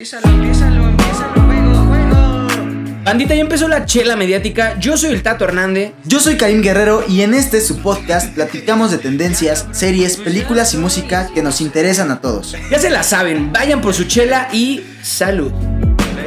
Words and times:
Empiézalo, 0.00 0.28
empiézalo, 0.32 0.94
juego, 1.42 1.74
juego. 1.88 3.02
Bandita, 3.02 3.34
ya 3.34 3.40
empezó 3.40 3.66
la 3.66 3.84
chela 3.84 4.14
mediática. 4.14 4.78
Yo 4.78 4.96
soy 4.96 5.10
el 5.10 5.24
Tato 5.24 5.44
Hernández. 5.44 5.90
Yo 6.04 6.20
soy 6.20 6.36
Karim 6.36 6.62
Guerrero 6.62 7.04
y 7.08 7.22
en 7.22 7.34
este 7.34 7.60
su 7.60 7.82
podcast 7.82 8.32
platicamos 8.32 8.92
de 8.92 8.98
tendencias, 8.98 9.66
series, 9.72 10.16
películas 10.18 10.72
y 10.74 10.76
música 10.76 11.28
que 11.34 11.42
nos 11.42 11.60
interesan 11.60 12.12
a 12.12 12.20
todos. 12.20 12.54
Ya 12.70 12.78
se 12.78 12.90
la 12.90 13.02
saben, 13.02 13.52
vayan 13.52 13.80
por 13.80 13.92
su 13.92 14.04
chela 14.04 14.48
y 14.52 14.84
salud. 15.02 15.50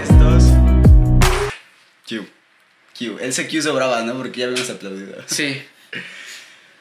Estos. 0.04 0.44
Q. 2.10 2.26
Q. 3.00 3.20
Ese 3.22 3.48
Q 3.48 3.62
sobraba, 3.62 4.02
¿no? 4.02 4.16
Porque 4.18 4.42
ya 4.42 4.48
habíamos 4.48 4.70
aplaudido. 4.70 5.16
Sí. 5.28 5.62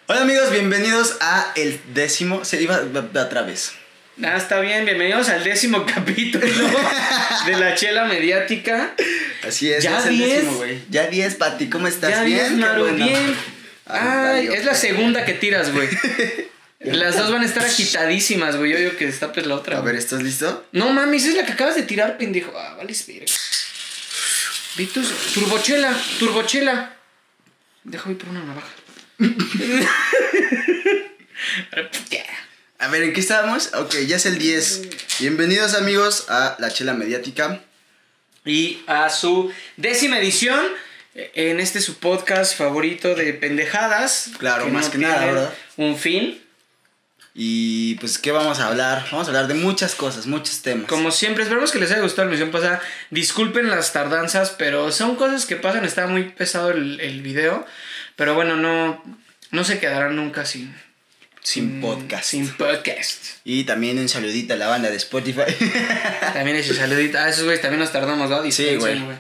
Hola 0.09 0.23
amigos, 0.23 0.51
bienvenidos 0.51 1.19
a 1.21 1.53
el 1.55 1.81
décimo. 1.95 2.45
Se 2.45 2.61
iba 2.61 2.75
a- 2.79 3.23
otra 3.23 3.43
vez. 3.43 3.75
Ah, 4.23 4.37
está 4.37 4.61
bien, 4.61 4.85
bienvenidos 4.85 5.29
al 5.29 5.43
décimo 5.45 5.87
capítulo 5.95 6.47
de 7.47 7.57
la 7.57 7.75
chela 7.75 8.05
mediática. 8.05 8.95
Así 9.47 9.71
es, 9.73 9.83
Ya 9.83 9.99
es 9.99 10.07
el 10.07 10.17
diez. 10.19 10.35
décimo, 10.43 10.57
güey. 10.57 10.83
Ya 10.91 11.07
10, 11.07 11.35
Pati, 11.37 11.71
¿cómo 11.71 11.87
estás? 11.89 12.11
Ya 12.11 12.23
bien, 12.25 12.39
bien, 12.39 12.55
Qué 12.57 12.61
Maru, 12.67 12.83
bueno. 12.83 13.05
bien. 13.05 13.37
Ay, 13.87 14.49
es 14.49 14.65
la 14.65 14.75
segunda 14.75 15.25
que 15.25 15.33
tiras, 15.35 15.73
güey. 15.73 15.89
Las 16.81 17.17
dos 17.17 17.31
van 17.31 17.43
a 17.43 17.47
estar 17.47 17.65
agitadísimas, 17.65 18.57
güey. 18.57 18.73
Yo 18.73 18.79
digo 18.79 18.97
que 18.97 19.07
destapes 19.07 19.47
la 19.47 19.55
otra. 19.55 19.79
A 19.79 19.81
ver, 19.83 19.97
¿estás 19.97 20.23
listo? 20.23 20.67
No 20.73 20.91
mames, 20.91 21.27
es 21.27 21.35
la 21.35 21.45
que 21.45 21.53
acabas 21.53 21.75
de 21.77 21.83
tirar, 21.83 22.17
pendejo. 22.17 22.53
Ah, 22.57 22.75
vale, 22.77 22.93
espera. 22.93 23.27
Vitus, 24.77 25.13
turbochela, 25.35 25.95
turbochela. 26.19 26.95
Deja 27.85 28.11
ir 28.11 28.19
por 28.19 28.29
una 28.31 28.45
navaja. 28.45 28.69
A 32.81 32.89
ver, 32.89 33.03
¿en 33.03 33.13
qué 33.13 33.21
estábamos? 33.21 33.75
Ok, 33.75 33.95
ya 34.07 34.17
es 34.17 34.25
el 34.25 34.39
10. 34.39 35.21
Bienvenidos 35.21 35.75
amigos 35.75 36.31
a 36.31 36.57
La 36.59 36.71
Chela 36.71 36.95
Mediática. 36.95 37.61
y 38.47 38.83
a 38.87 39.11
su 39.11 39.53
décima 39.77 40.19
edición 40.19 40.65
eh, 41.15 41.31
en 41.35 41.61
este 41.61 41.83
su 41.83 41.99
podcast 41.99 42.57
favorito 42.57 43.15
de 43.15 43.35
pendejadas. 43.35 44.31
Claro, 44.39 44.67
más 44.69 44.89
que 44.89 44.97
nada, 44.97 45.27
¿verdad? 45.27 45.53
Un 45.77 45.99
fin. 45.99 46.41
Y 47.35 47.97
pues, 47.97 48.17
¿qué 48.17 48.33
vamos 48.33 48.61
a 48.61 48.69
hablar? 48.69 49.07
Vamos 49.13 49.27
a 49.27 49.31
hablar 49.31 49.47
de 49.47 49.55
muchas 49.55 49.95
cosas, 49.95 50.27
muchos 50.27 50.63
temas. 50.63 50.89
Como 50.89 51.11
siempre, 51.11 51.43
esperamos 51.43 51.73
que 51.73 51.81
les 51.81 51.91
haya 51.91 52.01
gustado 52.01 52.29
la 52.29 52.33
misión 52.33 52.51
pasada. 52.51 52.81
Disculpen 53.11 53.69
las 53.69 53.93
tardanzas, 53.93 54.55
pero 54.57 54.91
son 54.91 55.17
cosas 55.17 55.45
que 55.45 55.57
pasan. 55.57 55.85
Está 55.85 56.07
muy 56.07 56.31
pesado 56.31 56.71
el, 56.71 56.99
el 57.01 57.21
video. 57.21 57.67
Pero 58.17 58.33
bueno, 58.35 58.57
no, 58.57 59.05
no 59.51 59.65
se 59.65 59.79
quedarán 59.79 60.17
nunca 60.17 60.47
sin, 60.47 60.75
Sin 61.43 61.81
podcast. 61.81 62.25
Sin 62.25 62.49
podcast. 62.49 63.25
Y 63.45 63.65
también 63.65 63.99
un 63.99 64.09
saludito 64.09 64.55
a 64.55 64.57
la 64.57 64.69
banda 64.69 64.91
de 64.91 64.97
Spotify. 64.97 65.43
También 66.35 66.57
ese 66.57 66.75
saludito. 66.75 67.19
Ah, 67.19 67.29
esos 67.31 67.45
güeyes 67.45 67.63
también 67.63 67.81
nos 67.81 67.93
tardamos, 67.93 68.29
¿no? 68.29 68.43
Sí, 68.51 68.65
Dispensen, 68.65 69.05
güey. 69.07 69.17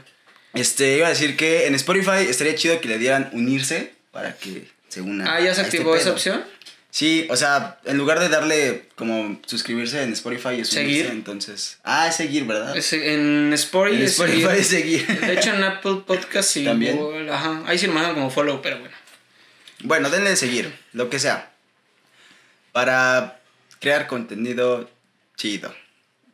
Este, 0.54 0.96
iba 0.98 1.06
a 1.06 1.10
decir 1.10 1.36
que 1.36 1.66
en 1.66 1.74
Spotify 1.76 2.26
estaría 2.28 2.54
chido 2.54 2.80
que 2.80 2.88
le 2.88 2.98
dieran 2.98 3.30
unirse 3.32 3.92
para 4.12 4.36
que 4.36 4.68
se 4.88 5.00
una. 5.00 5.32
Ah, 5.34 5.40
¿ya 5.40 5.54
se 5.54 5.62
este 5.62 5.76
activó 5.78 5.96
esa 5.96 6.10
opción? 6.12 6.44
Sí, 6.90 7.26
o 7.30 7.36
sea, 7.36 7.78
en 7.84 7.96
lugar 7.96 8.18
de 8.18 8.28
darle 8.28 8.88
como 8.96 9.40
suscribirse 9.46 10.02
en 10.02 10.12
Spotify 10.12 10.60
es 10.60 10.68
Seguir. 10.70 10.88
unirse, 11.06 11.12
entonces. 11.12 11.78
Ah, 11.84 12.08
es 12.08 12.16
seguir, 12.16 12.44
¿verdad? 12.44 12.76
Es- 12.76 12.92
en 12.92 13.52
Spotify, 13.54 13.96
en 13.96 14.02
es 14.02 14.10
Spotify 14.10 14.40
seguir. 14.40 14.56
es 14.60 14.66
seguir. 14.66 15.20
De 15.20 15.32
hecho, 15.34 15.54
en 15.54 15.62
Apple 15.64 16.02
Podcast 16.04 16.50
sí. 16.50 16.64
¿También? 16.64 16.96
Google, 16.96 17.30
Ajá. 17.32 17.62
Ahí 17.66 17.78
sí 17.78 17.86
lo 17.86 17.92
mandan 17.92 18.14
como 18.14 18.28
follow, 18.30 18.60
pero 18.60 18.78
bueno. 18.80 18.94
bueno, 19.84 20.10
denle 20.10 20.30
de 20.30 20.36
seguir, 20.36 20.74
lo 20.92 21.08
que 21.08 21.20
sea. 21.20 21.49
Para 22.72 23.40
crear 23.80 24.06
contenido 24.06 24.88
chido. 25.36 25.74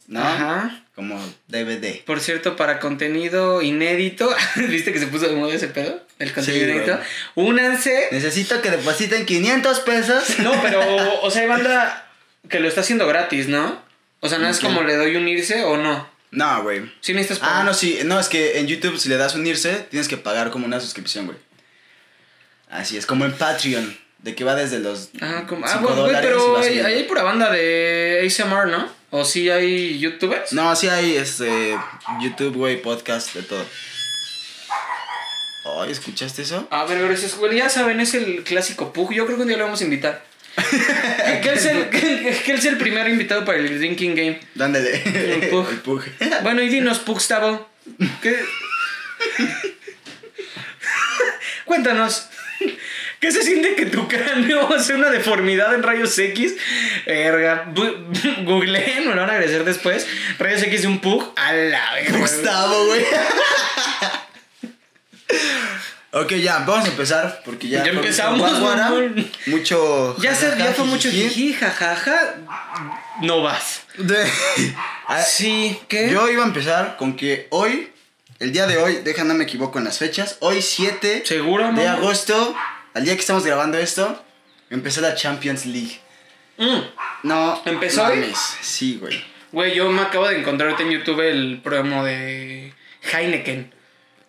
¿No? 0.09 0.23
Ajá. 0.23 0.83
Como 0.95 1.21
DVD. 1.49 2.03
Por 2.05 2.21
cierto, 2.21 2.57
para 2.57 2.79
contenido 2.79 3.61
inédito, 3.61 4.33
¿viste 4.57 4.93
que 4.93 4.99
se 4.99 5.09
puso 5.09 5.29
de 5.29 5.35
moda 5.35 5.55
ese 5.55 5.69
pedo? 5.69 6.01
El 6.19 6.33
contenido 6.33 6.65
Sí, 6.67 6.71
inédito. 6.71 6.99
Únanse. 7.35 8.09
Necesito 8.13 8.63
que 8.63 8.71
depositen 8.71 9.27
500 9.27 9.81
pesos. 9.81 10.25
No, 10.39 10.53
pero, 10.63 11.21
o 11.23 11.31
sea, 11.31 11.43
hay 11.43 11.49
banda 11.49 12.09
que 12.49 12.61
lo 12.61 12.69
está 12.69 12.81
haciendo 12.83 13.07
gratis, 13.07 13.49
¿no? 13.49 13.83
O 14.21 14.29
sea, 14.29 14.39
no 14.39 14.49
es 14.49 14.61
como 14.61 14.83
le 14.83 14.97
doy 14.97 15.17
unirse 15.17 15.65
o 15.65 15.77
no. 15.77 16.09
No, 16.31 16.63
güey. 16.63 16.91
Sí 17.01 17.13
necesitas 17.13 17.39
Ah, 17.43 17.51
pagar. 17.51 17.65
no, 17.67 17.75
sí. 17.75 17.99
No, 18.05 18.19
es 18.21 18.29
que 18.29 18.59
en 18.59 18.67
YouTube 18.67 18.99
si 18.99 19.09
le 19.09 19.17
das 19.17 19.35
unirse, 19.35 19.87
tienes 19.91 20.09
que 20.09 20.17
pagar 20.17 20.51
como 20.51 20.67
una 20.67 20.81
suscripción, 20.81 21.27
güey. 21.27 21.39
Así 22.71 22.97
es, 22.97 23.07
como 23.07 23.25
en 23.25 23.33
Patreon, 23.33 23.97
de 24.27 24.35
que 24.35 24.43
va 24.43 24.57
desde 24.57 24.81
los 24.81 25.11
Ajá, 25.21 25.47
como, 25.47 25.65
ah, 25.65 25.79
bueno, 25.81 26.03
güey, 26.03 26.17
pero 26.21 26.59
hay, 26.59 26.81
hay 26.81 27.05
pura 27.05 27.23
banda 27.23 27.49
de 27.49 28.25
ASMR, 28.27 28.67
¿no? 28.67 28.91
¿O 29.11 29.25
sí 29.25 29.49
hay 29.49 30.01
youtubers? 30.01 30.53
No, 30.53 30.75
sí 30.75 30.89
hay 30.89 31.17
este 31.17 31.79
YouTube, 32.21 32.57
güey, 32.57 32.83
podcast, 32.83 33.33
de 33.35 33.43
todo. 33.43 33.65
Ay, 35.81 35.93
¿escuchaste 35.93 36.43
eso? 36.43 36.67
A 36.73 36.87
ver, 36.87 37.07
gracias, 37.07 37.37
güey. 37.37 37.57
Ya 37.57 37.69
saben, 37.69 38.01
es 38.01 38.15
el 38.15 38.43
clásico 38.43 38.93
Pug. 38.93 39.13
Yo 39.13 39.27
creo 39.27 39.37
que 39.37 39.43
un 39.43 39.49
día 39.49 39.59
lo 39.59 39.65
vamos 39.65 39.81
a 39.81 39.85
invitar. 39.85 40.25
que, 40.57 41.41
que 41.43 41.49
él 41.49 41.61
sea 41.61 41.73
el, 41.73 41.89
que, 41.89 42.41
que 42.45 42.53
él 42.53 42.61
sea 42.61 42.73
el 42.73 42.79
primer 42.79 43.09
invitado 43.09 43.45
para 43.45 43.59
el 43.59 43.79
Drinking 43.79 44.17
Game. 44.17 44.41
Dándole. 44.57 45.03
El 45.05 45.51
Pug. 45.51 45.69
El 45.71 45.79
Pug. 45.79 46.03
Bueno, 46.43 46.63
y 46.63 46.69
dinos, 46.69 46.99
Pugstavo. 46.99 47.69
¿Qué? 48.21 48.45
Cuéntanos. 51.65 52.29
¿Qué 53.27 53.33
se 53.33 53.43
siente 53.43 53.75
que 53.75 53.87
tu 53.87 54.07
cráneo 54.07 54.73
hace 54.77 54.95
una 54.95 55.11
deformidad 55.11 55.75
en 55.75 55.83
rayos 55.83 56.17
X? 56.17 56.55
Verga, 57.07 57.67
googleen, 58.45 59.09
me 59.09 59.15
lo 59.17 59.21
van 59.23 59.31
a 59.31 59.33
agradecer 59.33 59.65
después. 59.65 60.07
Rayos 60.39 60.63
X 60.63 60.83
de 60.83 60.87
un 60.87 61.01
Pug. 61.01 61.33
A 61.35 61.53
la 61.53 61.95
verga. 61.95 62.19
Gustavo, 62.19 62.87
güey. 62.87 63.05
ok, 66.13 66.33
ya, 66.35 66.59
vamos 66.61 66.85
a 66.85 66.89
empezar 66.91 67.43
porque 67.45 67.67
ya. 67.67 67.83
Ya 67.85 67.91
empezamos, 67.91 68.39
mucho. 68.61 69.27
Mucho. 69.47 70.17
Ya, 70.21 70.33
se, 70.33 70.57
ya 70.57 70.73
fue 70.73 70.85
mucho 70.85 71.11
jiji. 71.11 71.53
jajaja. 71.53 72.37
No 73.23 73.43
vas. 73.43 73.81
De- 73.99 74.25
Ah, 75.09 75.23
Sí, 75.23 75.77
¿qué? 75.89 76.11
Yo 76.11 76.29
iba 76.31 76.45
a 76.45 76.47
empezar 76.47 76.97
con 76.97 77.17
que 77.17 77.49
hoy, 77.51 77.91
el 78.39 78.53
día 78.53 78.69
de 78.69 78.77
hoy, 78.77 79.01
deja 79.05 79.25
no 79.25 79.35
me 79.35 79.43
equivoco 79.45 79.79
en 79.81 79.85
las 79.85 79.99
fechas, 79.99 80.37
hoy 80.41 80.63
7 80.63 81.23
¿Seguro, 81.25 81.65
de 81.67 81.73
mamá? 81.73 81.93
agosto, 81.93 82.55
al 82.97 83.05
día 83.05 83.15
que 83.15 83.21
estamos 83.21 83.45
grabando 83.45 83.77
esto, 83.79 84.23
empezó 84.71 85.03
la 85.03 85.15
Champions 85.15 85.67
League. 85.67 86.01
Mm. 86.57 86.81
No. 87.25 87.63
¿Empezó 87.67 88.05
hoy? 88.07 88.33
Sí, 88.63 88.97
güey. 89.01 89.23
Güey, 89.53 89.75
yo 89.75 89.91
me 89.91 90.01
acabo 90.03 90.27
de 90.29 90.39
encontrar 90.39 90.75
en 90.81 90.91
YouTube 90.91 91.21
el 91.21 91.61
promo 91.63 92.05
de 92.05 92.73
Heineken. 93.13 93.73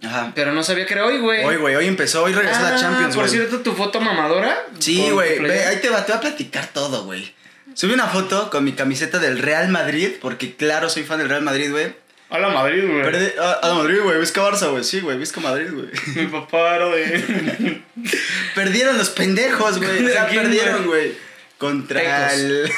Ajá. 0.03 0.31
Pero 0.35 0.51
no 0.51 0.63
sabía 0.63 0.85
que 0.85 0.93
era 0.93 1.05
hoy, 1.05 1.19
güey. 1.19 1.43
Hoy, 1.45 1.55
güey, 1.55 1.75
hoy 1.75 1.87
empezó, 1.87 2.23
hoy 2.23 2.33
regresó 2.33 2.59
Ah, 2.65 2.71
la 2.71 2.75
Champions, 2.75 3.15
Por 3.15 3.25
güey. 3.25 3.35
cierto, 3.37 3.61
tu 3.61 3.73
foto 3.73 4.01
mamadora. 4.01 4.65
Sí, 4.79 5.09
güey, 5.09 5.39
ahí 5.49 5.77
te 5.77 5.89
va, 5.89 6.05
te 6.05 6.11
va 6.11 6.17
a 6.17 6.21
platicar 6.21 6.67
todo, 6.67 7.05
güey. 7.05 7.33
Subí 7.73 7.93
una 7.93 8.07
foto 8.07 8.49
con 8.49 8.63
mi 8.65 8.73
camiseta 8.73 9.17
del 9.19 9.39
Real 9.39 9.69
Madrid, 9.69 10.11
porque 10.21 10.55
claro, 10.55 10.89
soy 10.89 11.03
fan 11.03 11.19
del 11.19 11.29
Real 11.29 11.41
Madrid, 11.41 11.71
güey. 11.71 11.95
A 12.29 12.39
la 12.39 12.49
Madrid, 12.49 12.83
güey. 12.85 13.33
A, 13.39 13.59
a 13.69 13.73
Madrid, 13.73 14.01
güey, 14.03 14.19
Vizca 14.19 14.41
Barça, 14.41 14.69
güey, 14.69 14.83
sí, 14.83 14.99
güey, 14.99 15.17
Vizca 15.17 15.39
Madrid, 15.39 15.69
güey. 15.71 15.87
Mi 16.15 16.27
papá 16.27 16.75
era 16.75 16.89
de. 16.89 17.81
Perdieron 18.55 18.97
los 18.97 19.09
pendejos, 19.11 19.77
güey. 19.77 20.05
O 20.05 20.09
sea, 20.09 20.25
¿De 20.25 20.29
quién, 20.31 20.43
perdieron, 20.43 20.85
güey. 20.85 21.13
Contra 21.57 22.01
Tecos. 22.01 22.39
el. 22.39 22.71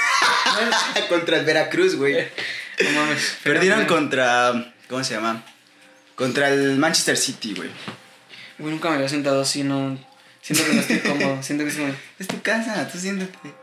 contra 1.09 1.37
el 1.39 1.45
Veracruz, 1.45 1.95
güey. 1.95 2.27
no 2.83 2.91
mames. 2.91 3.37
Perdieron 3.43 3.85
contra. 3.85 4.73
¿Cómo 4.87 5.03
se 5.03 5.15
llama? 5.15 5.43
Contra 6.15 6.49
el 6.49 6.77
Manchester 6.77 7.17
City, 7.17 7.53
güey. 7.55 7.69
Güey, 8.59 8.71
nunca 8.71 8.89
me 8.89 8.95
había 8.95 9.09
sentado 9.09 9.41
así, 9.41 9.63
no. 9.63 9.97
Siento 10.41 10.63
que 10.65 10.73
no 10.73 10.81
estoy 10.81 10.99
cómodo. 10.99 11.41
Siento 11.41 11.63
que 11.63 11.71
es 11.71 11.75
como. 11.75 11.95
Es 12.19 12.27
tu 12.27 12.41
casa, 12.43 12.87
tú 12.87 12.99
siéntate. 12.99 13.53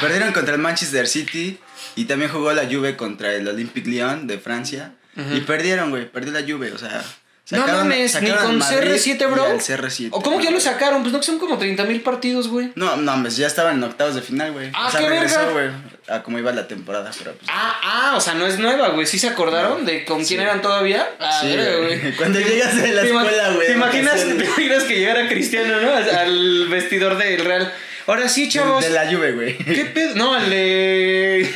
Perdieron 0.00 0.32
contra 0.32 0.54
el 0.54 0.60
Manchester 0.60 1.06
City. 1.06 1.58
Y 1.96 2.06
también 2.06 2.30
jugó 2.30 2.52
la 2.52 2.64
Juve 2.64 2.96
contra 2.96 3.32
el 3.34 3.46
Olympique 3.46 3.88
Lyon 3.88 4.26
de 4.26 4.38
Francia. 4.38 4.92
Ujú. 5.16 5.34
Y 5.36 5.40
perdieron, 5.42 5.90
güey. 5.90 6.10
Perdió 6.10 6.32
la 6.32 6.40
Juve, 6.42 6.72
o 6.72 6.78
sea. 6.78 7.02
No 7.50 7.58
sacaron- 7.58 7.88
mames, 7.88 8.22
ni 8.22 8.30
con 8.30 8.56
Madrid 8.56 8.92
CR7, 8.94 9.26
bro. 9.30 9.46
y 9.46 9.50
al 9.50 9.60
CR7. 9.60 10.08
¿O 10.12 10.22
cómo 10.22 10.38
que 10.38 10.44
ya 10.44 10.50
lo 10.50 10.58
sacaron? 10.60 11.02
Pues 11.02 11.12
no 11.12 11.20
que 11.20 11.26
son 11.26 11.38
como 11.38 11.58
30 11.58 11.84
mil 11.84 12.00
partidos, 12.00 12.48
güey. 12.48 12.72
No, 12.74 12.96
no, 12.96 13.20
pues 13.20 13.36
ya 13.36 13.46
estaban 13.46 13.76
en 13.76 13.82
octavos 13.84 14.14
de 14.14 14.22
final, 14.22 14.52
güey. 14.52 14.70
Ah, 14.72 14.86
o 14.88 14.90
sea, 14.90 15.00
qué 15.00 15.08
regresó, 15.10 15.52
güey. 15.52 15.68
A 16.08 16.22
cómo 16.22 16.38
iba 16.38 16.52
la 16.52 16.66
temporada, 16.66 17.10
pero 17.18 17.34
pues. 17.34 17.46
Ah, 17.52 17.78
ah, 17.82 18.14
o 18.16 18.20
sea, 18.22 18.32
no 18.32 18.46
es 18.46 18.58
nueva, 18.58 18.88
güey. 18.88 19.06
¿Sí 19.06 19.18
se 19.18 19.28
acordaron 19.28 19.84
de 19.84 20.06
con 20.06 20.16
quién 20.24 20.26
Sí. 20.28 20.34
eran 20.42 20.62
todavía? 20.62 21.06
Ah, 21.20 21.38
Sí, 21.42 21.54
güey. 21.54 22.12
Cuando 22.16 22.40
llegas 22.40 22.80
de 22.80 22.92
la 22.92 23.02
¿Te 23.02 23.10
ima- 23.12 23.22
escuela, 23.24 23.50
güey, 23.52 23.66
¿Te 23.66 23.72
te 23.74 23.78
imaginas 23.78 24.84
que 24.84 24.98
llegara 24.98 25.28
Cristiano, 25.28 25.80
no? 25.82 25.90
Al 26.18 26.66
vestidor 26.68 27.18
del 27.18 27.44
Real. 27.44 27.70
Ahora 28.06 28.28
sí, 28.28 28.48
chavos. 28.48 28.84
De 28.84 28.90
la 28.90 29.06
Juve, 29.10 29.32
güey. 29.32 29.56
¿Qué 29.58 29.86
pedo? 29.86 30.14
No, 30.14 30.34
al 30.34 30.50
de. 30.50 31.50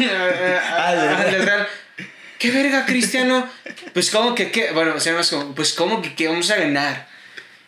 Al 0.77 0.97
de- 1.01 1.37
al 1.37 1.45
Real. 1.45 1.69
¿Qué 2.39 2.51
verga, 2.53 2.87
Cristiano? 2.87 3.51
Pues, 3.93 4.11
como 4.11 4.35
que, 4.35 4.51
qué? 4.51 4.71
Bueno, 4.73 4.95
o 4.97 5.01
sea, 5.01 5.19
es 5.19 5.29
como, 5.31 5.55
pues, 5.55 5.73
como 5.75 6.01
que, 6.01 6.15
que 6.15 6.29
vamos 6.29 6.51
a 6.51 6.57
ganar? 6.57 7.09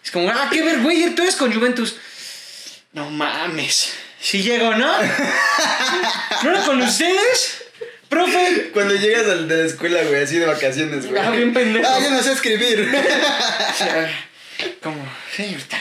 Es 0.02 0.10
como, 0.10 0.30
ah, 0.30 0.48
qué 0.50 0.62
ver, 0.62 0.80
güey, 0.80 1.14
tú 1.14 1.22
eres 1.22 1.36
con 1.36 1.52
Juventus. 1.52 1.96
No 2.92 3.10
mames. 3.10 3.92
Si 4.20 4.42
llego, 4.42 4.74
¿no? 4.76 4.92
¿No 6.42 6.50
era 6.50 6.60
con 6.64 6.80
ustedes? 6.80 7.64
Profe, 8.08 8.32
profe? 8.32 8.70
Cuando 8.72 8.94
llegas 8.94 9.26
al 9.28 9.48
de 9.48 9.56
la 9.56 9.64
escuela, 9.66 10.02
güey, 10.04 10.22
así 10.22 10.38
de 10.38 10.46
vacaciones, 10.46 11.06
güey. 11.08 11.20
Ah, 11.22 11.30
bien 11.30 11.52
pendejo. 11.52 11.88
Ah, 11.88 11.98
yo 12.02 12.10
no 12.10 12.22
sé 12.22 12.32
escribir. 12.32 12.90
O. 14.84 14.92
Sí, 15.34 15.54
está. 15.56 15.78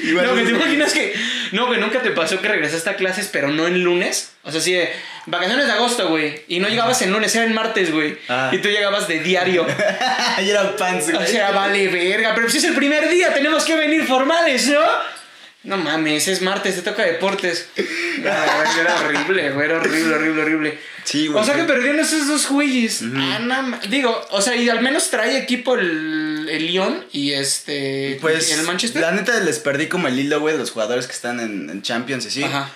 Igual 0.00 0.26
no, 0.26 0.34
que 0.34 0.42
te 0.42 0.50
imaginas 0.50 0.92
que. 0.92 1.14
No, 1.52 1.66
güey, 1.66 1.80
nunca 1.80 2.02
te 2.02 2.10
pasó 2.10 2.40
que 2.40 2.48
regresaste 2.48 2.90
a 2.90 2.96
clases, 2.96 3.28
pero 3.32 3.48
no 3.48 3.66
en 3.66 3.82
lunes. 3.84 4.32
O 4.42 4.50
sea, 4.50 4.60
sí, 4.60 4.72
de 4.72 4.90
vacaciones 5.26 5.66
de 5.66 5.72
agosto, 5.72 6.08
güey. 6.08 6.42
Y 6.48 6.58
no 6.60 6.68
llegabas 6.68 7.00
en 7.02 7.12
lunes, 7.12 7.34
era 7.34 7.44
en 7.44 7.54
martes, 7.54 7.92
güey. 7.92 8.18
Ah. 8.28 8.50
Y 8.52 8.58
tú 8.58 8.68
llegabas 8.68 9.06
de 9.08 9.20
diario. 9.20 9.66
Ayer 10.36 10.56
era 10.56 10.76
pants, 10.76 11.08
O 11.08 11.12
güey. 11.12 11.26
sea, 11.26 11.50
vale, 11.50 11.88
verga. 11.88 12.34
Pero 12.34 12.48
si 12.48 12.58
es 12.58 12.64
el 12.64 12.74
primer 12.74 13.08
día, 13.08 13.32
tenemos 13.34 13.64
que 13.64 13.74
venir 13.76 14.04
formales, 14.06 14.66
¿no? 14.68 14.80
No 15.64 15.76
mames, 15.76 16.28
es 16.28 16.40
martes, 16.40 16.76
te 16.76 16.82
toca 16.82 17.02
deportes. 17.04 17.68
Ah, 18.26 18.64
era 18.80 19.00
horrible, 19.00 19.52
güey, 19.52 19.66
era 19.66 19.78
horrible, 19.78 20.12
horrible, 20.16 20.42
horrible. 20.42 20.78
Sí, 21.04 21.28
güey. 21.28 21.40
O 21.40 21.46
sea 21.46 21.54
que 21.54 21.62
perdieron 21.62 22.00
esos 22.00 22.26
dos 22.26 22.48
güeyes. 22.48 23.02
Ah, 23.14 23.38
no 23.40 23.62
ma- 23.62 23.80
Digo, 23.88 24.26
o 24.30 24.42
sea, 24.42 24.56
y 24.56 24.68
al 24.68 24.80
menos 24.82 25.08
trae 25.10 25.38
equipo 25.38 25.76
el, 25.76 26.48
el 26.50 26.66
Lyon 26.66 27.04
y 27.12 27.30
este. 27.30 28.18
Pues, 28.20 28.50
el 28.50 28.62
Manchester. 28.66 29.00
la 29.00 29.12
neta 29.12 29.38
les 29.38 29.60
perdí 29.60 29.86
como 29.86 30.08
el 30.08 30.18
hilo, 30.18 30.40
güey, 30.40 30.54
de 30.54 30.58
los 30.58 30.72
jugadores 30.72 31.06
que 31.06 31.12
están 31.12 31.38
en, 31.38 31.70
en 31.70 31.80
Champions 31.82 32.26
y 32.26 32.30
sí. 32.32 32.42
Ajá. 32.42 32.72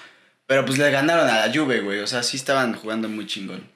Pero 0.47 0.65
pues 0.65 0.79
le 0.79 0.89
ganaron 0.93 1.29
a 1.29 1.45
la 1.45 1.53
Juve, 1.53 1.81
güey. 1.81 1.99
O 1.99 2.07
sea, 2.07 2.23
sí 2.23 2.37
estaban 2.37 2.75
jugando 2.75 3.09
muy 3.09 3.27
chingón. 3.27 3.67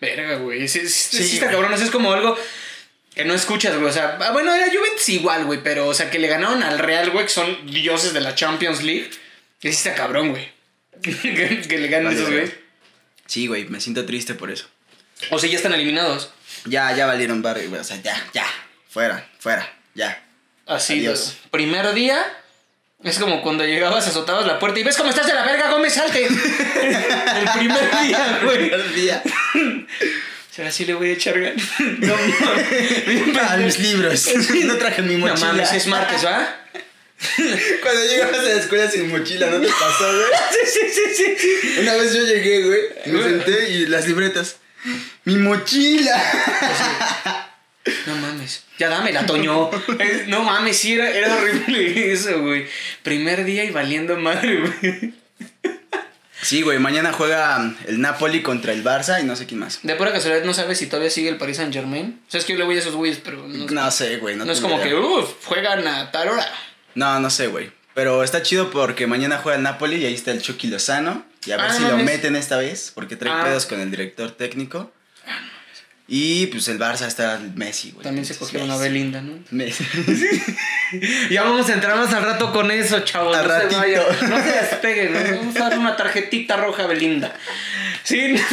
Verga, 0.00 0.36
güey. 0.36 0.68
Sí, 0.68 0.80
sí, 0.80 0.88
sí, 0.88 1.16
Sí, 1.16 1.24
sí 1.28 1.34
está 1.36 1.50
cabrón. 1.50 1.72
o 1.72 1.76
sea, 1.76 1.86
es 1.86 1.90
como 1.92 2.12
algo 2.12 2.36
que 3.14 3.24
no 3.24 3.34
escuchas, 3.34 3.76
güey. 3.76 3.88
O 3.88 3.92
sea, 3.92 4.18
ah, 4.20 4.32
bueno, 4.32 4.54
era 4.54 4.66
Juventus 4.66 5.08
igual, 5.08 5.44
güey. 5.44 5.60
Pero, 5.62 5.86
o 5.88 5.94
sea, 5.94 6.10
que 6.10 6.18
le 6.18 6.28
ganaron 6.28 6.62
al 6.62 6.78
Real, 6.78 7.10
güey, 7.10 7.26
que 7.26 7.32
son 7.32 7.66
dioses 7.66 8.12
de 8.12 8.20
la 8.20 8.34
Champions 8.34 8.82
League. 8.82 9.10
Sí 9.60 9.68
está 9.68 9.94
cabrón, 9.94 10.30
güey. 10.30 10.50
que, 11.02 11.12
que 11.68 11.78
le 11.78 11.88
ganen 11.88 12.06
Vale, 12.06 12.16
esos, 12.16 12.30
güey. 12.30 12.52
Sí, 13.26 13.46
güey, 13.46 13.64
me 13.66 13.80
siento 13.80 14.04
triste 14.04 14.34
por 14.34 14.50
eso. 14.50 14.66
O 15.30 15.38
sea, 15.38 15.48
ya 15.48 15.56
están 15.56 15.72
eliminados. 15.72 16.30
Ya, 16.66 16.94
ya 16.94 17.06
valieron 17.06 17.42
barrio, 17.42 17.68
güey. 17.68 17.80
O 17.80 17.84
sea, 17.84 18.00
ya, 18.02 18.16
ya. 18.32 18.46
Fuera, 18.88 19.28
fuera, 19.38 19.72
ya. 19.94 20.22
Así, 20.66 21.00
Adiós. 21.00 21.36
Primer 21.50 21.94
día. 21.94 22.22
Es 23.02 23.18
como 23.18 23.42
cuando 23.42 23.66
llegabas, 23.66 24.06
azotabas 24.06 24.46
la 24.46 24.58
puerta 24.58 24.80
y 24.80 24.82
ves 24.82 24.96
cómo 24.96 25.10
estás 25.10 25.26
de 25.26 25.34
la 25.34 25.44
verga, 25.44 25.70
Gómez, 25.70 25.92
salte. 25.92 26.24
El 26.26 27.48
primer 27.58 27.90
día, 28.02 28.40
güey. 28.42 28.72
El 28.72 28.94
día. 28.94 29.22
O 30.54 30.56
sea, 30.56 30.68
así 30.68 30.84
le 30.84 30.94
voy 30.94 31.10
a 31.10 31.12
echar 31.14 31.40
ganas. 31.40 31.64
No 31.80 32.14
mames. 32.14 33.38
A 33.50 33.56
mis 33.56 33.78
libros. 33.80 34.28
No 34.64 34.76
traje 34.76 35.02
mi 35.02 35.16
No 35.16 35.26
mochila. 35.26 35.48
mames, 35.48 35.72
es 35.72 35.88
martes, 35.88 36.24
¿va? 36.24 36.60
Cuando 37.82 38.04
llegabas 38.06 38.38
a 38.38 38.42
la 38.42 38.52
escuela 38.60 38.88
sin 38.88 39.08
mochila, 39.08 39.48
¿no 39.50 39.60
te 39.60 39.66
pasó, 39.68 40.12
güey? 40.12 40.26
Sí, 40.64 40.80
sí, 40.92 41.14
sí, 41.16 41.36
sí. 41.38 41.80
Una 41.80 41.94
vez 41.94 42.12
yo 42.12 42.22
llegué, 42.22 42.62
güey, 42.64 42.80
me 43.06 43.22
senté 43.22 43.70
y 43.70 43.86
las 43.86 44.06
libretas. 44.06 44.56
¡Mi 45.24 45.36
mochila! 45.36 46.22
No 48.06 48.14
mames. 48.16 48.62
Ya 48.78 48.88
dámela, 48.90 49.26
Toño. 49.26 49.70
No 50.28 50.42
mames, 50.44 50.76
sí, 50.76 50.94
era, 50.94 51.10
era 51.10 51.34
horrible 51.34 52.12
eso, 52.12 52.42
güey. 52.42 52.66
Primer 53.02 53.44
día 53.44 53.64
y 53.64 53.70
valiendo 53.70 54.16
madre, 54.18 54.60
güey. 54.60 55.14
Sí, 56.44 56.60
güey, 56.62 56.78
mañana 56.78 57.12
juega 57.12 57.74
el 57.86 58.00
Napoli 58.00 58.42
contra 58.42 58.72
el 58.72 58.84
Barça 58.84 59.20
y 59.20 59.24
no 59.24 59.34
sé 59.34 59.46
quién 59.46 59.60
más. 59.60 59.80
De 59.82 59.94
pura 59.96 60.12
casualidad, 60.12 60.44
¿no 60.44 60.52
sabes 60.52 60.76
si 60.78 60.86
todavía 60.86 61.10
sigue 61.10 61.30
el 61.30 61.38
Paris 61.38 61.56
Saint 61.56 61.72
Germain? 61.72 62.20
O 62.28 62.30
sea, 62.30 62.38
es 62.38 62.44
que 62.46 62.52
yo 62.52 62.58
le 62.58 62.64
voy 62.66 62.76
a 62.76 62.80
esos 62.80 62.94
güeyes, 62.94 63.18
pero 63.24 63.46
no, 63.48 63.66
No 63.66 63.90
sé, 63.90 64.18
güey. 64.18 64.36
No, 64.36 64.44
no 64.44 64.52
es 64.52 64.60
como 64.60 64.80
que, 64.80 64.94
uff, 64.94 65.44
juegan 65.46 65.86
a 65.88 66.10
tal 66.10 66.28
hora. 66.28 66.46
No, 66.94 67.18
no 67.18 67.30
sé, 67.30 67.46
güey. 67.46 67.72
Pero 67.94 68.22
está 68.24 68.42
chido 68.42 68.70
porque 68.70 69.06
mañana 69.06 69.38
juega 69.42 69.56
el 69.56 69.62
Napoli 69.62 69.96
y 69.96 70.04
ahí 70.06 70.14
está 70.14 70.32
el 70.32 70.42
Chucky 70.42 70.66
Lozano. 70.66 71.24
Y 71.46 71.52
a 71.52 71.56
ver 71.56 71.66
Ah, 71.70 71.74
si 71.74 71.82
lo 71.82 71.96
meten 71.98 72.36
esta 72.36 72.56
vez, 72.58 72.90
porque 72.94 73.16
trae 73.16 73.32
Ah. 73.32 73.44
pedos 73.44 73.66
con 73.66 73.80
el 73.80 73.90
director 73.90 74.30
técnico. 74.32 74.92
Y 76.06 76.46
pues 76.48 76.68
el 76.68 76.78
Barça 76.78 77.06
está 77.06 77.40
Messi, 77.54 77.92
güey. 77.92 78.04
También 78.04 78.26
se 78.26 78.36
cogieron 78.36 78.70
a. 78.70 78.76
Belinda, 78.76 79.20
¿no? 79.22 79.38
Messi. 79.50 79.84
Ya 81.30 81.42
vamos 81.42 81.68
a 81.68 81.72
entrar 81.72 81.96
más 81.96 82.12
al 82.12 82.22
rato 82.22 82.52
con 82.52 82.70
eso, 82.70 83.00
chavos. 83.00 83.36
Al 83.36 83.48
no 83.48 83.52
ratito. 83.52 83.70
se 83.70 83.76
vayan. 83.78 84.30
No 84.30 84.36
se 84.36 84.52
despeguen. 84.52 85.12
¿no? 85.12 85.36
Vamos 85.38 85.56
a 85.56 85.58
dar 85.70 85.78
una 85.78 85.96
tarjetita 85.96 86.56
roja 86.56 86.84
a 86.84 86.86
Belinda. 86.86 87.34
Sí. 88.02 88.36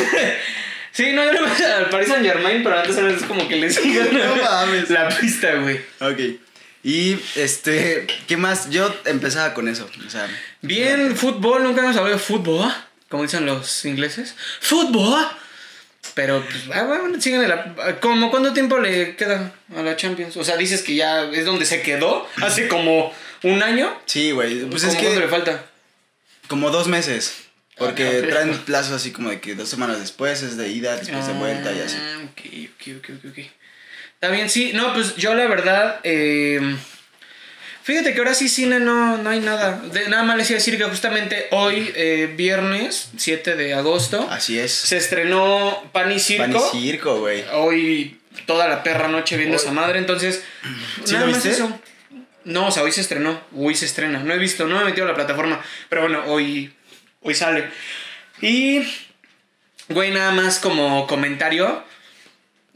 Sí, 0.93 1.13
no, 1.13 1.23
yo 1.23 1.31
le 1.31 1.39
voy 1.39 1.49
al 1.73 1.89
Paris 1.89 2.09
Saint 2.09 2.25
Germain, 2.25 2.61
pero 2.63 2.77
antes 2.77 2.97
es 2.97 3.23
como 3.23 3.47
que 3.47 3.55
le 3.55 3.69
sigan 3.71 4.09
No 4.13 4.35
mames. 4.35 4.89
la 4.89 5.07
pista, 5.07 5.55
güey. 5.55 5.79
ok. 6.01 6.19
Y 6.83 7.17
este, 7.37 8.07
¿qué 8.27 8.35
más? 8.35 8.69
Yo 8.71 8.93
empezaba 9.05 9.53
con 9.53 9.69
eso. 9.69 9.89
O 10.05 10.09
sea, 10.09 10.27
Bien, 10.61 11.15
fútbol, 11.15 11.63
nunca 11.63 11.79
hemos 11.79 11.95
hablado 11.95 12.17
de 12.17 12.21
fútbol, 12.21 12.69
como 13.07 13.23
dicen 13.23 13.45
los 13.45 13.85
ingleses. 13.85 14.35
¡Fútbol! 14.59 15.25
Pero, 16.13 16.43
pues, 16.43 16.63
ah, 16.73 16.83
bueno, 16.83 17.21
siguen 17.21 17.47
la... 17.47 17.97
¿Cómo 18.01 18.31
cuánto 18.31 18.51
tiempo 18.53 18.79
le 18.79 19.15
queda 19.15 19.53
a 19.75 19.81
la 19.81 19.95
Champions? 19.95 20.35
O 20.37 20.43
sea, 20.43 20.57
dices 20.57 20.81
que 20.81 20.95
ya 20.95 21.23
es 21.31 21.45
donde 21.45 21.65
se 21.65 21.81
quedó 21.81 22.27
hace 22.41 22.67
como 22.67 23.13
un 23.43 23.63
año. 23.63 23.95
sí, 24.05 24.31
güey. 24.31 24.65
Pues 24.65 24.83
es 24.83 24.89
¿Cómo 24.89 25.01
cuánto 25.01 25.19
le 25.19 25.25
que 25.25 25.31
falta? 25.31 25.65
como 26.47 26.69
dos 26.69 26.87
meses. 26.87 27.35
Porque 27.77 28.21
Ah, 28.23 28.27
traen 28.29 28.57
plazo 28.59 28.93
así 28.93 29.11
como 29.11 29.29
de 29.29 29.39
que 29.39 29.55
dos 29.55 29.69
semanas 29.69 29.99
después 29.99 30.43
es 30.43 30.57
de 30.57 30.67
ida, 30.69 30.97
después 30.97 31.25
de 31.25 31.33
vuelta 31.33 31.71
y 31.71 31.79
así. 31.79 31.97
Ah, 31.99 32.17
Ok, 32.25 32.41
ok, 32.75 32.97
ok, 32.97 33.09
ok, 33.25 33.31
ok. 33.31 33.37
Está 34.15 34.29
bien, 34.29 34.49
sí. 34.49 34.71
No, 34.73 34.93
pues 34.93 35.15
yo 35.15 35.33
la 35.33 35.47
verdad. 35.47 35.99
eh, 36.03 36.59
fíjate 37.83 38.13
que 38.13 38.19
ahora 38.19 38.33
sí 38.33 38.49
cine 38.49 38.79
no, 38.79 39.17
no 39.17 39.29
hay 39.29 39.39
nada. 39.39 39.79
De- 39.91 40.07
nada 40.09 40.23
más 40.23 40.37
les 40.37 40.49
iba 40.49 40.57
a 40.57 40.59
decir 40.59 40.77
que 40.77 40.83
justamente 40.85 41.47
hoy, 41.51 41.91
eh, 41.95 42.33
viernes 42.35 43.09
7 43.17 43.55
de 43.55 43.73
agosto, 43.73 44.27
Así 44.29 44.59
es. 44.59 44.71
se 44.71 44.97
estrenó 44.97 45.81
Pan 45.91 46.11
y 46.11 46.19
Circo. 46.19 46.43
Pan 46.43 46.55
y 46.55 46.81
circo, 46.81 47.19
güey. 47.19 47.43
Hoy 47.53 48.19
toda 48.45 48.67
la 48.67 48.83
perra 48.83 49.07
noche 49.07 49.37
viendo 49.37 49.57
esa 49.57 49.71
madre, 49.71 49.99
entonces. 49.99 50.43
¿Sí 51.05 51.13
nada 51.13 51.25
lo 51.25 51.31
más 51.33 51.43
viste? 51.43 51.57
eso. 51.63 51.79
No, 52.43 52.67
o 52.67 52.71
sea, 52.71 52.83
hoy 52.83 52.91
se 52.91 53.01
estrenó. 53.01 53.39
Hoy 53.55 53.75
se 53.75 53.85
estrena. 53.85 54.19
No 54.19 54.33
he 54.33 54.37
visto, 54.39 54.65
no 54.65 54.75
me 54.75 54.81
he 54.81 54.85
metido 54.85 55.05
a 55.05 55.09
la 55.09 55.15
plataforma. 55.15 55.61
Pero 55.89 56.01
bueno, 56.01 56.23
hoy, 56.25 56.73
hoy 57.21 57.35
sale. 57.35 57.69
Y. 58.41 58.81
Güey, 59.89 60.11
nada 60.11 60.31
más 60.31 60.57
como 60.59 61.05
comentario. 61.05 61.83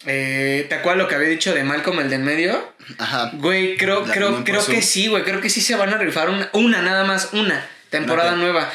Eh, 0.06 0.66
¿Te 0.69 0.75
acuerdas 0.75 1.01
lo 1.04 1.08
que 1.08 1.16
había 1.16 1.30
dicho 1.30 1.54
de 1.54 1.63
Malcolm 1.63 2.00
el 2.00 2.10
del 2.10 2.22
medio? 2.22 2.74
Ajá. 2.98 3.32
Güey, 3.34 3.78
creo, 3.78 4.06
La 4.06 4.14
creo, 4.14 4.44
creo 4.44 4.66
que 4.66 4.82
sí, 4.82 5.08
güey. 5.08 5.24
Creo 5.24 5.42
que 5.42 5.50
sí 5.50 5.62
se 5.62 5.76
van 5.76 5.94
a 5.94 5.98
rifar 5.98 6.30
una, 6.30 6.50
una 6.54 6.82
nada 6.82 7.04
más, 7.04 7.30
una 7.34 7.68
temporada 7.90 8.36
nueva. 8.36 8.72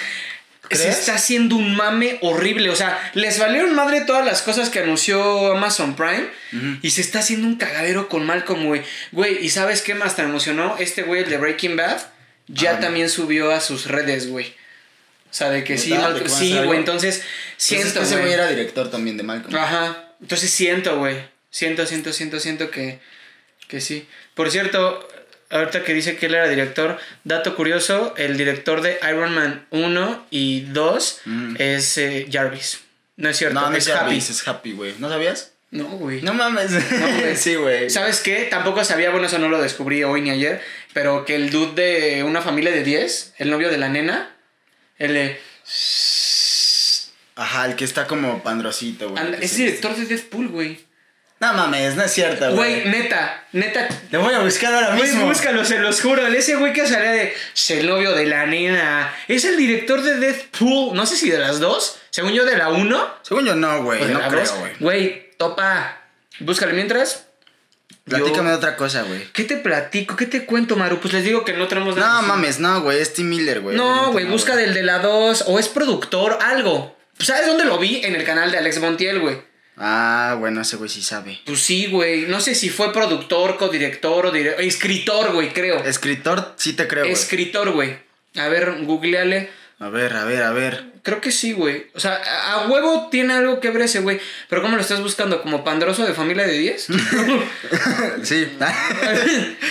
Se 0.70 0.88
está 0.88 1.14
haciendo 1.16 1.56
un 1.56 1.74
mame 1.74 2.18
horrible. 2.22 2.70
O 2.70 2.76
sea, 2.76 3.10
les 3.14 3.38
valieron 3.40 3.74
madre 3.74 4.02
todas 4.02 4.24
las 4.24 4.42
cosas 4.42 4.70
que 4.70 4.78
anunció 4.78 5.52
Amazon 5.52 5.96
Prime. 5.96 6.28
Y 6.82 6.90
se 6.90 7.00
está 7.00 7.18
haciendo 7.20 7.46
un 7.48 7.56
cagadero 7.56 8.08
con 8.08 8.24
Malcolm, 8.24 8.66
güey. 8.66 8.82
Güey, 9.12 9.44
¿y 9.44 9.50
sabes 9.50 9.82
qué 9.82 9.94
más 9.94 10.14
te 10.16 10.22
emocionó? 10.22 10.76
Este 10.78 11.02
güey, 11.02 11.22
el 11.24 11.30
de 11.30 11.38
Breaking 11.38 11.76
Bad, 11.76 12.00
ya 12.46 12.72
Ajá. 12.72 12.80
también 12.80 13.08
subió 13.08 13.50
a 13.50 13.60
sus 13.60 13.86
redes, 13.86 14.28
güey. 14.28 14.46
O 15.30 15.32
sea, 15.34 15.50
de 15.50 15.62
que 15.64 15.78
sí. 15.78 15.90
Malcolm- 15.90 16.14
¿De 16.14 16.22
que 16.22 16.28
van 16.28 16.36
a 16.36 16.38
sí, 16.40 16.58
güey. 16.64 16.78
Entonces, 16.78 17.16
Pues 17.18 17.28
es 17.28 17.64
siento, 17.64 18.00
que 18.00 18.06
ese 18.06 18.16
güey 18.18 18.32
era 18.32 18.48
director 18.48 18.90
también 18.90 19.16
de 19.16 19.22
Malcolm. 19.22 19.54
Ajá. 19.56 20.04
Entonces 20.20 20.50
siento, 20.50 20.98
güey. 20.98 21.16
Siento, 21.50 21.84
siento, 21.86 22.12
siento, 22.12 22.38
siento 22.40 22.70
que, 22.70 23.00
que 23.70 23.80
sí. 23.80 24.06
Por 24.34 24.50
cierto, 24.50 25.08
ahorita 25.48 25.84
que 25.84 25.94
dice 25.94 26.16
que 26.16 26.26
él 26.26 26.34
era 26.34 26.48
director, 26.48 26.98
dato 27.24 27.54
curioso, 27.56 28.14
el 28.18 28.36
director 28.36 28.82
de 28.82 28.98
Iron 29.08 29.34
Man 29.34 29.66
1 29.70 30.26
y 30.30 30.60
2 30.72 31.20
Mm. 31.24 31.56
es 31.58 31.96
eh, 31.98 32.26
Jarvis. 32.30 32.80
No 33.16 33.28
es 33.28 33.36
cierto, 33.36 33.60
No, 33.60 33.70
no 33.70 33.76
es 33.76 33.86
es 33.86 33.94
Happy. 33.94 34.04
Happy, 34.06 34.18
es 34.18 34.48
Happy, 34.48 34.72
güey. 34.72 34.94
¿No 34.98 35.08
sabías? 35.08 35.52
No, 35.70 35.84
güey. 35.84 36.20
No 36.22 36.34
mames. 36.34 36.72
güey. 36.72 37.36
sí, 37.36 37.54
güey. 37.54 37.88
¿Sabes 37.90 38.20
qué? 38.20 38.48
Tampoco 38.50 38.82
sabía, 38.84 39.10
bueno, 39.10 39.26
eso 39.26 39.38
no 39.38 39.48
lo 39.48 39.62
descubrí 39.62 40.02
hoy 40.02 40.20
ni 40.22 40.30
ayer, 40.30 40.60
pero 40.92 41.24
que 41.24 41.36
el 41.36 41.50
dude 41.50 41.80
de 41.82 42.24
una 42.24 42.42
familia 42.42 42.72
de 42.72 42.82
10, 42.82 43.34
el 43.38 43.50
novio 43.50 43.70
de 43.70 43.78
la 43.78 43.88
nena, 43.88 44.34
el 44.98 45.14
de... 45.14 45.40
Ajá, 47.36 47.66
el 47.66 47.76
que 47.76 47.84
está 47.84 48.06
como 48.06 48.42
pandrosito, 48.42 49.10
güey. 49.10 49.22
es 49.40 49.56
director 49.56 49.94
de 49.96 50.04
Deadpool, 50.06 50.48
güey. 50.48 50.80
No 51.40 51.54
mames, 51.54 51.96
no 51.96 52.02
es 52.04 52.12
cierto, 52.12 52.52
Güey, 52.54 52.82
güey. 52.82 52.88
neta, 52.90 53.44
neta, 53.52 53.88
Le 54.10 54.18
voy 54.18 54.34
a 54.34 54.40
buscar 54.40 54.74
ahora 54.74 54.88
Güey, 54.96 55.08
mismo. 55.08 55.26
búscalo, 55.26 55.64
se 55.64 55.78
los 55.78 56.02
juro. 56.02 56.26
Ese 56.26 56.56
güey 56.56 56.74
que 56.74 56.86
salía 56.86 57.12
de 57.12 57.34
"Es 57.54 57.70
el 57.70 57.86
novio 57.86 58.12
de 58.14 58.26
la 58.26 58.44
nena. 58.44 59.10
Es 59.26 59.46
el 59.46 59.56
director 59.56 60.02
de 60.02 60.16
Deathpool. 60.18 60.94
No 60.94 61.06
sé 61.06 61.16
si 61.16 61.30
de 61.30 61.38
las 61.38 61.58
dos. 61.58 61.96
Según 62.10 62.32
yo, 62.32 62.44
de 62.44 62.58
la 62.58 62.68
uno. 62.68 63.08
Según 63.22 63.46
yo 63.46 63.54
no, 63.56 63.82
güey. 63.82 64.04
de 64.04 64.12
No 64.12 64.20
creo, 64.28 64.40
dos. 64.40 64.54
güey. 64.58 64.72
Güey, 64.80 65.30
topa. 65.38 66.02
Búscalo 66.40 66.74
mientras. 66.74 67.26
Platícame 68.04 68.36
Yo- 68.48 68.50
de 68.50 68.54
otra 68.56 68.76
cosa, 68.76 69.02
güey. 69.04 69.24
¿Qué 69.32 69.44
te 69.44 69.56
platico? 69.56 70.16
¿Qué 70.16 70.26
te 70.26 70.44
cuento, 70.44 70.76
Maru? 70.76 71.00
Pues 71.00 71.14
les 71.14 71.24
digo 71.24 71.44
que 71.46 71.54
no 71.54 71.68
tenemos 71.68 71.96
No 71.96 72.02
nada. 72.02 72.20
mames, 72.22 72.58
no, 72.58 72.82
güey. 72.82 72.98
Es 73.00 73.14
Tim 73.14 73.28
Miller, 73.30 73.60
güey. 73.60 73.76
No, 73.78 74.12
güey, 74.12 74.26
busca 74.26 74.56
del 74.56 74.74
de 74.74 74.82
la 74.82 74.98
2 74.98 75.44
o 75.46 75.58
es 75.58 75.68
productor, 75.68 76.38
algo. 76.42 76.96
¿Sabes 77.18 77.46
dónde 77.46 77.64
lo 77.64 77.78
vi? 77.78 78.02
En 78.04 78.14
el 78.14 78.24
canal 78.24 78.50
de 78.50 78.58
Alex 78.58 78.78
Montiel, 78.80 79.20
güey. 79.20 79.48
Ah, 79.82 80.36
bueno, 80.38 80.60
ese 80.60 80.76
güey 80.76 80.90
sí 80.90 81.00
sabe. 81.02 81.40
Pues 81.46 81.60
sí, 81.62 81.86
güey. 81.86 82.26
No 82.26 82.38
sé 82.40 82.54
si 82.54 82.68
fue 82.68 82.92
productor, 82.92 83.56
codirector 83.56 84.26
o 84.26 84.30
dire- 84.32 84.56
escritor, 84.58 85.32
güey, 85.32 85.54
creo. 85.54 85.82
Escritor, 85.82 86.52
sí 86.56 86.74
te 86.74 86.86
creo. 86.86 87.06
Escritor, 87.06 87.70
güey. 87.70 87.96
A 88.36 88.48
ver, 88.48 88.82
googleale. 88.82 89.48
A 89.78 89.88
ver, 89.88 90.12
a 90.14 90.24
ver, 90.26 90.42
a 90.42 90.52
ver. 90.52 90.84
Creo 91.02 91.22
que 91.22 91.32
sí, 91.32 91.52
güey. 91.54 91.86
O 91.94 92.00
sea, 92.00 92.12
a 92.16 92.52
a 92.52 92.66
huevo 92.68 93.08
tiene 93.10 93.32
algo 93.32 93.58
que 93.60 93.70
ver 93.70 93.80
ese, 93.82 94.00
güey. 94.00 94.20
Pero 94.50 94.60
¿cómo 94.60 94.76
lo 94.76 94.82
estás 94.82 95.00
buscando? 95.00 95.40
¿Como 95.40 95.64
pandroso 95.64 96.06
de 96.06 96.12
familia 96.12 96.46
de 96.46 96.58
10? 96.58 96.86
sí. 98.22 98.46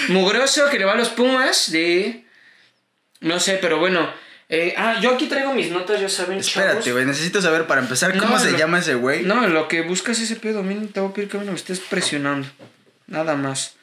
Mugroso 0.08 0.70
que 0.72 0.80
le 0.80 0.86
va 0.86 0.94
a 0.94 0.98
los 0.98 1.10
Pumas 1.10 1.72
de... 1.72 2.26
No 3.22 3.40
sé, 3.40 3.60
pero 3.62 3.78
bueno. 3.78 4.12
Eh, 4.52 4.74
ah, 4.78 5.00
yo 5.00 5.12
aquí 5.14 5.28
traigo 5.28 5.54
mis 5.54 5.70
notas, 5.70 6.02
ya 6.02 6.10
saben, 6.10 6.40
Espérate, 6.40 6.92
güey. 6.92 7.06
Necesito 7.06 7.40
saber 7.42 7.68
para 7.68 7.82
empezar 7.82 8.16
No, 8.16 8.24
cómo 8.24 8.40
se 8.40 8.52
lo- 8.52 8.58
llama 8.58 8.80
ese 8.80 8.96
güey. 8.96 9.22
No, 9.24 9.48
lo 9.48 9.68
que 9.68 9.82
buscas 9.82 10.18
es 10.18 10.24
ese 10.32 10.40
pedo. 10.40 10.60
A 10.60 10.64
mí 10.64 10.74
no 10.74 10.88
te 10.88 11.00
voy 11.00 11.12
a 11.12 11.14
pedir 11.14 11.30
que 11.30 11.38
me 11.38 11.54
estés 11.54 11.80
presionando. 11.80 12.48
Nada 13.06 13.36
más. 13.36 13.76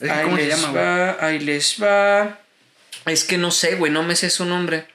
Es 0.00 0.08
que, 0.08 0.10
ahí 0.10 0.24
¿Cómo 0.24 0.36
se 0.36 0.46
les 0.46 0.56
llama, 0.60 0.70
güey? 0.72 0.84
va, 0.84 1.16
ahí 1.26 1.38
les 1.38 1.76
va. 1.80 2.38
Es 3.06 3.22
que 3.24 3.38
no 3.38 3.50
sé, 3.52 3.76
güey, 3.76 3.92
no 3.92 4.02
me 4.02 4.16
sé 4.16 4.30
su 4.30 4.44
nombre. 4.44 4.86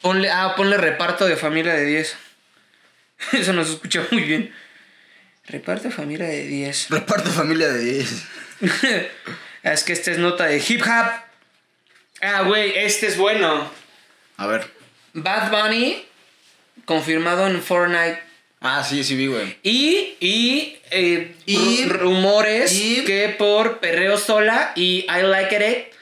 Ponle, 0.00 0.30
ah, 0.30 0.54
ponle 0.56 0.76
reparto 0.78 1.26
de 1.26 1.36
familia 1.36 1.74
de 1.74 1.84
10. 1.84 2.16
Eso 3.32 3.52
no 3.52 3.62
se 3.64 3.72
escucha 3.74 4.06
muy 4.10 4.22
bien. 4.22 4.54
Reparto 5.46 5.84
de 5.88 5.90
familia 5.94 6.26
de 6.26 6.46
10. 6.46 6.88
Reparto 6.88 7.30
familia 7.30 7.68
de 7.70 7.78
10. 7.80 8.24
es 9.64 9.84
que 9.84 9.92
esta 9.92 10.10
es 10.12 10.18
nota 10.18 10.44
de 10.46 10.62
hip 10.66 10.80
hop. 10.82 11.10
Ah, 12.24 12.42
güey, 12.42 12.72
este 12.76 13.06
es 13.08 13.16
bueno. 13.18 13.70
A 14.36 14.46
ver. 14.46 14.66
Bad 15.12 15.50
Bunny, 15.50 16.04
confirmado 16.84 17.46
en 17.46 17.62
Fortnite. 17.62 18.22
Ah, 18.60 18.82
sí, 18.82 19.04
sí 19.04 19.14
vi, 19.14 19.26
güey. 19.26 19.58
Y, 19.62 20.16
y, 20.20 20.78
eh, 20.90 21.34
Y- 21.46 21.84
rumores 21.86 22.72
y- 22.72 23.04
que 23.04 23.28
por 23.28 23.78
Perreo 23.78 24.16
Sola 24.16 24.72
y 24.74 25.00
I 25.08 25.22
Like 25.22 25.56
It 25.70 25.94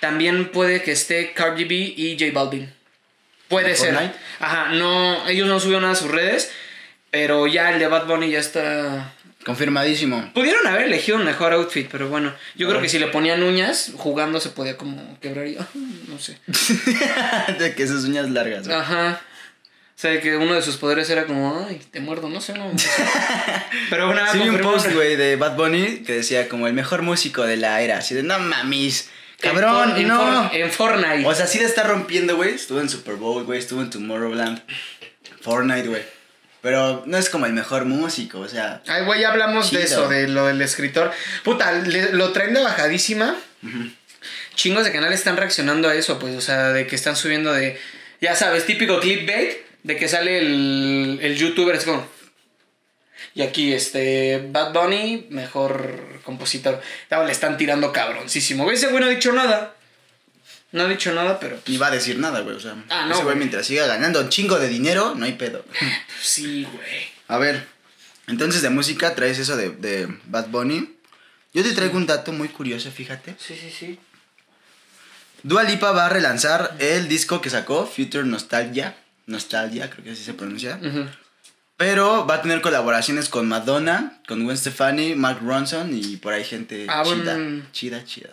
también 0.00 0.48
puede 0.50 0.82
que 0.82 0.92
esté 0.92 1.32
Cardi 1.32 1.64
B 1.64 1.74
y 1.74 2.16
J 2.18 2.32
Balvin. 2.32 2.72
Puede 3.48 3.68
¿De 3.70 3.76
ser. 3.76 3.92
Fortnite? 3.94 4.16
Ajá, 4.40 4.68
no, 4.70 5.28
ellos 5.28 5.46
no 5.46 5.60
subieron 5.60 5.82
nada 5.82 5.92
a 5.94 5.96
sus 5.96 6.10
redes, 6.10 6.50
pero 7.10 7.46
ya 7.46 7.70
el 7.70 7.78
de 7.78 7.86
Bad 7.86 8.06
Bunny 8.06 8.30
ya 8.30 8.38
está... 8.40 9.12
Confirmadísimo. 9.46 10.32
Pudieron 10.34 10.66
haber 10.66 10.86
elegido 10.86 11.18
un 11.18 11.24
mejor 11.24 11.52
outfit, 11.52 11.88
pero 11.88 12.08
bueno, 12.08 12.34
yo 12.56 12.68
creo 12.68 12.82
que 12.82 12.88
si 12.88 12.98
le 12.98 13.06
ponían 13.06 13.44
uñas, 13.44 13.92
jugando 13.96 14.40
se 14.40 14.48
podía 14.48 14.76
como 14.76 15.20
quebrar 15.20 15.46
y... 15.46 15.56
No 16.08 16.18
sé. 16.18 16.36
de 17.60 17.74
que 17.76 17.86
sus 17.86 18.04
uñas 18.06 18.28
largas, 18.28 18.66
güey. 18.66 18.76
Ajá. 18.76 19.20
O 19.20 19.98
sea, 19.98 20.20
que 20.20 20.36
uno 20.36 20.54
de 20.54 20.62
sus 20.62 20.78
poderes 20.78 21.08
era 21.10 21.26
como, 21.26 21.64
ay, 21.64 21.80
te 21.92 22.00
muerdo, 22.00 22.28
no 22.28 22.40
sé, 22.40 22.54
no. 22.54 22.72
no 22.72 22.76
sé. 22.76 22.90
Pero 23.90 24.06
bueno, 24.06 24.20
Sí 24.32 24.40
vi 24.40 24.48
un 24.48 24.58
post, 24.58 24.92
güey, 24.92 25.14
de 25.14 25.36
Bad 25.36 25.56
Bunny 25.56 25.98
que 25.98 26.14
decía 26.14 26.48
como 26.48 26.66
el 26.66 26.72
mejor 26.72 27.02
músico 27.02 27.44
de 27.44 27.56
la 27.56 27.80
era. 27.80 27.98
Así 27.98 28.16
de, 28.16 28.24
no 28.24 28.40
mames. 28.40 29.10
Cabrón, 29.38 29.96
En, 29.96 30.08
no. 30.08 30.50
En 30.52 30.72
Fortnite. 30.72 31.24
O 31.24 31.32
sea, 31.36 31.46
sí 31.46 31.60
le 31.60 31.66
está 31.66 31.84
rompiendo, 31.84 32.34
güey. 32.34 32.54
Estuvo 32.54 32.80
en 32.80 32.88
Super 32.88 33.14
Bowl, 33.14 33.44
güey. 33.44 33.60
Estuvo 33.60 33.80
en 33.80 33.90
Tomorrowland. 33.90 34.60
Fortnite, 35.40 35.86
güey. 35.86 36.15
Pero 36.66 37.04
no 37.06 37.16
es 37.16 37.30
como 37.30 37.46
el 37.46 37.52
mejor 37.52 37.84
músico, 37.84 38.40
o 38.40 38.48
sea. 38.48 38.82
Ay, 38.88 39.04
güey, 39.04 39.20
ya 39.20 39.30
hablamos 39.30 39.70
de 39.70 39.84
eso, 39.84 40.08
de 40.08 40.26
lo 40.26 40.46
del 40.48 40.60
escritor. 40.60 41.12
Puta, 41.44 41.70
le- 41.70 42.10
lo 42.12 42.32
traen 42.32 42.54
de 42.54 42.60
bajadísima. 42.60 43.36
Chingos 44.56 44.84
de 44.84 44.90
canales 44.90 45.20
están 45.20 45.36
reaccionando 45.36 45.88
a 45.88 45.94
eso, 45.94 46.18
pues, 46.18 46.34
o 46.34 46.40
sea, 46.40 46.70
de 46.72 46.88
que 46.88 46.96
están 46.96 47.14
subiendo 47.14 47.52
de. 47.52 47.78
Ya 48.20 48.34
sabes, 48.34 48.66
típico 48.66 48.98
clickbait, 48.98 49.58
de 49.84 49.96
que 49.96 50.08
sale 50.08 50.38
el, 50.38 51.20
el 51.22 51.36
youtuber, 51.36 51.76
es 51.76 51.84
como. 51.84 52.04
Y 53.36 53.42
aquí, 53.42 53.72
este. 53.72 54.44
Bad 54.50 54.72
Bunny, 54.72 55.28
mejor 55.30 56.20
compositor. 56.24 56.82
Le 57.10 57.30
están 57.30 57.56
tirando 57.58 57.92
cabroncísimo. 57.92 58.68
Ese 58.72 58.88
güey 58.88 58.98
no 58.98 59.06
ha 59.06 59.10
dicho 59.10 59.30
nada. 59.32 59.75
No 60.76 60.82
ha 60.84 60.88
dicho 60.88 61.12
nada, 61.14 61.40
pero. 61.40 61.58
Ni 61.66 61.76
va 61.78 61.86
a 61.86 61.90
decir 61.90 62.18
nada, 62.18 62.40
güey. 62.40 62.54
O 62.54 62.60
sea, 62.60 62.76
Ah, 62.90 63.06
no, 63.08 63.14
ese 63.14 63.24
güey 63.24 63.36
mientras 63.36 63.66
siga 63.66 63.86
ganando 63.86 64.20
un 64.20 64.28
chingo 64.28 64.58
de 64.58 64.68
dinero, 64.68 65.14
no 65.16 65.24
hay 65.24 65.32
pedo. 65.32 65.64
Sí, 66.22 66.64
güey. 66.70 67.08
A 67.28 67.38
ver, 67.38 67.66
entonces 68.26 68.62
de 68.62 68.70
música 68.70 69.14
traes 69.14 69.38
eso 69.38 69.56
de, 69.56 69.70
de 69.70 70.06
Bad 70.26 70.48
Bunny. 70.48 70.94
Yo 71.54 71.62
te 71.62 71.72
traigo 71.72 71.96
un 71.96 72.06
dato 72.06 72.32
muy 72.32 72.48
curioso, 72.48 72.90
fíjate. 72.90 73.34
Sí, 73.38 73.56
sí, 73.60 73.70
sí. 73.70 73.98
Dua 75.42 75.62
Lipa 75.62 75.92
va 75.92 76.06
a 76.06 76.08
relanzar 76.08 76.76
el 76.78 77.08
disco 77.08 77.40
que 77.40 77.50
sacó, 77.50 77.86
Future 77.86 78.24
Nostalgia. 78.24 78.96
Nostalgia, 79.26 79.88
creo 79.90 80.04
que 80.04 80.10
así 80.10 80.22
se 80.24 80.34
pronuncia. 80.34 80.78
Pero 81.76 82.26
va 82.26 82.36
a 82.36 82.42
tener 82.42 82.60
colaboraciones 82.60 83.28
con 83.28 83.48
Madonna, 83.48 84.20
con 84.28 84.44
Gwen 84.44 84.56
Stefani, 84.56 85.14
Mark 85.14 85.40
Ronson 85.42 85.90
y 85.96 86.16
por 86.16 86.32
ahí 86.32 86.44
gente 86.44 86.86
Ah, 86.88 87.02
chida. 87.04 87.34
bueno. 87.34 87.62
Chida, 87.72 88.04
chida. 88.04 88.30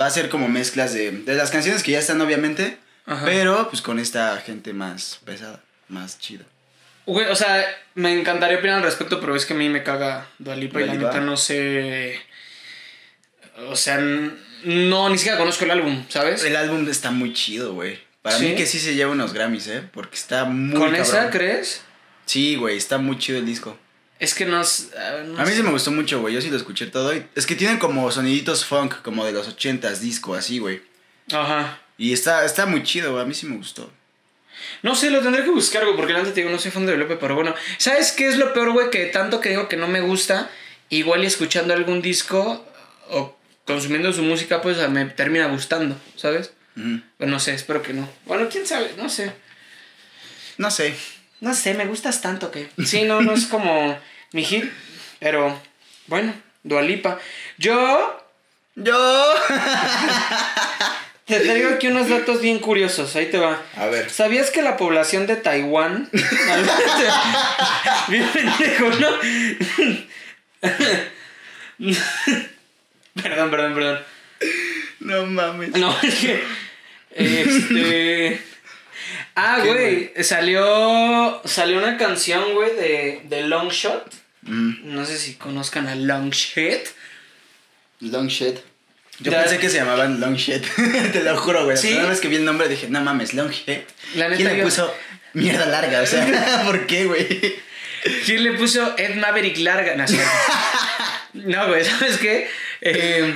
Va 0.00 0.06
a 0.06 0.10
ser 0.10 0.28
como 0.28 0.48
mezclas 0.48 0.94
de, 0.94 1.10
de 1.10 1.34
las 1.34 1.50
canciones 1.50 1.82
que 1.82 1.92
ya 1.92 1.98
están, 1.98 2.20
obviamente. 2.20 2.78
Ajá. 3.06 3.24
Pero 3.26 3.68
pues 3.68 3.82
con 3.82 3.98
esta 3.98 4.36
gente 4.38 4.72
más 4.72 5.20
pesada, 5.24 5.60
más 5.88 6.18
chida. 6.18 6.44
Güey, 7.04 7.26
o 7.26 7.34
sea, 7.36 7.64
me 7.94 8.18
encantaría 8.18 8.58
opinar 8.58 8.76
al 8.76 8.84
respecto, 8.84 9.20
pero 9.20 9.34
es 9.34 9.44
que 9.44 9.54
a 9.54 9.56
mí 9.56 9.68
me 9.68 9.82
caga 9.82 10.28
Dualipa 10.38 10.80
y 10.80 10.86
la 10.86 10.94
neta 10.94 11.20
no 11.20 11.36
sé. 11.36 12.20
O 13.68 13.76
sea, 13.76 13.98
no, 13.98 15.10
ni 15.10 15.18
siquiera 15.18 15.36
conozco 15.36 15.64
el 15.64 15.72
álbum, 15.72 16.04
¿sabes? 16.08 16.44
El 16.44 16.56
álbum 16.56 16.88
está 16.88 17.10
muy 17.10 17.32
chido, 17.32 17.74
güey. 17.74 17.98
Para 18.22 18.38
¿Sí? 18.38 18.46
mí 18.46 18.54
que 18.54 18.66
sí 18.66 18.78
se 18.78 18.94
lleva 18.94 19.10
unos 19.10 19.32
Grammys, 19.32 19.66
¿eh? 19.66 19.82
Porque 19.92 20.14
está 20.14 20.44
muy 20.44 20.78
¿Con 20.78 20.90
cabrón. 20.90 21.02
esa 21.02 21.30
crees? 21.30 21.82
Sí, 22.24 22.54
güey, 22.54 22.76
está 22.76 22.98
muy 22.98 23.18
chido 23.18 23.40
el 23.40 23.46
disco. 23.46 23.76
Es 24.22 24.34
que 24.34 24.44
no. 24.46 24.60
s- 24.60 24.90
ah, 24.96 25.22
no 25.26 25.38
A 25.40 25.42
mí 25.44 25.50
sé. 25.50 25.56
sí 25.56 25.62
me 25.64 25.70
gustó 25.70 25.90
mucho, 25.90 26.20
güey. 26.20 26.32
Yo 26.34 26.40
sí 26.40 26.48
lo 26.48 26.56
escuché 26.56 26.86
todo. 26.86 27.12
y- 27.14 27.26
Es 27.34 27.44
que 27.44 27.56
tienen 27.56 27.78
como 27.78 28.10
soniditos 28.12 28.64
funk, 28.64 29.02
como 29.02 29.24
de 29.24 29.32
los 29.32 29.48
ochentas, 29.48 30.00
disco, 30.00 30.34
así, 30.34 30.58
güey. 30.60 30.80
Ajá. 31.32 31.80
Y 31.98 32.12
está, 32.12 32.44
está 32.44 32.66
muy 32.66 32.82
chido, 32.84 33.10
güey. 33.12 33.22
A 33.24 33.26
mí 33.26 33.34
sí 33.34 33.46
me 33.46 33.56
gustó. 33.56 33.90
No 34.82 34.94
sé, 34.94 35.10
lo 35.10 35.20
tendré 35.22 35.42
que 35.42 35.50
buscar, 35.50 35.84
güey, 35.84 35.96
porque 35.96 36.12
antes 36.14 36.34
te 36.34 36.40
digo, 36.40 36.50
no 36.52 36.58
soy 36.60 36.70
fan 36.70 36.86
de 36.86 36.92
Dualipa, 36.96 37.18
pero 37.18 37.34
bueno. 37.34 37.52
¿Sabes 37.78 38.12
qué 38.12 38.28
es 38.28 38.36
lo 38.38 38.52
peor, 38.52 38.70
güey? 38.72 38.90
Que 38.90 39.06
tanto 39.06 39.40
que 39.40 39.48
digo 39.48 39.68
que 39.68 39.76
no 39.76 39.88
me 39.88 40.00
gusta, 40.00 40.48
igual 40.88 41.24
y 41.24 41.26
escuchando 41.26 41.74
algún 41.74 42.00
disco 42.00 42.64
o 43.10 43.36
consumiendo 43.66 44.12
su 44.12 44.22
música, 44.22 44.62
pues 44.62 44.76
me 44.88 45.04
termina 45.06 45.46
gustando, 45.48 45.96
¿sabes? 46.16 46.52
Ujú. 46.76 47.00
Pues 47.18 47.28
no 47.28 47.40
sé, 47.40 47.54
espero 47.54 47.82
que 47.82 47.92
no. 47.92 48.08
Bueno, 48.26 48.48
quién 48.48 48.66
sabe, 48.66 48.92
no 48.96 49.08
sé. 49.08 49.32
No 50.58 50.70
sé. 50.70 50.94
No 51.40 51.54
sé, 51.54 51.74
me 51.74 51.86
gustas 51.86 52.20
tanto 52.22 52.50
que. 52.52 52.68
Sí, 52.86 53.02
no, 53.02 53.20
no 53.20 53.32
es 53.32 53.46
como 53.46 53.98
mi 54.32 54.44
hit, 54.44 54.70
pero 55.20 55.60
bueno, 56.06 56.34
Dualipa. 56.62 57.18
Yo 57.58 58.18
Yo. 58.74 59.34
te 61.26 61.40
traigo 61.40 61.70
aquí 61.70 61.88
unos 61.88 62.08
datos 62.08 62.40
bien 62.40 62.58
curiosos, 62.58 63.14
ahí 63.16 63.26
te 63.26 63.38
va. 63.38 63.60
A 63.76 63.86
ver. 63.86 64.10
¿Sabías 64.10 64.50
que 64.50 64.62
la 64.62 64.76
población 64.76 65.26
de 65.26 65.36
Taiwán. 65.36 66.08
bien 68.08 68.28
pendejo, 68.32 68.90
¿no? 68.90 69.08
perdón, 73.22 73.50
perdón, 73.50 73.74
perdón. 73.74 74.00
No 75.00 75.26
mames. 75.26 75.70
No, 75.76 75.94
es 76.02 76.14
que. 76.14 76.42
Este. 77.10 78.42
Ah, 79.34 79.60
¿Qué, 79.62 79.72
güey. 79.72 80.24
Salió. 80.24 81.42
Salió 81.44 81.78
una 81.78 81.98
canción, 81.98 82.54
güey, 82.54 82.74
de, 82.74 83.20
de 83.24 83.42
Long 83.42 83.68
Shot. 83.70 84.21
Mm, 84.42 84.94
No 84.94 85.04
sé 85.06 85.18
si 85.18 85.34
conozcan 85.34 85.88
a 85.88 85.94
Long 85.94 86.30
Shot. 86.30 86.88
long 88.00 88.28
shit. 88.28 88.56
Yo 89.20 89.30
pensé 89.30 89.58
que 89.58 89.68
se 89.70 89.76
llamaban 89.76 90.18
long 90.20 90.34
shit. 90.36 90.64
Te 91.12 91.22
lo 91.22 91.36
juro, 91.38 91.64
güey. 91.64 91.76
La 91.76 91.80
¿Sí? 91.80 91.88
primera 91.88 92.08
vez 92.08 92.20
que 92.20 92.28
vi 92.28 92.36
el 92.36 92.44
nombre 92.44 92.68
dije, 92.68 92.88
no 92.88 93.00
mames, 93.02 93.34
long 93.34 93.50
shit. 93.50 93.82
La 94.16 94.28
neta, 94.28 94.36
¿Quién 94.36 94.48
le 94.48 94.58
yo- 94.58 94.64
puso 94.64 94.92
mierda 95.34 95.66
larga? 95.66 96.02
O 96.02 96.06
sea, 96.06 96.62
¿por 96.66 96.86
qué, 96.86 97.04
güey? 97.06 97.54
¿Quién 98.26 98.42
le 98.42 98.52
puso 98.54 98.96
Ed 98.98 99.14
Maverick 99.16 99.58
larga? 99.58 99.94
No. 99.96 100.04
No, 101.34 101.66
güey, 101.68 101.82
¿sabes 101.84 102.18
qué? 102.18 102.46
Eh, 102.82 103.34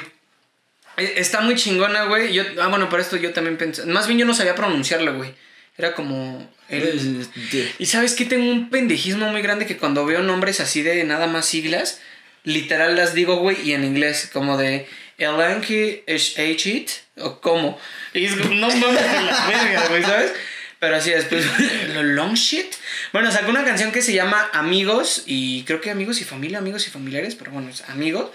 eh, 0.98 1.14
está 1.16 1.40
muy 1.40 1.54
chingona, 1.54 2.04
güey. 2.04 2.30
Yo, 2.32 2.42
ah, 2.60 2.66
bueno, 2.66 2.90
para 2.90 3.02
esto 3.02 3.16
yo 3.16 3.32
también 3.32 3.56
pensé. 3.56 3.86
Más 3.86 4.06
bien 4.06 4.18
yo 4.18 4.26
no 4.26 4.34
sabía 4.34 4.54
pronunciarla, 4.54 5.12
güey. 5.12 5.32
Era 5.78 5.94
como. 5.94 6.50
el- 6.68 7.26
Y 7.78 7.86
sabes 7.86 8.14
que 8.14 8.24
tengo 8.24 8.50
un 8.50 8.70
pendejismo 8.70 9.28
muy 9.30 9.42
grande 9.42 9.66
que 9.66 9.76
cuando 9.76 10.04
veo 10.06 10.22
nombres 10.22 10.60
así 10.60 10.82
de 10.82 11.04
nada 11.04 11.26
más 11.26 11.46
siglas, 11.46 12.00
literal 12.44 12.96
las 12.96 13.14
digo, 13.14 13.36
güey, 13.36 13.56
y 13.62 13.72
en 13.72 13.84
inglés, 13.84 14.30
como 14.32 14.56
de 14.56 14.86
Elanki 15.18 16.02
H-It, 16.08 16.90
o 17.18 17.40
cómo. 17.40 17.78
Y 18.14 18.24
es 18.24 18.34
como, 18.36 18.54
no 18.54 18.68
mames 18.68 19.02
la 19.02 19.46
verga, 19.48 19.88
güey, 19.88 20.02
¿sabes? 20.02 20.32
Pero 20.78 20.96
así 20.96 21.10
después, 21.10 21.44
lo 21.94 22.02
long 22.02 22.34
shit. 22.34 22.66
Bueno, 23.12 23.30
sacó 23.32 23.50
una 23.50 23.64
canción 23.64 23.92
que 23.92 24.02
se 24.02 24.12
llama 24.12 24.48
Amigos, 24.52 25.22
y 25.26 25.62
creo 25.64 25.80
que 25.80 25.90
Amigos 25.90 26.20
y 26.20 26.24
Familia, 26.24 26.58
Amigos 26.58 26.86
y 26.86 26.90
Familiares, 26.90 27.34
pero 27.34 27.50
bueno, 27.52 27.68
es 27.70 27.82
Amigos. 27.88 28.30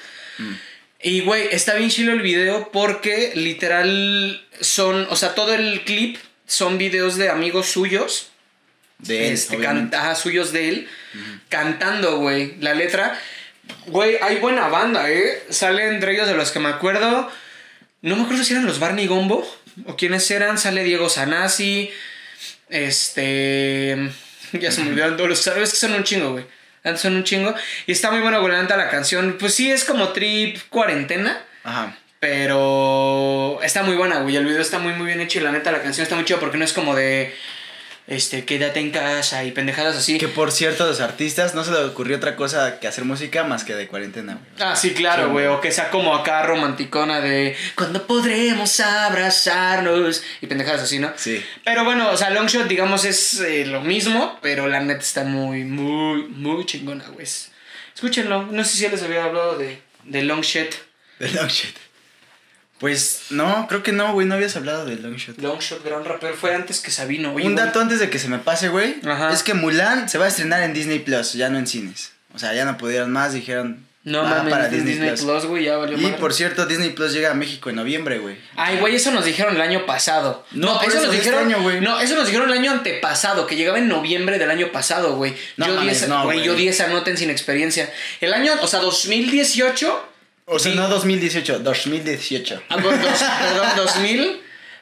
Y, 1.04 1.22
güey, 1.22 1.48
está 1.52 1.76
bien 1.76 1.90
chido 1.90 2.14
el 2.14 2.22
video 2.22 2.72
porque 2.72 3.32
literal 3.36 4.46
son, 4.60 5.08
o 5.10 5.16
sea, 5.16 5.34
todo 5.36 5.54
el 5.54 5.82
clip 5.84 6.18
son 6.52 6.78
videos 6.78 7.16
de 7.18 7.30
amigos 7.30 7.68
suyos 7.68 8.30
De 9.00 9.28
él, 9.28 9.34
este, 9.34 9.56
obviamente. 9.58 9.92
can- 9.92 10.02
ajá, 10.02 10.16
suyos 10.16 10.52
de 10.52 10.70
él, 10.70 10.90
cantando, 11.50 12.18
güey. 12.18 12.56
La 12.60 12.74
letra, 12.74 13.20
güey, 13.88 14.18
hay 14.22 14.38
buena 14.38 14.68
banda, 14.68 15.10
¿eh? 15.10 15.44
Sale 15.50 15.88
entre 15.88 16.14
ellos 16.14 16.28
de 16.28 16.36
los 16.36 16.52
que 16.52 16.60
me 16.60 16.70
acuerdo. 16.70 17.32
No 18.02 18.16
me 18.16 18.24
acuerdo 18.24 18.44
si 18.44 18.54
eran 18.54 18.66
los 18.66 18.80
Barney 18.80 19.08
Gombo, 19.08 19.48
¿O 19.86 19.96
quiénes 19.96 20.30
eran? 20.32 20.58
Sale 20.58 20.84
Diego 20.84 21.08
Sanasi. 21.10 21.92
Este. 22.70 24.10
Ya 24.54 24.70
se 24.72 24.82
me 24.84 24.90
olvidaron 24.90 25.16
todos 25.16 25.30
los. 25.30 25.40
Sabes 25.40 25.72
que 25.72 25.78
son 25.78 25.94
un 25.94 26.04
chingo, 26.04 26.32
güey. 26.34 26.46
Son 26.98 27.16
un 27.16 27.24
chingo. 27.24 27.54
Y 27.88 27.92
está 27.94 28.12
muy 28.12 28.20
buena, 28.20 28.40
güey. 28.40 28.52
la 28.52 28.90
canción. 28.90 29.38
Pues 29.40 29.54
sí, 29.54 29.72
es 29.72 29.86
como 29.86 30.10
trip 30.10 30.58
cuarentena. 30.70 31.42
Ajá. 31.64 31.96
Pero 32.22 33.60
está 33.64 33.82
muy 33.82 33.96
buena, 33.96 34.20
güey. 34.20 34.36
El 34.36 34.46
video 34.46 34.62
está 34.62 34.78
muy, 34.78 34.94
muy 34.94 35.08
bien 35.08 35.20
hecho. 35.22 35.40
Y 35.40 35.42
la 35.42 35.52
neta, 35.52 35.72
la 35.72 35.82
canción 35.82 36.04
está 36.04 36.16
muy 36.16 36.24
chida 36.24 36.40
porque 36.40 36.60
no 36.60 36.64
es 36.64 36.72
como 36.72 36.96
de. 36.96 37.36
Este, 38.06 38.46
quédate 38.46 38.80
en 38.80 38.92
casa 38.92 39.44
y 39.44 39.52
pendejadas 39.52 39.96
así. 39.96 40.20
Que 40.20 40.28
por 40.28 40.52
cierto, 40.52 40.84
a 40.84 40.88
los 40.88 41.02
artistas 41.02 41.56
no 41.56 41.64
se 41.64 41.72
les 41.72 41.80
ocurrió 41.80 42.18
otra 42.18 42.36
cosa 42.36 42.80
que 42.80 42.88
hacer 42.88 43.06
música 43.06 43.44
más 43.44 43.64
que 43.64 43.74
de 43.74 43.88
cuarentena, 43.88 44.34
güey. 44.34 44.46
Ah, 44.60 44.76
sí, 44.76 44.94
claro, 44.94 45.32
güey. 45.32 45.48
O 45.48 45.62
que 45.62 45.72
sea 45.72 45.90
como 45.90 46.14
acá 46.14 46.44
romanticona 46.44 47.22
de. 47.22 47.58
¿Cuándo 47.74 48.06
podremos 48.06 48.80
abrazarnos? 48.80 50.22
Y 50.42 50.46
pendejadas 50.46 50.84
así, 50.84 51.00
¿no? 51.00 51.12
Sí. 51.16 51.44
Pero 51.66 51.84
bueno, 51.86 52.12
o 52.12 52.18
sea, 52.18 52.30
Longshot, 52.30 52.68
digamos, 52.68 53.04
es 53.04 53.40
eh, 53.40 53.66
lo 53.66 53.82
mismo, 53.82 54.38
pero 54.44 54.68
la 54.68 54.80
neta 54.80 55.02
está 55.02 55.24
muy, 55.24 55.64
muy, 55.64 56.28
muy 56.28 56.68
chingona, 56.68 57.08
güey. 57.08 57.26
Escúchenlo. 57.96 58.44
No 58.44 58.64
sé 58.64 58.78
si 58.78 58.84
ya 58.84 58.90
les 58.90 59.02
había 59.02 59.24
hablado 59.24 59.58
de, 59.58 59.82
de 60.04 60.22
Longshot. 60.22 60.70
De 61.18 61.30
Longshot. 61.32 61.91
Pues 62.82 63.28
no, 63.30 63.68
creo 63.70 63.84
que 63.84 63.92
no, 63.94 64.12
güey, 64.12 64.28
no 64.28 64.36
habías 64.36 64.56
hablado 64.58 64.86
de 64.86 64.96
Longshot. 64.98 65.38
Longshot, 65.40 65.86
gran 65.86 66.04
rapero, 66.04 66.34
fue 66.36 66.54
antes 66.54 66.80
que 66.82 66.92
Sabino. 66.92 67.34
Oye, 67.34 67.46
Un 67.46 67.56
dato 67.56 67.80
antes 67.80 68.00
de 68.00 68.10
que 68.10 68.20
se 68.20 68.28
me 68.28 68.40
pase, 68.40 68.68
güey, 68.70 68.96
Ajá. 69.06 69.32
es 69.32 69.44
que 69.44 69.54
Mulan 69.54 70.10
se 70.10 70.18
va 70.18 70.26
a 70.26 70.28
estrenar 70.28 70.64
en 70.64 70.74
Disney 70.74 71.00
Plus, 71.00 71.34
ya 71.34 71.48
no 71.50 71.60
en 71.60 71.68
cines. 71.68 72.12
O 72.34 72.40
sea, 72.40 72.54
ya 72.54 72.66
no 72.66 72.78
pudieron 72.78 73.12
más, 73.12 73.34
dijeron. 73.34 73.86
No 74.04 74.24
"Va 74.24 74.30
mames, 74.38 74.52
para 74.52 74.68
Disney, 74.68 74.94
Disney, 74.96 75.12
Plus. 75.16 75.46
Güey, 75.46 75.66
ya 75.66 75.78
valió 75.78 75.96
Y 75.96 76.02
madre. 76.02 76.18
por 76.18 76.34
cierto, 76.34 76.66
Disney 76.66 76.90
Plus 76.90 77.14
llega 77.14 77.30
a 77.30 77.34
México 77.36 77.70
en 77.70 77.76
noviembre, 77.76 78.18
güey. 78.18 78.36
Ay, 78.56 78.80
güey, 78.80 78.96
eso 78.96 79.12
nos 79.12 79.26
dijeron 79.26 79.56
el 79.56 79.62
año 79.62 79.86
pasado. 79.86 80.44
No, 80.50 80.74
por 80.80 80.88
eso 80.88 80.96
nos 81.06 81.14
este 81.14 81.18
dijeron. 81.18 81.46
año, 81.46 81.62
güey. 81.62 81.82
No, 81.82 82.00
eso 82.00 82.16
nos 82.16 82.26
dijeron 82.26 82.50
el 82.50 82.58
año 82.58 82.72
antepasado, 82.72 83.46
que 83.46 83.56
llegaba 83.56 83.78
en 83.78 83.88
noviembre 83.90 84.40
del 84.40 84.50
año 84.50 84.72
pasado, 84.72 85.18
güey. 85.18 85.36
No 85.58 85.68
yo 85.68 85.74
di 85.74 85.78
mames, 85.78 85.98
esa, 85.98 86.08
no, 86.08 86.24
güey, 86.24 86.38
güey. 86.40 86.48
yo 86.48 86.56
di 86.56 86.68
esa 86.68 86.88
nota 86.88 87.12
en 87.12 87.18
sin 87.18 87.30
experiencia. 87.30 87.94
El 88.22 88.34
año, 88.34 88.54
o 88.62 88.66
sea, 88.68 88.80
2018. 88.80 90.08
O 90.46 90.60
sea, 90.60 90.72
Sí. 90.72 90.78
no 90.78 90.88
2018, 90.90 91.60
2018. 91.60 92.62
ah, 92.70 92.78
dos- 92.78 92.94
perdón, 92.94 93.68
2000. 93.78 94.42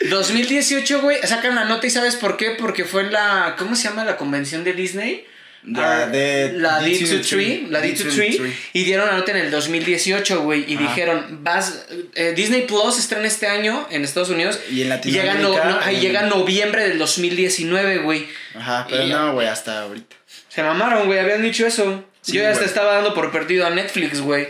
2018, 0.09 1.01
güey, 1.01 1.17
sacan 1.27 1.55
la 1.55 1.65
nota 1.65 1.85
y 1.85 1.89
¿sabes 1.89 2.15
por 2.15 2.37
qué? 2.37 2.51
Porque 2.51 2.85
fue 2.85 3.01
en 3.03 3.11
la. 3.11 3.55
¿Cómo 3.57 3.75
se 3.75 3.83
llama 3.89 4.05
la 4.05 4.17
convención 4.17 4.63
de 4.63 4.73
Disney? 4.73 5.25
La 5.65 6.03
Ah, 6.03 6.05
de 6.07 6.53
la 6.53 6.79
D23, 6.81 7.19
D23, 7.21 7.67
la 7.69 7.81
D23, 7.81 8.53
y 8.71 8.83
dieron 8.85 9.07
la 9.07 9.17
nota 9.17 9.31
en 9.31 9.37
el 9.37 9.51
2018, 9.51 10.41
güey, 10.43 10.63
y 10.71 10.77
dijeron, 10.77 11.39
vas, 11.43 11.85
eh, 12.15 12.31
Disney 12.33 12.61
Plus 12.65 12.97
estrena 12.97 13.27
este 13.27 13.47
año 13.47 13.85
en 13.91 14.05
Estados 14.05 14.29
Unidos 14.29 14.57
Y 14.71 14.83
en 14.83 14.87
llega, 15.03 15.33
no- 15.33 15.49
Latinoamérica, 15.49 15.65
no- 15.69 15.79
ahí 15.81 15.95
en- 15.97 16.01
llega 16.01 16.21
noviembre 16.23 16.87
del 16.87 16.97
2019, 16.97 17.97
güey. 17.97 18.25
Ajá, 18.55 18.87
pero 18.89 19.03
Y- 19.03 19.09
no, 19.09 19.33
güey, 19.33 19.47
hasta 19.47 19.81
ahorita. 19.81 20.15
Se 20.47 20.63
mamaron, 20.63 21.07
güey, 21.07 21.19
habían 21.19 21.41
dicho 21.41 21.67
eso. 21.67 22.05
Sí, 22.21 22.33
Yo 22.33 22.41
ya 22.43 22.51
hasta 22.51 22.63
estaba 22.63 22.93
dando 22.93 23.13
por 23.13 23.29
perdido 23.33 23.67
a 23.67 23.69
Netflix, 23.69 24.21
güey. 24.21 24.47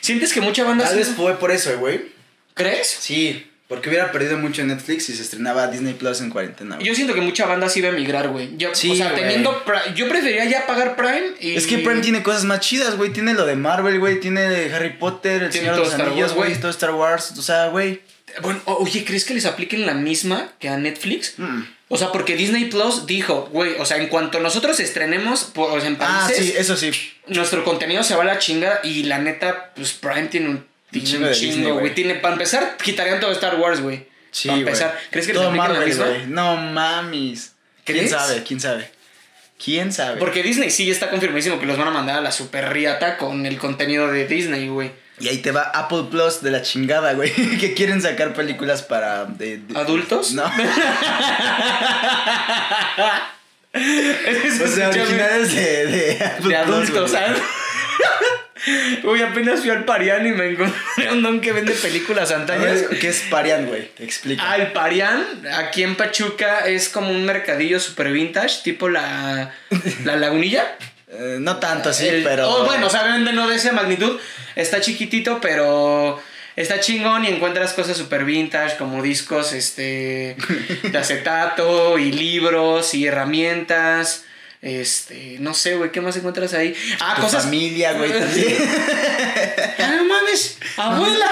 ¿Sientes 0.00 0.32
que 0.32 0.40
mucha 0.40 0.64
banda... 0.64 0.84
Tal 0.84 0.96
vez 0.96 1.08
fue 1.08 1.38
por 1.38 1.50
eso, 1.50 1.76
güey. 1.78 2.00
¿Crees? 2.54 2.86
Sí, 3.00 3.46
porque 3.68 3.88
hubiera 3.90 4.10
perdido 4.12 4.38
mucho 4.38 4.62
en 4.62 4.68
Netflix 4.68 5.04
si 5.06 5.14
se 5.14 5.22
estrenaba 5.22 5.66
Disney 5.68 5.94
Plus 5.94 6.20
en 6.20 6.30
cuarentena. 6.30 6.76
güey. 6.76 6.86
Yo 6.86 6.94
siento 6.94 7.14
que 7.14 7.20
mucha 7.20 7.46
banda 7.46 7.68
sí 7.68 7.80
iba 7.80 7.90
a 7.90 7.92
migrar, 7.92 8.28
güey. 8.28 8.56
Yo, 8.56 8.74
Sí, 8.74 8.90
o 8.90 8.94
sea, 8.94 9.10
güey. 9.10 9.22
teniendo... 9.22 9.62
Pri- 9.64 9.94
Yo 9.94 10.08
preferiría 10.08 10.44
ya 10.46 10.66
pagar 10.66 10.96
Prime 10.96 11.34
y... 11.40 11.54
Es 11.56 11.66
que 11.66 11.78
Prime 11.78 12.00
tiene 12.00 12.22
cosas 12.22 12.44
más 12.44 12.60
chidas, 12.60 12.96
güey. 12.96 13.12
Tiene 13.12 13.34
lo 13.34 13.44
de 13.46 13.56
Marvel, 13.56 13.98
güey. 14.00 14.20
Tiene 14.20 14.72
Harry 14.74 14.94
Potter, 14.94 15.42
El 15.44 15.50
Tiene 15.50 15.66
Señor 15.66 15.74
de 15.76 15.80
los 15.82 15.92
Star 15.92 16.08
Anillos, 16.08 16.32
Wars, 16.32 16.48
güey. 16.48 16.60
Todo 16.60 16.70
Star 16.70 16.90
Wars. 16.94 17.34
O 17.38 17.42
sea, 17.42 17.68
güey. 17.68 18.00
Bueno, 18.42 18.60
oye, 18.66 19.04
¿crees 19.04 19.24
que 19.24 19.34
les 19.34 19.44
apliquen 19.46 19.86
la 19.86 19.94
misma 19.94 20.52
que 20.58 20.68
a 20.68 20.76
Netflix? 20.76 21.34
Mm. 21.38 21.62
O 21.90 21.96
sea, 21.96 22.12
porque 22.12 22.36
Disney 22.36 22.66
Plus 22.66 23.06
dijo, 23.06 23.48
güey, 23.52 23.72
o 23.78 23.86
sea, 23.86 23.96
en 23.96 24.08
cuanto 24.08 24.40
nosotros 24.40 24.78
estrenemos 24.78 25.52
sea, 25.54 25.88
en 25.88 25.96
Ah, 26.00 26.24
países, 26.26 26.46
sí, 26.46 26.54
eso 26.56 26.76
sí. 26.76 26.90
nuestro 27.28 27.64
contenido 27.64 28.02
se 28.04 28.14
va 28.14 28.22
a 28.22 28.26
la 28.26 28.38
chinga 28.38 28.80
y 28.84 29.04
la 29.04 29.18
neta, 29.18 29.72
pues 29.74 29.94
Prime 29.94 30.26
tiene 30.28 30.48
un, 30.50 30.66
tiene 30.90 31.06
chingo 31.32 31.74
un 31.74 31.80
güey. 31.80 31.94
Tiene, 31.94 32.16
para 32.16 32.34
empezar, 32.34 32.76
quitarían 32.82 33.20
todo 33.20 33.32
Star 33.32 33.56
Wars, 33.56 33.80
güey. 33.80 34.06
Sí, 34.30 34.48
Para 34.48 34.60
empezar, 34.60 35.00
¿crees 35.10 35.26
que 35.26 35.32
Todo 35.32 35.50
Marvel, 35.50 35.96
güey. 35.96 36.26
No 36.26 36.56
mames. 36.58 37.52
¿Quién 37.84 37.98
¿Crees? 37.98 38.10
sabe? 38.10 38.42
¿Quién 38.42 38.60
sabe? 38.60 38.90
¿Quién 39.62 39.90
sabe? 39.92 40.18
Porque 40.18 40.42
Disney 40.42 40.70
sí 40.70 40.90
está 40.90 41.08
confirmadísimo 41.10 41.58
que 41.58 41.66
los 41.66 41.78
van 41.78 41.88
a 41.88 41.90
mandar 41.90 42.18
a 42.18 42.20
la 42.20 42.30
super 42.32 42.70
riata 42.72 43.16
con 43.16 43.46
el 43.46 43.56
contenido 43.58 44.08
de 44.08 44.26
Disney, 44.26 44.68
güey. 44.68 44.92
Y 45.20 45.28
ahí 45.28 45.38
te 45.38 45.50
va 45.52 45.62
Apple 45.62 46.04
Plus 46.10 46.42
de 46.42 46.50
la 46.50 46.62
chingada, 46.62 47.12
güey. 47.14 47.32
que 47.60 47.74
quieren 47.74 48.00
sacar 48.02 48.32
películas 48.34 48.82
para... 48.82 49.24
de- 49.26 49.58
de- 49.58 49.78
¿Adultos? 49.78 50.32
No. 50.32 50.44
O 53.74 54.66
sea, 54.66 54.88
originales 54.88 55.54
de, 55.54 55.86
de 55.86 56.24
Apple 56.24 56.56
de 56.56 56.64
Plus, 56.64 56.90
adultos. 56.90 57.12
Uy, 59.04 59.22
apenas 59.22 59.60
fui 59.60 59.70
al 59.70 59.84
Parián 59.84 60.26
y 60.26 60.32
me 60.32 60.50
encontré 60.50 61.12
un 61.12 61.22
don 61.22 61.40
que 61.40 61.52
vende 61.52 61.72
películas 61.74 62.32
antañas. 62.32 62.80
¿Qué 63.00 63.08
es 63.08 63.20
Parian, 63.30 63.66
güey? 63.66 63.88
Te 63.94 64.04
explico. 64.04 64.42
Ah, 64.44 64.56
el 64.56 64.72
Parián, 64.72 65.24
aquí 65.56 65.82
en 65.84 65.94
Pachuca, 65.96 66.60
es 66.66 66.88
como 66.88 67.10
un 67.10 67.24
mercadillo 67.24 67.78
super 67.78 68.10
vintage, 68.10 68.62
tipo 68.64 68.88
la, 68.88 69.52
la 70.04 70.16
lagunilla. 70.16 70.76
Eh, 71.10 71.36
no 71.40 71.56
tanto 71.56 71.88
así, 71.90 72.06
El- 72.06 72.22
pero... 72.22 72.48
oh, 72.50 72.64
bueno, 72.64 72.86
o 72.86 72.90
sea, 72.90 73.02
vende 73.04 73.32
no 73.32 73.48
de 73.48 73.56
esa 73.56 73.72
magnitud. 73.72 74.18
Está 74.56 74.80
chiquitito, 74.80 75.40
pero 75.40 76.20
está 76.56 76.80
chingón 76.80 77.24
y 77.24 77.28
encuentras 77.28 77.72
cosas 77.72 77.96
super 77.96 78.24
vintage 78.24 78.76
como 78.76 79.02
discos 79.02 79.52
este, 79.52 80.36
de 80.82 80.98
acetato 80.98 81.98
y 81.98 82.12
libros 82.12 82.92
y 82.94 83.06
herramientas. 83.06 84.24
Este, 84.60 85.36
no 85.38 85.54
sé, 85.54 85.76
güey, 85.76 85.92
¿qué 85.92 86.00
más 86.00 86.16
encuentras 86.16 86.52
ahí? 86.52 86.74
Ah, 87.00 87.14
tu 87.16 87.22
cosas. 87.22 87.44
familia, 87.44 87.92
güey, 87.92 88.10
también. 88.18 88.56
Ah, 89.78 89.94
no 89.96 90.04
mames, 90.04 90.58
abuela. 90.76 91.30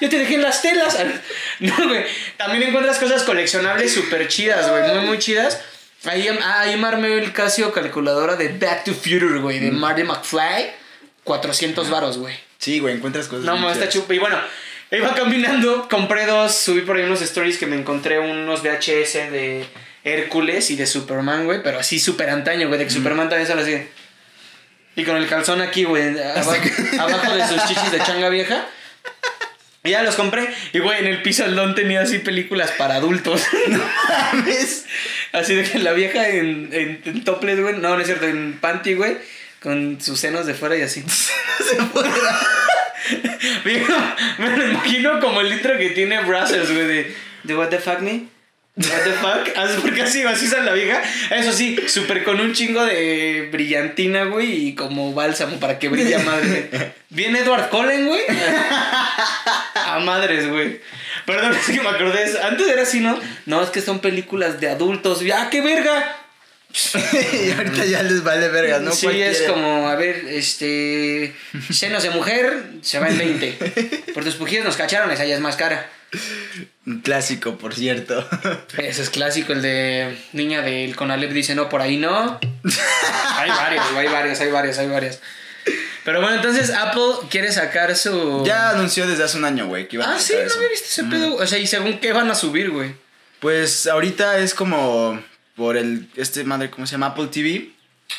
Yo 0.00 0.08
te 0.10 0.18
dejé 0.18 0.34
en 0.34 0.42
las 0.42 0.60
telas. 0.60 0.98
No, 1.60 1.72
güey. 1.88 2.04
También 2.36 2.64
encuentras 2.64 2.98
cosas 2.98 3.22
coleccionables 3.22 3.94
súper 3.94 4.26
chidas, 4.26 4.68
güey. 4.68 4.82
Muy, 4.92 5.06
muy 5.06 5.18
chidas. 5.20 5.60
Ahí, 6.06 6.28
ah, 6.28 6.60
ahí 6.60 6.76
me 6.76 6.86
armé 6.86 7.18
el 7.18 7.32
Casio 7.32 7.72
calculadora 7.72 8.36
de 8.36 8.48
Back 8.48 8.84
to 8.84 8.92
Future, 8.92 9.38
güey. 9.40 9.58
De 9.58 9.70
Marty 9.70 10.02
McFly. 10.04 10.72
400 11.24 11.90
varos, 11.90 12.18
güey. 12.18 12.36
Sí, 12.58 12.78
güey, 12.78 12.96
encuentras 12.96 13.28
cosas 13.28 13.44
No, 13.44 13.70
está 13.70 13.88
chupa. 13.88 14.14
Y 14.14 14.18
bueno, 14.18 14.38
iba 14.90 15.14
caminando, 15.14 15.88
compré 15.88 16.26
dos, 16.26 16.54
subí 16.54 16.82
por 16.82 16.96
ahí 16.96 17.04
unos 17.04 17.22
stories 17.22 17.58
que 17.58 17.66
me 17.66 17.76
encontré 17.76 18.18
unos 18.18 18.62
VHS 18.62 19.30
de 19.30 19.66
Hércules 20.04 20.70
y 20.70 20.76
de 20.76 20.86
Superman, 20.86 21.46
güey. 21.46 21.62
Pero 21.62 21.78
así 21.78 21.98
súper 21.98 22.30
antaño, 22.30 22.68
güey. 22.68 22.78
De 22.78 22.84
que 22.84 22.90
Superman 22.90 23.28
también 23.28 23.48
sale 23.48 23.62
así. 23.62 23.88
Y 24.96 25.04
con 25.04 25.16
el 25.16 25.26
calzón 25.26 25.60
aquí, 25.60 25.84
güey. 25.84 26.18
Abajo, 26.36 26.52
abajo 27.00 27.34
de 27.34 27.48
sus 27.48 27.64
chichis 27.66 27.90
de 27.90 27.98
changa 27.98 28.28
vieja. 28.28 28.66
Y 29.84 29.90
ya 29.90 30.02
los 30.02 30.16
compré. 30.16 30.48
Y, 30.72 30.78
güey, 30.78 30.98
en 31.00 31.06
el 31.06 31.20
piso 31.22 31.44
el 31.44 31.54
don 31.54 31.74
tenía 31.74 32.00
así 32.00 32.18
películas 32.18 32.72
para 32.72 32.96
adultos. 32.96 33.42
mames. 34.32 34.86
así 35.32 35.54
de 35.54 35.64
que 35.64 35.78
la 35.78 35.92
vieja 35.92 36.28
en, 36.30 36.70
en, 36.72 37.02
en 37.04 37.22
topless, 37.22 37.60
güey. 37.60 37.74
No, 37.74 37.94
no 37.94 38.00
es 38.00 38.06
cierto, 38.06 38.26
en 38.26 38.58
panty, 38.60 38.94
güey. 38.94 39.18
Con 39.60 40.00
sus 40.00 40.18
senos 40.18 40.46
de 40.46 40.54
fuera 40.54 40.76
y 40.76 40.82
así. 40.82 41.04
Vieja, 43.64 44.16
me 44.38 44.56
lo 44.56 44.70
imagino 44.70 45.20
como 45.20 45.42
el 45.42 45.52
intro 45.52 45.76
que 45.76 45.90
tiene 45.90 46.22
Brazzers, 46.22 46.72
güey, 46.72 46.86
de, 46.86 47.16
de 47.42 47.56
What 47.56 47.68
the 47.68 47.78
fuck 47.78 48.00
me? 48.00 48.33
What 48.76 49.04
the 49.04 49.12
fuck? 49.12 49.56
Así, 49.56 49.78
porque 49.80 50.02
así, 50.02 50.22
así 50.22 50.48
sale 50.48 50.64
la 50.64 50.72
vieja. 50.72 51.00
Eso 51.30 51.52
sí, 51.52 51.76
súper 51.86 52.24
con 52.24 52.40
un 52.40 52.52
chingo 52.52 52.84
de 52.84 53.48
brillantina, 53.52 54.24
güey, 54.24 54.68
y 54.68 54.74
como 54.74 55.14
bálsamo 55.14 55.60
para 55.60 55.78
que 55.78 55.88
brille 55.88 56.16
a 56.16 56.18
madre. 56.20 56.92
Viene 57.10 57.40
Edward 57.40 57.68
Cullen, 57.70 58.06
güey. 58.06 58.22
A 59.76 60.00
madres, 60.00 60.48
güey. 60.48 60.80
Perdón, 61.26 61.54
es 61.54 61.66
que 61.66 61.80
me 61.80 61.88
acordé. 61.88 62.24
eso. 62.24 62.42
Antes 62.42 62.66
era 62.66 62.82
así, 62.82 62.98
¿no? 63.00 63.20
No, 63.46 63.62
es 63.62 63.70
que 63.70 63.80
son 63.80 64.00
películas 64.00 64.60
de 64.60 64.68
adultos. 64.68 65.20
¡Ah, 65.32 65.48
qué 65.50 65.60
verga! 65.60 66.16
y 67.46 67.52
ahorita 67.52 67.84
ya 67.84 68.02
les 68.02 68.24
vale 68.24 68.48
verga, 68.48 68.80
¿no? 68.80 68.90
Sí, 68.90 69.06
Cualquiera. 69.06 69.30
es 69.30 69.42
como, 69.42 69.88
a 69.88 69.94
ver, 69.94 70.24
este. 70.28 71.32
Senos 71.70 72.02
de 72.02 72.10
mujer 72.10 72.64
se 72.82 72.98
va 72.98 73.08
en 73.08 73.18
20. 73.18 73.58
Por 74.14 74.24
tus 74.24 74.34
pujidos 74.34 74.64
nos 74.64 74.76
cacharon, 74.76 75.10
esa 75.12 75.24
ya 75.24 75.36
es 75.36 75.40
más 75.40 75.54
cara. 75.54 75.88
Un 76.86 77.00
clásico, 77.00 77.56
por 77.56 77.74
cierto. 77.74 78.28
Ese 78.78 79.02
es 79.02 79.10
clásico, 79.10 79.52
el 79.52 79.62
de 79.62 80.18
niña 80.32 80.62
del 80.62 80.94
Conalep 80.96 81.32
dice 81.32 81.54
no, 81.54 81.68
por 81.68 81.80
ahí 81.80 81.96
no. 81.96 82.38
hay 83.36 83.50
varios, 83.50 83.84
hay 83.96 84.08
varios, 84.08 84.40
hay 84.40 84.50
varios, 84.50 84.78
hay 84.78 84.88
varios. 84.88 85.18
Pero 86.04 86.20
bueno, 86.20 86.36
entonces 86.36 86.70
Apple 86.70 87.26
quiere 87.30 87.50
sacar 87.50 87.96
su. 87.96 88.42
ya 88.44 88.70
anunció 88.70 89.06
desde 89.06 89.24
hace 89.24 89.38
un 89.38 89.46
año, 89.46 89.66
güey, 89.66 89.88
que 89.88 89.96
iba 89.96 90.04
a 90.04 90.16
Ah, 90.16 90.18
sí, 90.18 90.34
no 90.34 90.54
había 90.54 90.68
visto 90.68 90.86
ese 90.86 91.04
pedo. 91.04 91.36
O 91.36 91.46
sea, 91.46 91.58
y 91.58 91.66
según 91.66 91.98
qué 91.98 92.12
van 92.12 92.30
a 92.30 92.34
subir, 92.34 92.70
güey. 92.70 92.94
Pues 93.40 93.86
ahorita 93.86 94.38
es 94.38 94.54
como 94.54 95.22
por 95.56 95.76
el 95.76 96.08
este 96.16 96.44
madre, 96.44 96.70
¿cómo 96.70 96.86
se 96.86 96.92
llama? 96.92 97.06
Apple 97.06 97.28
TV. 97.28 97.70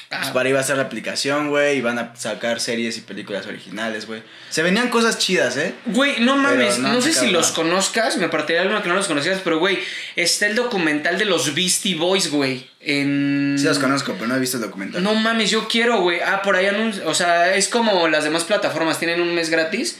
Pues 0.09 0.29
para 0.29 0.47
ahí 0.47 0.53
va 0.53 0.59
a 0.59 0.63
ser 0.63 0.77
la 0.77 0.83
aplicación, 0.83 1.49
güey, 1.49 1.77
y 1.77 1.81
van 1.81 1.99
a 1.99 2.15
sacar 2.15 2.59
series 2.59 2.97
y 2.97 3.01
películas 3.01 3.45
originales, 3.47 4.07
güey. 4.07 4.23
Se 4.49 4.61
venían 4.63 4.89
cosas 4.89 5.17
chidas, 5.17 5.57
¿eh? 5.57 5.73
Güey, 5.85 6.19
no 6.21 6.37
mames, 6.37 6.79
no 6.79 7.01
sé 7.01 7.13
si 7.13 7.29
los 7.31 7.51
conozcas, 7.51 8.17
me 8.17 8.27
partiría 8.29 8.61
alguno 8.61 8.81
que 8.81 8.89
no 8.89 8.95
los 8.95 9.07
conocías, 9.07 9.41
pero 9.43 9.59
güey, 9.59 9.79
está 10.15 10.47
el 10.47 10.55
documental 10.55 11.17
de 11.17 11.25
los 11.25 11.53
Beastie 11.53 11.95
Boys, 11.95 12.29
güey. 12.31 12.67
En... 12.81 13.55
Sí 13.57 13.65
los 13.65 13.79
conozco, 13.79 14.13
pero 14.13 14.27
no 14.27 14.35
he 14.35 14.39
visto 14.39 14.57
el 14.57 14.63
documental. 14.63 15.01
No 15.03 15.15
mames, 15.15 15.49
yo 15.51 15.67
quiero, 15.67 16.01
güey. 16.01 16.19
Ah, 16.19 16.41
por 16.43 16.55
ahí 16.55 16.65
anun- 16.65 17.01
O 17.05 17.13
sea, 17.13 17.55
es 17.55 17.67
como 17.67 18.07
las 18.07 18.23
demás 18.23 18.43
plataformas, 18.43 18.99
tienen 18.99 19.21
un 19.21 19.33
mes 19.33 19.49
gratis. 19.49 19.99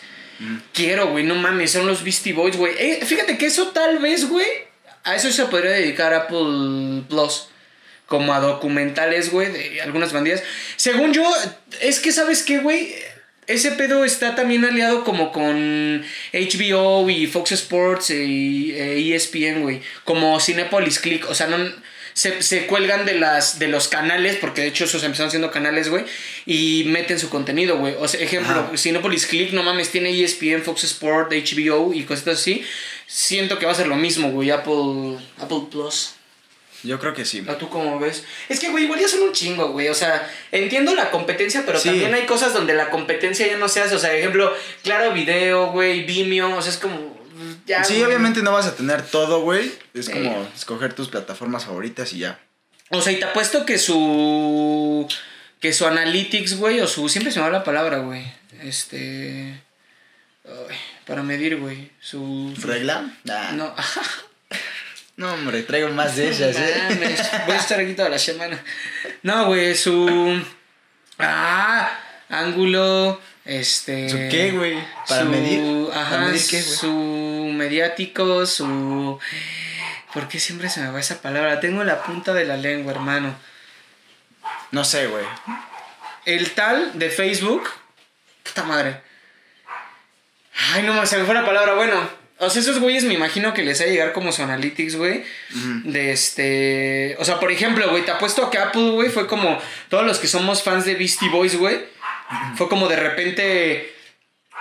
Quiero, 0.74 1.08
güey, 1.08 1.24
no 1.24 1.36
mames, 1.36 1.72
son 1.72 1.88
los 1.88 2.04
Beastie 2.04 2.34
Boys, 2.34 2.58
güey. 2.58 2.74
Eh, 2.78 3.00
fíjate 3.06 3.38
que 3.38 3.46
eso 3.46 3.68
tal 3.70 4.00
vez, 4.00 4.28
güey, 4.28 4.48
a 5.04 5.16
eso 5.16 5.32
se 5.32 5.46
podría 5.46 5.72
dedicar 5.72 6.14
Apple 6.14 7.04
Plus. 7.10 7.48
Como 8.08 8.34
a 8.34 8.40
documentales, 8.40 9.32
güey, 9.32 9.52
de 9.52 9.82
algunas 9.82 10.14
bandillas. 10.14 10.44
Según 10.76 11.14
yo, 11.14 11.24
es 11.82 12.00
que, 12.00 12.12
¿sabes 12.12 12.44
qué, 12.44 12.60
güey? 12.60 12.94
Ese 13.48 13.72
pedo 13.72 14.06
está 14.06 14.36
también 14.36 14.66
aliado 14.66 15.04
como 15.04 15.32
con 15.32 16.04
HBO 16.34 17.10
y 17.10 17.28
Fox 17.28 17.52
Sports 17.52 18.10
y 18.10 18.74
eh, 18.74 19.16
ESPN, 19.16 19.62
güey. 19.62 19.82
Como 20.04 20.40
Cinepolis 20.40 21.00
Click. 21.00 21.30
O 21.30 21.36
sea, 21.36 21.48
no, 21.48 21.58
se, 22.16 22.42
se 22.42 22.66
cuelgan 22.66 23.06
de, 23.06 23.16
las, 23.16 23.60
de 23.60 23.68
los 23.68 23.90
canales, 23.90 24.38
porque 24.38 24.62
de 24.62 24.68
hecho 24.68 24.86
esos 24.86 25.04
empezaron 25.04 25.30
siendo 25.30 25.52
canales, 25.52 25.90
güey. 25.90 26.06
Y 26.46 26.86
meten 26.88 27.20
su 27.20 27.30
contenido, 27.30 27.78
güey. 27.78 27.94
O 28.00 28.08
sea, 28.08 28.22
ejemplo, 28.22 28.54
Ajá. 28.54 28.78
Cinepolis 28.78 29.28
Click, 29.28 29.52
no 29.52 29.64
mames, 29.64 29.92
tiene 29.92 30.12
E 30.12 30.24
ESPN, 30.24 30.64
Fox 30.64 30.86
Sports, 30.86 31.36
HBO 31.36 31.94
y 31.94 32.04
cositas 32.04 32.40
así. 32.40 32.64
Siento 33.06 33.60
que 33.60 33.66
va 33.66 33.74
a 33.74 33.76
ser 33.76 33.88
lo 33.88 33.98
mismo, 33.98 34.32
güey. 34.32 34.50
Apple, 34.50 35.18
Apple 35.38 35.64
Plus. 35.70 36.14
Yo 36.86 37.00
creo 37.00 37.14
que 37.14 37.26
sí. 37.26 37.44
¿A 37.48 37.58
tú 37.58 37.70
cómo 37.70 38.00
ves? 38.00 38.24
Es 38.50 38.60
que, 38.60 38.70
güey, 38.70 38.86
igual 38.86 39.00
ya 39.00 39.08
son 39.08 39.22
un 39.24 39.34
chingo, 39.34 39.70
güey. 39.72 39.90
O 39.90 39.94
sea, 39.96 40.30
entiendo 40.52 40.94
la 40.96 41.12
competencia, 41.12 41.64
pero 41.66 41.80
Sí. 41.80 41.90
también 41.90 42.14
hay 42.14 42.26
cosas 42.26 42.54
donde 42.54 42.74
la 42.74 42.90
competencia 42.90 43.48
ya 43.48 43.58
no 43.58 43.68
se 43.68 43.82
hace. 43.82 43.96
O 43.96 44.00
sea, 44.00 44.14
ejemplo, 44.16 44.54
Claro 44.84 45.12
Video, 45.14 45.72
güey, 45.72 46.04
Vimeo. 46.04 46.56
O 46.56 46.62
sea, 46.62 46.72
es 46.72 46.78
como. 46.78 47.16
Ya, 47.66 47.84
Sí, 47.84 47.96
güey. 47.96 48.06
obviamente 48.06 48.42
no 48.42 48.52
vas 48.54 48.66
a 48.68 48.76
tener 48.76 49.02
todo, 49.02 49.42
güey. 49.42 49.72
Es 49.94 50.10
como 50.10 50.48
escoger 50.56 50.94
tus 50.94 51.10
plataformas 51.10 51.66
favoritas 51.66 52.14
y 52.14 52.20
ya. 52.20 52.40
O 52.92 53.02
sea, 53.02 53.12
y 53.12 53.18
te 53.18 53.26
apuesto 53.26 53.66
que 53.66 53.78
su. 53.78 55.08
Que 55.60 55.74
su 55.74 55.86
analytics, 55.88 56.58
güey, 56.58 56.80
o 56.82 56.88
su. 56.88 57.10
Siempre 57.10 57.32
se 57.34 57.40
me 57.40 57.46
va 57.46 57.52
la 57.52 57.64
palabra, 57.64 57.98
güey. 58.00 58.24
Este. 58.62 59.60
para 61.08 61.24
medir, 61.24 61.58
güey. 61.58 61.90
Su. 62.00 62.54
su- 62.60 62.68
¿Regla? 62.68 63.12
Nah. 63.24 63.52
No. 63.54 63.74
No. 65.18 65.34
hombre, 65.34 65.64
traigo 65.64 65.90
más 65.90 66.16
de 66.16 66.30
esas, 66.32 66.56
¿eh? 66.58 67.16
Voy 67.46 67.56
a 67.56 67.60
estar 67.60 67.80
aquí 67.80 67.94
toda 67.94 68.10
la 68.10 68.20
semana. 68.20 68.62
No, 69.24 69.46
güey, 69.48 69.76
su. 69.76 70.42
Ah, 71.20 71.98
ángulo. 72.30 73.22
Este. 73.46 74.10
¿Su 74.10 74.18
qué, 74.30 74.52
güey? 74.52 74.78
¿Para 75.08 75.22
su- 75.22 75.30
medir? 75.30 75.90
Ajá, 75.94 76.10
¿Para 76.12 76.22
medir 76.26 76.42
qué, 76.50 76.62
güey? 76.62 76.76
Su 76.78 77.52
mediático, 77.54 78.46
su. 78.46 79.20
¿Por 80.14 80.28
qué 80.28 80.40
siempre 80.40 80.70
se 80.70 80.82
me 80.82 80.92
va 80.92 81.00
esa 81.00 81.22
palabra? 81.22 81.60
Tengo 81.60 81.82
en 81.82 81.88
la 81.88 82.02
punta 82.04 82.34
de 82.34 82.46
la 82.46 82.58
lengua, 82.58 82.92
hermano. 82.94 83.36
No 84.72 84.84
sé, 84.84 85.08
güey. 85.08 85.26
El 86.26 86.52
tal 86.52 86.98
de 86.98 87.10
Facebook. 87.10 87.70
Puta 88.44 88.64
madre. 88.64 89.02
Ay, 90.74 90.84
no, 90.84 91.06
se 91.06 91.18
me 91.18 91.26
fue 91.26 91.36
la 91.36 91.46
palabra. 91.46 91.74
Bueno, 91.74 92.10
o 92.40 92.50
sea, 92.50 92.62
esos 92.62 92.80
güeyes 92.80 93.04
me 93.06 93.14
imagino 93.14 93.54
que 93.54 93.64
les 93.64 93.80
va 93.80 93.86
a 93.86 93.88
llegar 93.88 94.14
como 94.14 94.32
su 94.32 94.44
analytics, 94.44 94.96
güey. 94.96 95.24
De 95.84 96.12
este. 96.12 97.16
O 97.20 97.26
sea, 97.26 97.40
por 97.40 97.52
ejemplo, 97.52 97.90
güey, 97.90 98.04
te 98.04 98.12
apuesto 98.12 98.50
que 98.50 98.58
Apple, 98.58 98.92
güey, 98.92 99.10
fue 99.10 99.28
como. 99.28 99.60
Todos 99.90 100.06
los 100.06 100.20
que 100.20 100.28
somos 100.28 100.64
fans 100.64 100.86
de 100.86 100.96
Beastie 100.96 101.30
Boys, 101.30 101.58
güey. 101.58 101.80
Fue 102.56 102.68
como 102.68 102.88
de 102.88 102.98
repente. 102.98 103.94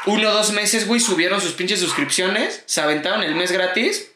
Uno 0.07 0.29
o 0.29 0.33
dos 0.33 0.53
meses, 0.53 0.87
güey, 0.87 1.01
subieron 1.01 1.41
sus 1.41 1.53
pinches 1.53 1.81
suscripciones. 1.81 2.63
Se 2.67 2.81
aventaron 2.81 3.23
el 3.23 3.35
mes 3.35 3.51
gratis. 3.53 4.11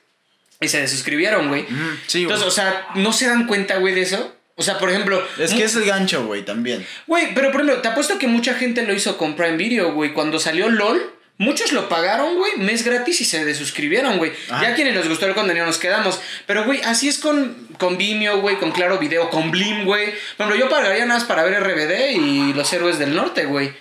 Y 0.60 0.68
se 0.68 0.80
desuscribieron, 0.80 1.48
güey. 1.48 1.66
Sí, 2.06 2.24
güey. 2.24 2.34
Entonces, 2.34 2.46
o 2.46 2.50
sea, 2.50 2.88
¿no 2.96 3.12
se 3.12 3.26
dan 3.26 3.46
cuenta, 3.46 3.78
güey, 3.78 3.94
de 3.94 4.02
eso? 4.02 4.34
O 4.56 4.62
sea, 4.62 4.78
por 4.78 4.90
ejemplo. 4.90 5.24
Es 5.38 5.54
que 5.54 5.62
es 5.62 5.76
el 5.76 5.84
gancho, 5.84 6.26
güey, 6.26 6.44
también. 6.44 6.84
Güey, 7.06 7.32
pero 7.32 7.52
por 7.52 7.60
ejemplo, 7.60 7.80
te 7.80 7.88
apuesto 7.88 8.18
que 8.18 8.26
mucha 8.26 8.54
gente 8.54 8.82
lo 8.82 8.92
hizo 8.92 9.16
con 9.16 9.36
Prime 9.36 9.56
Video, 9.56 9.92
güey. 9.92 10.12
Cuando 10.12 10.40
salió 10.40 10.68
LOL, 10.68 11.12
muchos 11.38 11.72
lo 11.72 11.88
pagaron, 11.88 12.36
güey, 12.36 12.56
mes 12.58 12.84
gratis 12.84 13.20
y 13.20 13.24
se 13.24 13.44
desuscribieron, 13.44 14.18
güey. 14.18 14.32
Ah. 14.50 14.60
Ya 14.62 14.68
a 14.70 14.74
quienes 14.74 14.94
les 14.94 15.08
gustó 15.08 15.26
el 15.26 15.34
contenido 15.34 15.64
nos 15.64 15.78
quedamos. 15.78 16.20
Pero, 16.46 16.64
güey, 16.64 16.82
así 16.82 17.08
es 17.08 17.18
con, 17.18 17.68
con 17.78 17.96
Vimeo, 17.96 18.40
güey, 18.40 18.58
con 18.58 18.72
Claro 18.72 18.98
Video, 18.98 19.30
con 19.30 19.50
Blim, 19.50 19.84
güey. 19.84 20.12
Ejemplo, 20.34 20.56
yo 20.56 20.68
pagaría 20.68 21.06
nada 21.06 21.18
más 21.20 21.28
para 21.28 21.44
ver 21.44 21.62
RBD 21.62 22.10
y 22.16 22.52
Los 22.52 22.72
Héroes 22.72 22.98
del 22.98 23.14
Norte, 23.14 23.46
güey. 23.46 23.72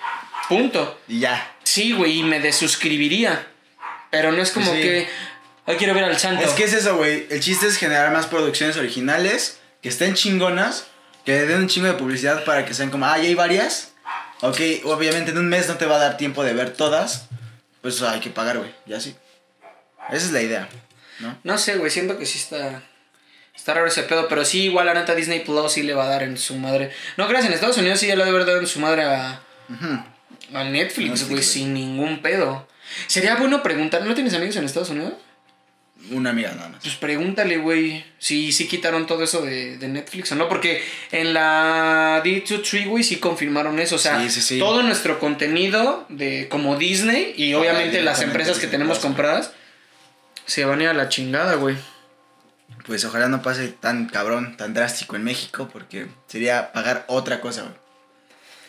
Punto. 0.48 1.00
Y 1.08 1.20
ya. 1.20 1.56
Sí, 1.64 1.92
güey, 1.92 2.20
y 2.20 2.24
me 2.24 2.40
desuscribiría. 2.40 3.48
Pero 4.10 4.32
no 4.32 4.42
es 4.42 4.52
como 4.52 4.72
Sí. 4.74 4.82
que. 4.82 5.10
Ay, 5.66 5.76
quiero 5.76 5.94
ver 5.94 6.06
al 6.06 6.18
santo. 6.18 6.42
Es 6.46 6.52
que 6.52 6.64
es 6.64 6.72
eso, 6.74 6.96
güey. 6.96 7.28
El 7.30 7.42
chiste 7.42 7.68
es 7.68 7.76
generar 7.78 8.12
más 8.14 8.28
producciones 8.28 8.78
originales 8.78 9.60
que 9.82 9.90
estén 9.90 10.14
chingonas, 10.14 10.88
que 11.26 11.34
le 11.34 11.46
den 11.46 11.58
un 11.60 11.68
chingo 11.68 11.88
de 11.88 11.94
publicidad 11.96 12.46
para 12.46 12.66
que 12.66 12.74
sean 12.74 12.90
como, 12.90 13.06
ah, 13.06 13.18
ya 13.18 13.26
hay 13.26 13.36
varias. 13.36 13.92
Ok, 14.40 14.62
obviamente 14.86 15.32
en 15.32 15.40
un 15.40 15.50
mes 15.50 15.68
no 15.68 15.76
te 15.76 15.86
va 15.86 15.96
a 15.98 16.00
dar 16.00 16.16
tiempo 16.18 16.44
de 16.46 16.54
ver 16.54 16.72
todas. 16.72 17.27
Pues 17.88 18.02
hay 18.02 18.20
que 18.20 18.30
pagar, 18.30 18.58
güey. 18.58 18.70
Ya 18.86 19.00
sí. 19.00 19.16
Esa 20.10 20.26
es 20.26 20.32
la 20.34 20.42
idea, 20.42 20.68
¿no? 21.20 21.38
No 21.46 21.58
sé, 21.58 21.78
güey, 21.78 21.90
siento 21.90 22.18
que 22.18 22.26
sí 22.26 22.38
está. 22.38 22.84
Está 23.56 23.76
raro 23.76 23.88
ese 23.88 24.04
pedo, 24.04 24.28
pero 24.28 24.44
sí, 24.44 24.64
igual 24.64 24.88
la 24.88 24.94
neta 24.94 25.16
Disney 25.16 25.40
Plus 25.40 25.72
sí 25.72 25.84
le 25.84 25.94
va 25.94 26.04
a 26.04 26.10
dar 26.10 26.24
en 26.24 26.38
su 26.38 26.56
madre. 26.58 26.92
No 27.16 27.30
creas, 27.30 27.46
en 27.46 27.54
Estados 27.54 27.78
Unidos 27.78 28.02
sí 28.02 28.08
ya 28.08 28.18
le 28.18 28.26
debe 28.26 28.36
haber 28.36 28.46
dado 28.46 28.60
en 28.60 28.68
su 28.68 28.82
madre 28.82 29.04
a, 29.04 29.42
a 30.54 30.64
Netflix, 30.66 31.30
güey. 31.30 31.42
sin 31.42 31.74
ningún 31.74 32.22
pedo. 32.22 32.68
Sería 33.08 33.38
bueno 33.38 33.64
preguntar, 33.64 34.04
¿no 34.04 34.14
tienes 34.14 34.34
amigos 34.34 34.58
en 34.58 34.66
Estados 34.66 34.90
Unidos? 34.90 35.14
Una 36.12 36.30
amiga 36.30 36.52
nada 36.56 36.70
más. 36.70 36.82
Pues 36.84 36.96
pregúntale, 36.96 37.58
güey, 37.58 38.06
si 38.18 38.52
sí 38.54 38.68
quitaron 38.68 39.08
todo 39.08 39.24
eso 39.24 39.42
de, 39.42 39.78
de 39.78 39.88
Netflix 39.90 40.32
o 40.32 40.36
no, 40.36 40.48
porque 40.48 40.82
en 41.12 41.34
la 41.34 42.22
D23, 42.24 42.88
güey, 42.88 43.04
sí 43.04 43.18
confirmaron 43.18 43.78
eso. 43.80 43.96
O 43.96 44.00
sea, 44.00 44.22
Sí, 44.22 44.30
sí, 44.30 44.42
sí. 44.42 44.60
todo 44.60 44.84
nuestro 44.84 45.20
contenido 45.20 46.06
de 46.10 46.48
como 46.50 46.78
Disney 46.78 47.34
y 47.36 47.54
obviamente 47.56 48.02
las 48.02 48.22
empresas 48.22 48.58
que 48.60 48.68
tenemos 48.68 49.00
compradas 49.00 49.52
se 50.46 50.64
van 50.64 50.80
a 50.80 50.84
ir 50.84 50.90
a 50.90 50.94
la 50.94 51.10
chingada, 51.10 51.56
güey. 51.56 51.76
Pues 52.86 53.04
ojalá 53.04 53.28
no 53.28 53.42
pase 53.42 53.68
tan 53.68 54.08
cabrón, 54.08 54.56
tan 54.56 54.74
drástico 54.74 55.18
en 55.18 55.24
México, 55.26 55.70
porque 55.74 56.08
sería 56.28 56.72
pagar 56.72 57.04
otra 57.08 57.42
cosa, 57.42 57.64
güey. 57.64 57.74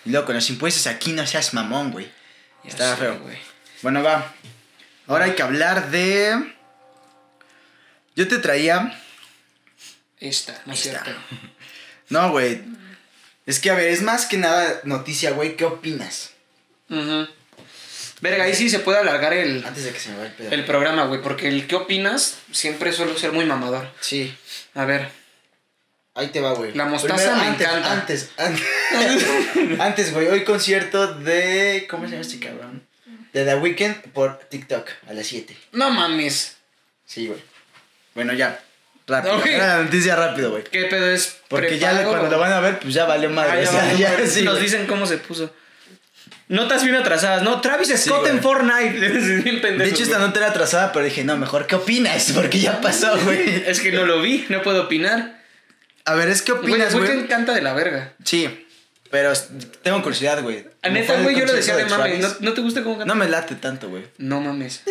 Y 0.07 0.11
luego 0.11 0.27
con 0.27 0.35
los 0.35 0.51
impuestos 0.51 0.89
aquí 0.89 1.13
no 1.13 1.25
seas 1.25 1.55
mamón, 1.55 1.93
güey. 1.93 2.09
Está 2.65 2.97
feo. 2.97 3.19
güey. 3.21 3.37
Bueno, 3.83 4.03
va. 4.03 4.33
Ahora 5.07 5.27
hay 5.27 5.33
que 5.33 5.43
hablar 5.43 5.91
de. 5.93 6.55
Yo 8.19 8.27
te 8.27 8.39
traía. 8.39 9.01
Esta, 10.19 10.61
no 10.67 10.73
es 10.73 10.85
Esta. 10.87 11.05
cierto. 11.05 11.21
No, 12.11 12.31
güey. 12.33 12.63
Es 13.47 13.61
que, 13.61 13.71
a 13.71 13.75
ver, 13.75 13.89
es 13.93 14.03
más 14.03 14.27
que 14.27 14.39
nada 14.39 14.81
noticia, 14.85 15.31
güey. 15.31 15.57
¿Qué 15.57 15.65
opinas? 15.67 16.31
Ujú. 16.91 17.29
Verga, 18.21 18.45
ahí 18.45 18.55
sí 18.55 18.69
se 18.69 18.81
puede 18.81 18.99
alargar 18.99 19.35
el, 19.35 19.65
Antes 19.65 19.85
de 19.85 19.93
que 19.93 20.01
se 20.01 20.09
me 20.11 20.17
vaya 20.17 20.31
el 20.31 20.35
pedo. 20.35 20.51
el 20.51 20.65
programa, 20.65 21.05
güey, 21.05 21.23
porque 21.23 21.47
el 21.47 21.69
¿qué 21.69 21.77
opinas? 21.77 22.39
siempre 22.51 22.93
suele 22.93 23.17
ser 23.17 23.31
muy 23.31 23.45
mamador. 23.45 23.89
Sí. 24.01 24.35
A 24.75 24.85
ver, 24.85 25.11
Ahí 26.15 26.29
te 26.29 26.41
va, 26.41 26.55
güey. 26.55 26.73
La 26.75 26.87
mostaza 26.87 27.37
me 27.37 27.43
antes, 27.43 27.69
encanta. 27.69 27.93
Antes, 27.93 28.31
antes. 28.37 29.27
antes, 29.81 30.13
güey. 30.13 30.27
Hoy 30.27 30.43
concierto 30.43 31.15
de. 31.15 31.87
¿Cómo 31.89 32.07
se 32.07 32.11
llama 32.13 32.23
este 32.23 32.41
cabrón? 32.41 32.85
De 33.33 33.45
The 33.45 33.55
Weeknd 33.55 34.13
por 34.13 34.39
TikTok 34.49 34.89
a 35.09 35.13
las 35.13 35.27
7. 35.29 35.57
no 35.73 35.91
mames. 35.91 36.57
Sí, 37.07 37.29
güey. 37.29 37.41
Bueno, 38.19 38.33
ya. 38.33 38.59
Rápido. 39.07 39.37
Ok. 39.39 39.47
Era 39.47 39.77
la 39.77 39.83
noticia 39.85 40.17
rápido, 40.17 40.51
güey. 40.51 40.65
¿Qué 40.65 40.87
pedo 40.87 41.09
es? 41.09 41.37
Porque 41.47 41.79
ya 41.79 42.03
cuando 42.03 42.29
lo 42.29 42.37
van 42.41 42.51
a 42.53 42.59
ver, 42.59 42.81
pues 42.81 42.93
ya 42.93 43.05
valió 43.05 43.29
Ah, 43.29 43.33
madre. 43.33 43.65
ya 43.65 43.93
ya, 44.19 44.27
sí, 44.27 44.43
Nos 44.43 44.61
dicen 44.61 44.87
cómo 44.89 45.07
se 45.07 45.19
puso. 45.19 45.55
Notas 46.49 46.83
bien 46.83 46.97
atrasadas, 46.97 47.45
¿no? 47.45 47.61
Travis 47.61 47.95
Scott 47.97 48.23
güey. 48.23 48.33
en 48.33 48.43
Fortnite. 48.43 49.07
Es 49.07 49.45
bien 49.45 49.61
pendejo, 49.61 49.85
De 49.85 49.89
hecho, 49.89 50.03
esta 50.03 50.19
nota 50.19 50.41
era 50.41 50.49
atrasada, 50.49 50.91
pero 50.93 51.05
dije, 51.05 51.23
no, 51.23 51.37
mejor, 51.37 51.69
¿qué 51.69 51.77
opinas? 51.77 52.33
Porque 52.35 52.59
ya 52.59 52.81
pasó, 52.81 53.17
güey. 53.21 53.63
Es 53.69 53.79
que 53.81 53.93
no 53.93 54.05
lo 54.05 54.21
vi, 54.21 54.47
no 54.49 54.63
puedo 54.63 54.83
opinar. 54.83 55.39
A 56.05 56.15
ver, 56.17 56.29
es 56.29 56.43
que 56.43 56.51
opinas, 56.51 56.93
güey, 56.93 57.07
te 57.07 57.15
encanta 57.21 57.55
de 57.55 57.63
la 57.63 57.75
verga. 57.75 58.15
Sí, 58.25 58.67
pero 59.13 59.33
tengo 59.83 60.03
curiosidad, 60.03 60.43
güey. 60.43 60.59
A 60.83 60.89
¿Cómo 60.89 60.95
neta, 60.95 61.23
güey, 61.23 61.39
yo 61.39 61.47
lo 61.47 61.53
decía 61.53 61.75
concierto 61.75 62.03
de 62.03 62.11
mame. 62.11 62.19
¿No? 62.19 62.35
¿No 62.41 62.53
te 62.53 62.61
gusta 62.63 62.83
cómo 62.83 62.99
canta? 62.99 63.15
No 63.15 63.19
me 63.19 63.29
late 63.29 63.55
tanto, 63.55 63.89
güey. 63.89 64.05
No 64.19 64.41
mames. 64.41 64.83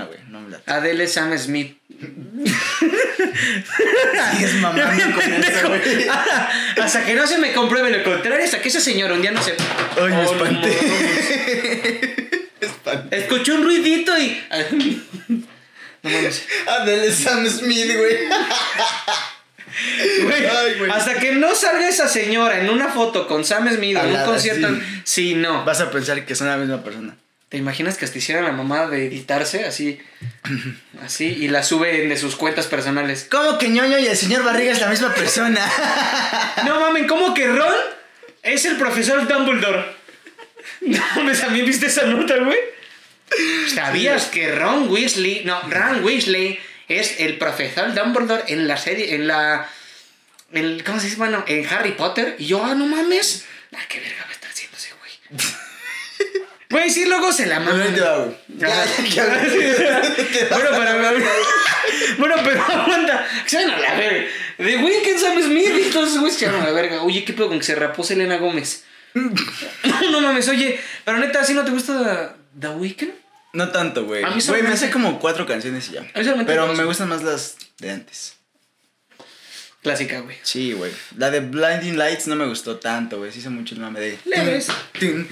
No, 0.00 0.06
güey, 0.06 0.18
no 0.28 0.40
me 0.40 0.50
late. 0.50 0.70
Adele 0.70 1.06
Sam 1.06 1.36
Smith. 1.38 1.76
Sigues 4.32 4.54
mamando 4.60 5.04
con 5.14 5.32
eso, 5.32 5.68
güey. 5.68 6.08
Hasta 6.82 7.04
que 7.04 7.14
no 7.14 7.26
se 7.26 7.38
me 7.38 7.52
compruebe 7.52 7.90
lo 7.90 8.02
contrario, 8.04 8.44
hasta 8.44 8.60
que 8.60 8.68
ese 8.68 8.80
señor 8.80 9.12
un 9.12 9.22
día 9.22 9.30
no 9.30 9.42
se. 9.42 9.52
Ay, 9.52 10.08
me 10.10 10.16
Oh, 10.26 10.32
espanté. 10.32 10.68
no 10.82 10.88
mames. 10.88 11.30
Espanté. 12.60 13.18
Escuché 13.18 13.52
un 13.52 13.64
ruidito 13.64 14.16
y. 14.18 14.42
No 16.02 16.10
mames. 16.10 16.44
Adele 16.66 17.12
Sam 17.12 17.46
Smith, 17.48 17.96
güey. 17.96 18.16
Güey, 20.22 20.46
Ay, 20.46 20.74
güey. 20.78 20.90
hasta 20.90 21.14
que 21.18 21.32
no 21.32 21.54
salga 21.54 21.88
esa 21.88 22.08
señora 22.08 22.60
en 22.60 22.70
una 22.70 22.88
foto 22.88 23.26
con 23.26 23.44
Sam 23.44 23.68
Smith 23.74 23.90
en 23.90 23.96
un 23.96 24.06
Hablada, 24.06 24.26
concierto. 24.26 24.68
sí. 24.68 24.82
Sí, 25.04 25.34
no. 25.34 25.64
Vas 25.64 25.80
a 25.80 25.90
pensar 25.90 26.24
que 26.24 26.34
son 26.34 26.46
la 26.48 26.56
misma 26.56 26.82
persona. 26.82 27.16
¿Te 27.54 27.58
imaginas 27.58 27.96
que 27.96 28.04
hasta 28.04 28.18
hicieran 28.18 28.42
la 28.42 28.50
mamá 28.50 28.88
de 28.88 29.06
editarse 29.06 29.64
así? 29.64 30.00
Así, 31.04 31.26
y 31.26 31.46
la 31.46 31.62
suben 31.62 32.08
de 32.08 32.16
sus 32.16 32.34
cuentas 32.34 32.66
personales. 32.66 33.28
¿Cómo 33.30 33.58
que 33.58 33.68
ñoño 33.68 33.96
y 34.00 34.08
el 34.08 34.16
señor 34.16 34.42
Barriga 34.42 34.72
es 34.72 34.80
la 34.80 34.88
misma 34.88 35.14
persona? 35.14 35.64
No 36.66 36.80
mamen, 36.80 37.06
¿cómo 37.06 37.32
que 37.32 37.46
Ron 37.46 37.76
es 38.42 38.64
el 38.64 38.74
profesor 38.74 39.28
Dumbledore? 39.28 39.84
No 40.80 40.98
mames, 41.14 41.42
¿también 41.42 41.64
viste 41.64 41.86
esa 41.86 42.06
nota, 42.06 42.38
güey? 42.38 42.58
¿Sabías 43.72 44.24
que 44.24 44.50
Ron 44.50 44.90
Weasley, 44.90 45.44
no, 45.44 45.62
Ron 45.70 46.02
Weasley 46.02 46.58
es 46.88 47.20
el 47.20 47.38
profesor 47.38 47.94
Dumbledore 47.94 48.42
en 48.48 48.66
la 48.66 48.76
serie, 48.78 49.14
en 49.14 49.28
la, 49.28 49.70
el, 50.50 50.82
¿cómo 50.82 50.98
se 50.98 51.06
dice? 51.06 51.18
Bueno, 51.18 51.44
en 51.46 51.64
Harry 51.68 51.92
Potter. 51.92 52.34
Y 52.36 52.46
yo, 52.46 52.64
ah, 52.64 52.74
no 52.74 52.86
mames. 52.86 53.44
Ah, 53.72 53.84
qué 53.88 54.00
verga 54.00 54.24
va 54.24 54.30
a 54.30 54.32
estar 54.32 54.50
haciendo 54.50 54.76
ese 54.76 54.90
güey. 54.98 55.12
Güey, 56.74 56.90
sí, 56.90 57.04
luego 57.04 57.32
se 57.32 57.46
la 57.46 57.60
mama. 57.60 57.84
güey. 57.84 57.94
Bueno, 60.50 60.70
pero. 60.76 61.24
bueno, 62.18 62.34
pero 62.42 62.62
aguanta. 62.62 63.26
Que 63.48 63.58
a 63.58 63.78
la 63.78 63.94
verga. 63.94 64.26
De 64.58 64.76
Weekend 64.78 65.20
Sam 65.20 65.40
Smith 65.40 65.70
y 65.86 65.90
todos 65.92 66.08
esos 66.08 66.20
güeyes 66.20 66.36
se 66.36 66.46
a 66.46 66.52
la 66.52 66.72
verga. 66.72 67.02
Oye, 67.04 67.24
¿qué 67.24 67.32
pedo 67.32 67.46
con 67.46 67.58
que 67.58 67.64
se 67.64 67.76
rapó 67.76 68.02
Selena 68.02 68.38
Gómez? 68.38 68.82
No, 69.14 70.10
no 70.10 70.20
mames, 70.20 70.48
oye. 70.48 70.80
Pero 71.04 71.18
neta, 71.18 71.42
¿así 71.42 71.54
no 71.54 71.64
te 71.64 71.70
gusta 71.70 72.34
The 72.58 72.68
Weeknd? 72.70 73.12
No 73.52 73.70
tanto, 73.70 74.04
güey. 74.04 74.24
Güey, 74.24 74.62
me 74.62 74.70
hace 74.70 74.90
como 74.90 75.20
cuatro 75.20 75.46
canciones 75.46 75.88
y 75.90 75.92
ya. 75.92 76.04
Pero 76.44 76.72
me 76.74 76.84
gustan 76.84 77.08
más 77.08 77.22
las 77.22 77.56
de 77.78 77.92
antes. 77.92 78.34
Clásica, 79.84 80.20
güey. 80.20 80.36
Sí, 80.42 80.72
güey. 80.72 80.90
La 81.18 81.30
de 81.30 81.40
Blinding 81.40 81.98
Lights 81.98 82.26
no 82.26 82.36
me 82.36 82.46
gustó 82.46 82.78
tanto, 82.78 83.18
güey. 83.18 83.30
Sí 83.30 83.40
hice 83.40 83.50
mucho 83.50 83.74
el 83.74 83.82
mame 83.82 84.00
de... 84.00 84.18
Leves. 84.24 84.64
¿sabes 84.66 85.26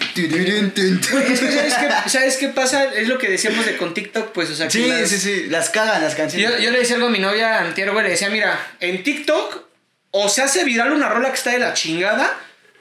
qué, 1.75 2.11
¿sabes 2.11 2.37
qué 2.37 2.49
pasa? 2.49 2.85
Es 2.95 3.09
lo 3.09 3.19
que 3.19 3.29
decíamos 3.31 3.65
de 3.67 3.77
con 3.77 3.95
TikTok, 3.95 4.33
pues, 4.33 4.51
o 4.51 4.55
sea, 4.55 4.67
que 4.67 4.73
Sí, 4.73 4.87
las- 4.89 5.09
sí, 5.09 5.19
sí. 5.19 5.47
Las 5.49 5.71
cagan 5.71 6.03
las 6.03 6.15
canciones. 6.15 6.59
Yo, 6.59 6.65
yo 6.65 6.71
le 6.71 6.79
decía 6.81 6.97
algo 6.97 7.09
a 7.09 7.11
mi 7.11 7.19
novia 7.19 7.61
antier, 7.61 7.91
güey, 7.93 8.05
le 8.05 8.11
decía, 8.11 8.31
mira, 8.31 8.59
en 8.81 9.03
TikTok 9.03 9.63
o 10.11 10.29
se 10.29 10.43
hace 10.43 10.65
viral 10.65 10.93
una 10.93 11.09
rola 11.09 11.29
que 11.31 11.37
está 11.37 11.51
de 11.53 11.59
la 11.59 11.73
chingada 11.75 12.39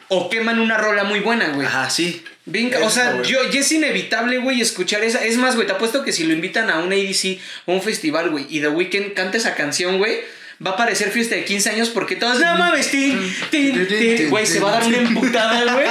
o 0.10 0.30
queman 0.30 0.60
una 0.60 0.78
rola 0.78 1.04
muy 1.06 1.22
buena, 1.22 1.50
güey. 1.50 1.66
Ajá, 1.66 1.90
sí. 1.90 2.24
Bien, 2.46 2.72
o 2.84 2.90
sea, 2.90 3.22
yo, 3.22 3.50
ya 3.50 3.60
es 3.62 3.72
inevitable, 3.72 4.40
güey, 4.40 4.60
escuchar 4.60 5.04
esa. 5.04 5.24
Es 5.24 5.38
más, 5.38 5.56
güey, 5.56 5.68
te 5.68 5.74
apuesto 5.74 6.04
que 6.04 6.12
si 6.12 6.26
lo 6.26 6.34
invitan 6.34 6.70
a 6.70 6.80
un 6.80 6.92
ADC 6.92 7.40
o 7.66 7.74
un 7.74 7.82
festival, 7.82 8.30
güey, 8.32 8.46
y 8.50 8.60
The 8.60 8.68
Weeknd 8.68 9.14
canta 9.14 9.38
esa 9.38 9.56
canción, 9.56 10.00
güey, 10.00 10.20
va 10.66 10.72
a 10.72 10.78
parecer 10.78 11.10
fiesta 11.10 11.36
de 11.36 11.44
15 11.44 11.70
años 11.72 11.90
porque 11.90 12.16
todos, 12.16 12.40
no 12.40 12.56
mames, 12.56 12.92
tin, 12.92 13.20
tin, 13.50 13.88
tin". 13.88 14.30
Güey, 14.30 14.46
se 14.46 14.60
va 14.60 14.70
a 14.70 14.72
dar 14.74 14.84
una 14.84 14.98
emputada, 15.00 15.74
güey. 15.74 15.88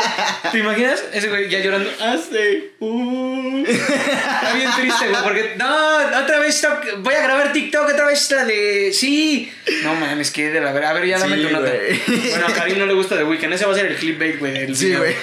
¿Te 0.53 0.59
imaginas? 0.59 1.03
Ese 1.13 1.29
güey 1.29 1.49
ya 1.49 1.59
llorando. 1.61 1.91
Hace. 2.01 2.71
Uh. 2.79 3.65
Está 3.67 4.53
bien 4.55 4.71
triste, 4.79 5.09
güey, 5.09 5.23
porque. 5.23 5.55
No, 5.57 5.97
otra 5.97 6.39
vez 6.39 6.67
voy 6.99 7.15
a 7.15 7.23
grabar 7.23 7.53
TikTok, 7.53 7.91
otra 7.91 8.07
vez 8.07 8.31
la 8.31 8.45
de. 8.45 8.93
Sí. 8.93 9.51
No 9.83 9.95
mames, 9.95 10.31
que 10.31 10.51
de 10.51 10.61
la 10.61 10.73
verdad. 10.73 10.91
A 10.91 10.93
ver, 10.95 11.07
ya 11.07 11.19
dame 11.19 11.37
Sí, 11.37 11.43
tu 11.43 11.51
nota. 11.51 11.73
Bueno, 12.07 12.47
a 12.47 12.53
Karim 12.53 12.79
no 12.79 12.87
le 12.87 12.95
gusta 12.95 13.17
The 13.17 13.25
Weeknd. 13.25 13.53
Ese 13.53 13.67
va 13.67 13.73
a 13.73 13.77
ser 13.77 13.87
el 13.87 13.97
clickbait, 13.97 14.39
güey. 14.39 14.75
Sí, 14.75 14.95
güey. 14.95 15.15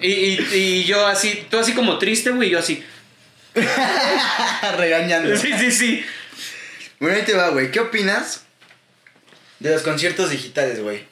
Y, 0.00 0.08
y, 0.08 0.48
y 0.52 0.84
yo 0.84 1.06
así, 1.06 1.46
tú 1.48 1.58
así 1.58 1.72
como 1.74 1.98
triste, 1.98 2.30
güey, 2.30 2.50
yo 2.50 2.58
así. 2.58 2.82
Regañando. 4.76 5.36
Sí, 5.36 5.52
sí, 5.58 5.70
sí. 5.70 6.04
Bueno, 6.98 7.16
ahí 7.16 7.22
te 7.22 7.34
va, 7.34 7.50
güey. 7.50 7.70
¿Qué 7.70 7.80
opinas 7.80 8.44
de 9.62 9.70
los 9.70 9.82
conciertos 9.82 10.30
digitales, 10.30 10.80
güey? 10.80 11.04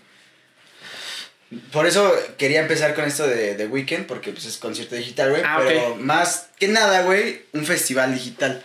Por 1.72 1.86
eso 1.86 2.14
quería 2.38 2.60
empezar 2.60 2.94
con 2.94 3.04
esto 3.04 3.26
de, 3.26 3.56
de 3.56 3.66
Weekend, 3.66 4.06
porque 4.06 4.30
pues 4.30 4.44
es 4.44 4.56
concierto 4.56 4.94
digital, 4.94 5.30
güey. 5.30 5.42
Ah, 5.44 5.60
pero 5.66 5.96
más 5.96 6.48
que 6.58 6.68
nada, 6.68 7.02
güey, 7.02 7.42
un 7.52 7.64
festival 7.64 8.14
digital. 8.14 8.64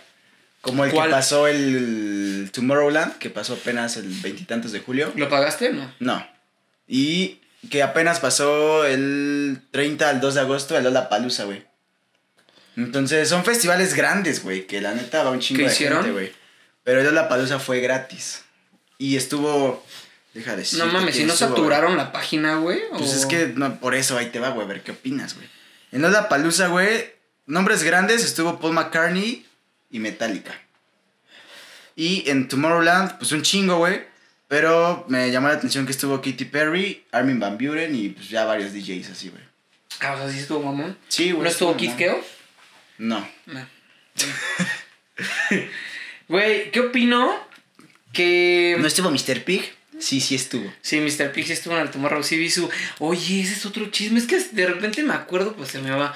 Como 0.60 0.84
el 0.84 0.90
¿Cuál? 0.92 1.08
que 1.08 1.14
pasó 1.14 1.46
el 1.46 2.50
Tomorrowland, 2.52 3.18
que 3.18 3.30
pasó 3.30 3.54
apenas 3.54 3.96
el 3.96 4.08
veintitantos 4.08 4.72
de 4.72 4.80
julio. 4.80 5.12
¿Lo 5.16 5.28
pagaste? 5.28 5.70
No. 5.72 5.92
No. 6.00 6.26
Y 6.88 7.40
que 7.70 7.82
apenas 7.82 8.20
pasó 8.20 8.84
el 8.84 9.60
30 9.72 10.08
al 10.08 10.20
2 10.20 10.34
de 10.34 10.40
agosto 10.40 10.76
el 10.76 10.84
Lollapalooza, 10.84 11.44
güey. 11.44 11.64
Entonces, 12.76 13.28
son 13.28 13.44
festivales 13.44 13.94
grandes, 13.94 14.42
güey, 14.42 14.66
que 14.66 14.80
la 14.80 14.92
neta 14.94 15.22
va 15.24 15.30
un 15.30 15.40
chingo 15.40 15.58
¿Qué 15.58 15.66
de 15.66 15.72
hicieron? 15.72 15.98
gente, 15.98 16.12
güey. 16.12 16.32
Pero 16.84 17.00
el 17.00 17.06
Lollapalooza 17.06 17.58
fue 17.58 17.80
gratis. 17.80 18.42
Y 18.98 19.16
estuvo... 19.16 19.84
Deja 20.34 20.50
de 20.52 20.58
decirte 20.58 20.84
No 20.84 20.92
mames, 20.92 21.16
si 21.16 21.24
no 21.24 21.32
estuvo, 21.32 21.48
saturaron 21.50 21.96
la 21.96 22.12
página, 22.12 22.56
güey. 22.56 22.80
Pues 22.90 23.12
o- 23.12 23.16
es 23.16 23.26
que 23.26 23.52
no, 23.56 23.78
por 23.80 23.94
eso 23.94 24.18
ahí 24.18 24.26
te 24.26 24.38
va, 24.38 24.50
güey, 24.50 24.66
a 24.66 24.68
ver 24.68 24.82
qué 24.82 24.92
opinas, 24.92 25.34
güey. 25.34 25.48
En 25.92 26.02
Lollapalooza, 26.02 26.66
güey, 26.68 27.10
nombres 27.46 27.82
grandes 27.82 28.22
estuvo 28.24 28.58
Paul 28.58 28.74
McCartney 28.74 29.46
y 29.90 29.98
Metallica. 29.98 30.52
Y 31.94 32.28
en 32.28 32.48
Tomorrowland, 32.48 33.16
pues 33.18 33.32
un 33.32 33.40
chingo, 33.42 33.78
güey. 33.78 34.02
Pero 34.48 35.06
me 35.08 35.30
llamó 35.30 35.48
la 35.48 35.54
atención 35.54 35.86
que 35.86 35.92
estuvo 35.92 36.20
Katy 36.20 36.44
Perry, 36.44 37.04
Armin 37.12 37.40
Van 37.40 37.56
Buren 37.58 37.96
y 37.96 38.10
pues 38.10 38.28
ya 38.28 38.44
varios 38.44 38.72
DJs 38.74 39.10
así, 39.10 39.30
güey. 39.30 39.42
Ah, 40.00 40.12
o 40.12 40.18
sea, 40.18 40.30
sí 40.30 40.38
estuvo 40.40 40.62
mamón. 40.62 40.96
Sí, 41.08 41.32
güey. 41.32 41.42
¿No 41.44 41.48
estuvo 41.48 41.70
mamón. 41.70 41.80
Kid 41.80 41.96
Keo? 41.96 42.22
No. 42.98 43.26
No. 43.46 43.66
Güey, 46.28 46.70
¿qué 46.72 46.80
opino? 46.80 47.45
Que. 48.16 48.76
¿No 48.78 48.86
estuvo 48.86 49.10
Mr. 49.10 49.44
Pig? 49.44 49.76
Sí, 49.98 50.20
sí 50.20 50.34
estuvo. 50.34 50.72
Sí, 50.80 51.00
Mr. 51.00 51.32
Pig 51.32 51.46
sí 51.46 51.52
estuvo 51.52 51.74
en 51.74 51.82
el 51.82 51.90
Tomorrow, 51.90 52.22
sí 52.22 52.36
vi 52.36 52.50
su... 52.50 52.68
Oye, 52.98 53.42
ese 53.42 53.54
es 53.54 53.66
otro 53.66 53.90
chisme, 53.90 54.18
es 54.18 54.26
que 54.26 54.38
de 54.38 54.66
repente 54.66 55.02
me 55.02 55.14
acuerdo, 55.14 55.54
pues 55.54 55.70
se 55.70 55.78
me 55.78 55.90
va... 55.90 56.14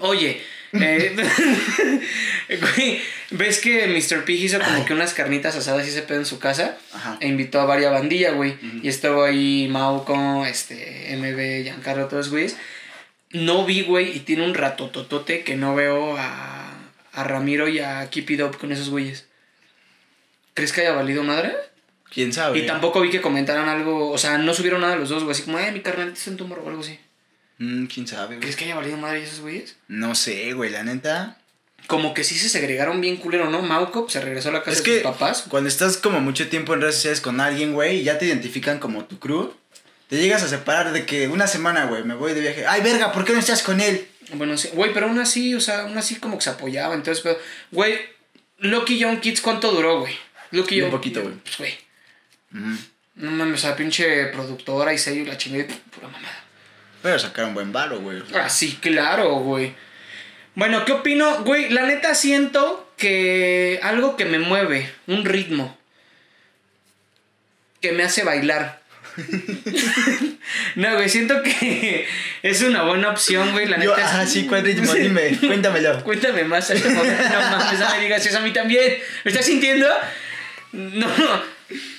Oye, 0.00 0.42
eh, 0.72 1.16
güey, 2.48 3.00
¿ves 3.30 3.60
que 3.60 3.86
Mr. 3.86 4.24
Pig 4.24 4.42
hizo 4.42 4.58
como 4.58 4.84
que 4.84 4.94
unas 4.94 5.14
carnitas 5.14 5.54
asadas 5.54 5.86
y 5.86 5.90
se 5.92 6.02
pedo 6.02 6.18
en 6.18 6.26
su 6.26 6.38
casa? 6.38 6.76
Ajá. 6.92 7.18
E 7.20 7.28
invitó 7.28 7.60
a 7.60 7.66
varias 7.66 7.92
bandillas, 7.92 8.34
güey. 8.34 8.56
Y 8.82 8.88
estuvo 8.88 9.22
ahí 9.22 9.68
Mauco, 9.70 10.44
este, 10.44 11.16
MB, 11.16 11.64
Giancarlo, 11.64 12.08
todos 12.08 12.30
güeyes. 12.30 12.56
No 13.30 13.64
vi, 13.64 13.82
güey, 13.82 14.16
y 14.16 14.20
tiene 14.20 14.44
un 14.44 14.54
rato 14.54 14.90
totote 14.90 15.44
que 15.44 15.56
no 15.56 15.74
veo 15.74 16.16
a, 16.16 16.74
a 17.12 17.24
Ramiro 17.24 17.68
y 17.68 17.78
a 17.78 18.08
Keep 18.10 18.30
It 18.30 18.42
Up 18.42 18.58
con 18.58 18.72
esos 18.72 18.90
güeyes. 18.90 19.25
¿Crees 20.56 20.72
que 20.72 20.80
haya 20.80 20.92
valido 20.92 21.22
madre? 21.22 21.54
¿Quién 22.10 22.32
sabe? 22.32 22.58
Y 22.58 22.66
tampoco 22.66 23.02
vi 23.02 23.10
que 23.10 23.20
comentaran 23.20 23.68
algo, 23.68 24.10
o 24.10 24.16
sea, 24.16 24.38
no 24.38 24.54
subieron 24.54 24.80
nada 24.80 24.94
de 24.94 25.00
los 25.00 25.10
dos, 25.10 25.22
güey, 25.22 25.32
así 25.32 25.42
como, 25.42 25.58
eh, 25.58 25.70
mi 25.70 25.80
carnal 25.80 26.08
está 26.08 26.30
en 26.30 26.38
tumor 26.38 26.60
o 26.60 26.68
algo 26.70 26.80
así. 26.80 26.98
Mm, 27.58 27.84
¿Quién 27.86 28.06
sabe, 28.08 28.28
güey? 28.36 28.40
¿Crees 28.40 28.56
que 28.56 28.64
haya 28.64 28.74
valido 28.74 28.96
madre 28.96 29.22
esos 29.22 29.40
güeyes? 29.40 29.76
No 29.88 30.14
sé, 30.14 30.54
güey, 30.54 30.70
la 30.70 30.82
neta. 30.82 31.36
Como 31.88 32.14
que 32.14 32.24
sí 32.24 32.38
se 32.38 32.48
segregaron 32.48 33.02
bien 33.02 33.18
culero, 33.18 33.50
¿no? 33.50 33.60
Mauco 33.60 34.02
pues, 34.04 34.14
se 34.14 34.22
regresó 34.22 34.48
a 34.48 34.52
la 34.52 34.60
casa 34.62 34.70
Es 34.72 34.78
de 34.78 34.84
que 34.84 34.94
sus 34.94 35.02
papás. 35.02 35.44
cuando 35.50 35.68
estás 35.68 35.98
como 35.98 36.20
mucho 36.20 36.48
tiempo 36.48 36.72
en 36.72 36.80
redes 36.80 36.94
sociales 36.94 37.20
con 37.20 37.38
alguien, 37.38 37.74
güey, 37.74 37.98
y 37.98 38.04
ya 38.04 38.16
te 38.16 38.24
identifican 38.24 38.78
como 38.78 39.04
tu 39.04 39.18
crew, 39.18 39.52
te 40.08 40.16
llegas 40.16 40.42
a 40.42 40.48
separar 40.48 40.92
de 40.92 41.04
que 41.04 41.28
una 41.28 41.46
semana, 41.46 41.84
güey, 41.84 42.02
me 42.02 42.14
voy 42.14 42.32
de 42.32 42.40
viaje. 42.40 42.66
Ay, 42.66 42.80
verga, 42.80 43.12
¿por 43.12 43.26
qué 43.26 43.34
no 43.34 43.40
estás 43.40 43.62
con 43.62 43.78
él? 43.82 44.08
Bueno, 44.32 44.56
sí, 44.56 44.70
güey, 44.72 44.94
pero 44.94 45.06
aún 45.06 45.18
así, 45.18 45.54
o 45.54 45.60
sea, 45.60 45.82
aún 45.82 45.98
así 45.98 46.16
como 46.16 46.38
que 46.38 46.44
se 46.44 46.50
apoyaba, 46.50 46.94
entonces, 46.94 47.22
pero, 47.22 47.38
güey, 47.72 47.98
Lucky 48.58 48.98
Young 48.98 49.20
Kids, 49.20 49.42
¿cuánto 49.42 49.70
duró, 49.70 50.00
güey? 50.00 50.14
Young 50.52 50.90
poquito, 50.90 51.22
güey. 51.22 51.34
Pues, 51.42 51.56
güey, 51.58 51.74
no 53.16 53.30
mames, 53.30 53.54
o 53.54 53.66
sea, 53.66 53.76
pinche 53.76 54.26
productora 54.26 54.92
y 54.92 54.98
sello 54.98 55.22
y 55.22 55.26
la 55.26 55.36
chingada, 55.38 55.74
pura 55.94 56.08
mamada. 56.08 56.44
Pero 57.02 57.18
sacaron 57.18 57.54
buen 57.54 57.72
varo, 57.72 58.00
güey. 58.00 58.22
Ah, 58.34 58.48
sí, 58.48 58.78
claro, 58.80 59.34
güey. 59.36 59.74
Bueno, 60.54 60.84
¿qué 60.84 60.92
opino? 60.92 61.42
Güey, 61.44 61.70
la 61.70 61.82
neta 61.82 62.14
siento 62.14 62.90
que 62.96 63.78
algo 63.82 64.16
que 64.16 64.24
me 64.24 64.38
mueve, 64.38 64.90
un 65.06 65.24
ritmo, 65.24 65.76
que 67.80 67.92
me 67.92 68.02
hace 68.04 68.24
bailar. 68.24 68.82
no, 70.76 70.94
güey, 70.94 71.08
siento 71.08 71.42
que 71.42 72.06
es 72.42 72.62
una 72.62 72.82
buena 72.82 73.10
opción, 73.10 73.52
güey, 73.52 73.66
la 73.66 73.76
neta. 73.78 73.84
Yo, 73.84 73.96
es- 73.96 74.04
ah, 74.12 74.26
sí, 74.26 74.46
¿cuál 74.46 74.62
ritmo? 74.64 74.92
Dime, 74.92 75.36
cuéntamelo. 75.38 76.02
Cuéntame 76.04 76.44
más, 76.44 76.70
este 76.70 76.88
momento. 76.90 77.22
no 77.22 77.40
mames, 77.40 77.78
no 77.80 77.90
me 77.94 78.00
digas 78.00 78.24
eso 78.26 78.38
a 78.38 78.42
mí 78.42 78.52
también. 78.52 78.98
¿Me 79.24 79.30
estás 79.30 79.46
sintiendo? 79.46 79.88
No. 80.76 81.06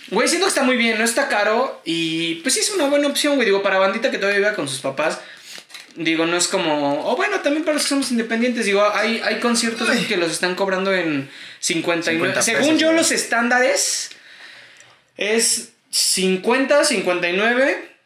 Güey, 0.10 0.28
siento 0.28 0.46
que 0.46 0.50
está 0.50 0.64
muy 0.64 0.78
bien, 0.78 0.98
no 0.98 1.04
está 1.04 1.28
caro 1.28 1.82
y 1.84 2.36
pues 2.36 2.54
sí 2.54 2.62
es 2.62 2.70
una 2.70 2.88
buena 2.88 3.08
opción, 3.08 3.36
güey. 3.36 3.46
Digo, 3.46 3.62
para 3.62 3.78
bandita 3.78 4.10
que 4.10 4.18
todavía 4.18 4.40
vive 4.40 4.56
con 4.56 4.70
sus 4.70 4.80
papás, 4.80 5.20
digo, 5.96 6.26
no 6.26 6.38
es 6.38 6.48
como... 6.48 7.06
O 7.12 7.16
bueno, 7.18 7.42
también 7.42 7.66
para 7.66 7.74
los 7.74 7.84
que 7.84 7.90
somos 7.90 8.12
independientes, 8.12 8.66
digo, 8.66 8.88
hay, 8.94 9.20
hay 9.24 9.40
conciertos 9.40 9.90
que 10.08 10.16
los 10.16 10.32
están 10.32 10.56
cobrando 10.56 10.94
en 10.94 11.30
59. 11.60 12.20
50 12.20 12.42
Según 12.42 12.62
pesos, 12.62 12.80
yo, 12.80 12.88
güey. 12.88 12.98
los 12.98 13.12
estándares 13.12 14.12
es 15.18 15.74
50, 15.90 16.86
59... 16.86 17.98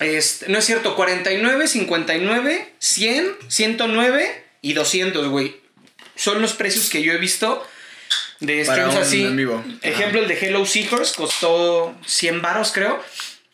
Este, 0.00 0.48
no 0.48 0.58
es 0.58 0.64
cierto, 0.64 0.96
49, 0.96 1.68
59, 1.68 2.72
100, 2.78 3.36
109 3.46 4.44
y 4.60 4.72
200, 4.72 5.28
güey. 5.28 5.60
Son 6.16 6.42
los 6.42 6.54
precios 6.54 6.90
que 6.90 7.02
yo 7.02 7.12
he 7.12 7.18
visto. 7.18 7.64
De 8.42 8.64
streams 8.64 8.94
un 8.94 9.00
así. 9.00 9.24
en 9.24 9.36
vivo. 9.36 9.64
Ejemplo, 9.82 10.20
el 10.20 10.28
de 10.28 10.34
Hello 10.34 10.66
Seekers 10.66 11.12
costó 11.12 11.94
100 12.04 12.42
varos, 12.42 12.72
creo. 12.72 13.00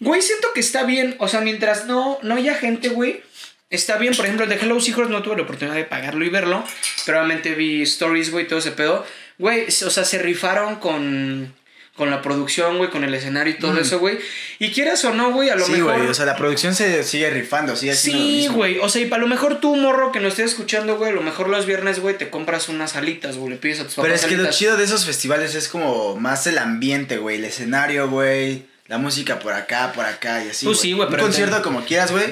Güey, 0.01 0.23
siento 0.23 0.49
que 0.55 0.61
está 0.61 0.85
bien. 0.85 1.15
O 1.19 1.29
sea, 1.29 1.41
mientras 1.41 1.87
no, 1.87 2.19
no 2.23 2.35
haya 2.35 2.55
gente, 2.55 2.89
güey. 2.89 3.23
Está 3.71 3.99
bien, 3.99 4.15
por 4.15 4.25
ejemplo, 4.25 4.45
el 4.45 4.51
de 4.51 4.57
Hello 4.57 4.81
Seekers 4.81 5.11
no 5.11 5.23
tuve 5.23 5.37
la 5.37 5.43
oportunidad 5.43 5.77
de 5.77 5.85
pagarlo 5.85 6.25
y 6.25 6.31
verlo. 6.31 6.65
Pero 7.05 7.19
obviamente 7.19 7.55
vi 7.55 7.83
stories, 7.83 8.31
güey, 8.31 8.49
todo 8.49 8.59
ese 8.59 8.73
pedo. 8.73 9.05
Güey, 9.37 9.67
o 9.67 9.91
sea, 9.91 10.05
se 10.05 10.19
rifaron 10.19 10.77
con, 10.77 11.55
con 11.99 12.09
la 12.11 12.23
producción, 12.23 12.79
güey, 12.79 12.89
con 12.89 13.05
el 13.05 13.13
escenario 13.13 13.53
y 13.53 13.59
todo 13.59 13.79
eso, 13.79 13.99
güey. 13.99 14.19
Y 14.59 14.71
quieras 14.71 15.05
o 15.05 15.13
no, 15.13 15.33
güey, 15.33 15.51
a 15.51 15.57
lo 15.57 15.67
Sí, 15.67 15.73
mejor. 15.73 15.97
güey, 15.99 16.09
o 16.09 16.15
sea, 16.15 16.25
la 16.25 16.37
producción 16.37 16.75
se 16.75 17.03
sigue 17.05 17.29
rifando, 17.29 17.77
sigue 17.77 17.95
Sí, 17.95 18.49
güey. 18.51 18.79
O 18.79 18.89
sea, 18.89 19.03
y 19.03 19.07
para 19.07 19.21
lo 19.21 19.29
mejor 19.29 19.61
tú, 19.61 19.77
morro, 19.77 20.13
que 20.13 20.21
nos 20.21 20.31
estés 20.35 20.53
escuchando, 20.53 20.97
güey, 20.97 21.11
a 21.11 21.15
lo 21.15 21.21
mejor 21.23 21.49
los 21.51 21.67
viernes, 21.67 22.01
güey, 22.01 22.17
te 22.17 22.31
compras 22.31 22.71
unas 22.71 22.97
alitas, 22.97 23.37
güey, 23.37 23.51
le 23.51 23.57
pides 23.57 23.81
a 23.81 23.85
tus 23.85 23.95
papás 23.97 24.05
Pero 24.11 24.15
es 24.15 24.25
que 24.25 24.37
lo 24.37 24.49
chido 24.51 24.77
de 24.79 24.85
esos 24.85 25.05
festivales 25.05 25.55
es 25.55 25.69
como 25.69 26.17
más 26.17 26.47
el 26.47 26.57
ambiente, 26.57 27.19
güey, 27.19 27.37
el 27.37 27.45
escenario, 27.45 28.09
güey, 28.09 28.65
la 28.87 28.97
música 28.99 29.39
por 29.41 29.53
acá, 29.53 29.93
por 29.93 30.07
acá 30.07 30.43
y 30.45 30.49
así. 30.51 30.65
Pues 30.65 30.81
sí, 30.81 30.93
güey, 30.93 31.07
Un 31.09 31.11
pero 31.13 31.25
concierto 31.25 31.57
enten- 31.59 31.63
como 31.63 31.85
quieras, 31.85 32.11
güey, 32.13 32.25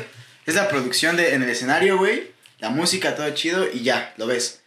es 0.46 0.54
la 0.54 0.68
producción 0.68 1.16
de, 1.16 1.34
en 1.34 1.42
el 1.42 1.50
escenario, 1.50 1.98
güey, 1.98 2.30
la 2.60 2.70
música, 2.70 3.14
todo 3.16 3.28
chido 3.30 3.66
y 3.70 3.82
ya, 3.82 4.14
lo 4.16 4.26
ves. 4.26 4.60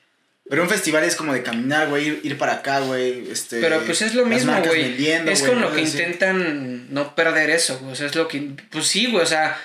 Pero 0.50 0.64
un 0.64 0.70
festival 0.70 1.04
es 1.04 1.16
como 1.16 1.32
de 1.34 1.44
caminar, 1.44 1.90
güey, 1.90 2.08
ir, 2.08 2.22
ir 2.24 2.38
para 2.40 2.54
acá, 2.54 2.80
güey, 2.80 3.30
este... 3.32 3.62
Pero 3.62 3.82
pues 3.86 4.02
es 4.02 4.16
lo 4.16 4.26
mismo, 4.26 4.52
güey. 4.66 4.82
vendiendo, 4.82 5.32
Es 5.32 5.44
con 5.44 5.62
lo 5.62 5.72
que 5.72 5.82
así. 5.84 5.98
intentan 5.98 6.92
no 6.92 7.14
perder 7.14 7.52
eso, 7.52 7.78
güey. 7.80 7.92
O 7.94 7.96
sea, 7.96 8.08
es 8.08 8.16
lo 8.16 8.28
que. 8.28 8.50
Pues 8.72 8.88
sí, 8.88 9.06
güey. 9.12 9.22
O 9.24 9.28
sea, 9.28 9.62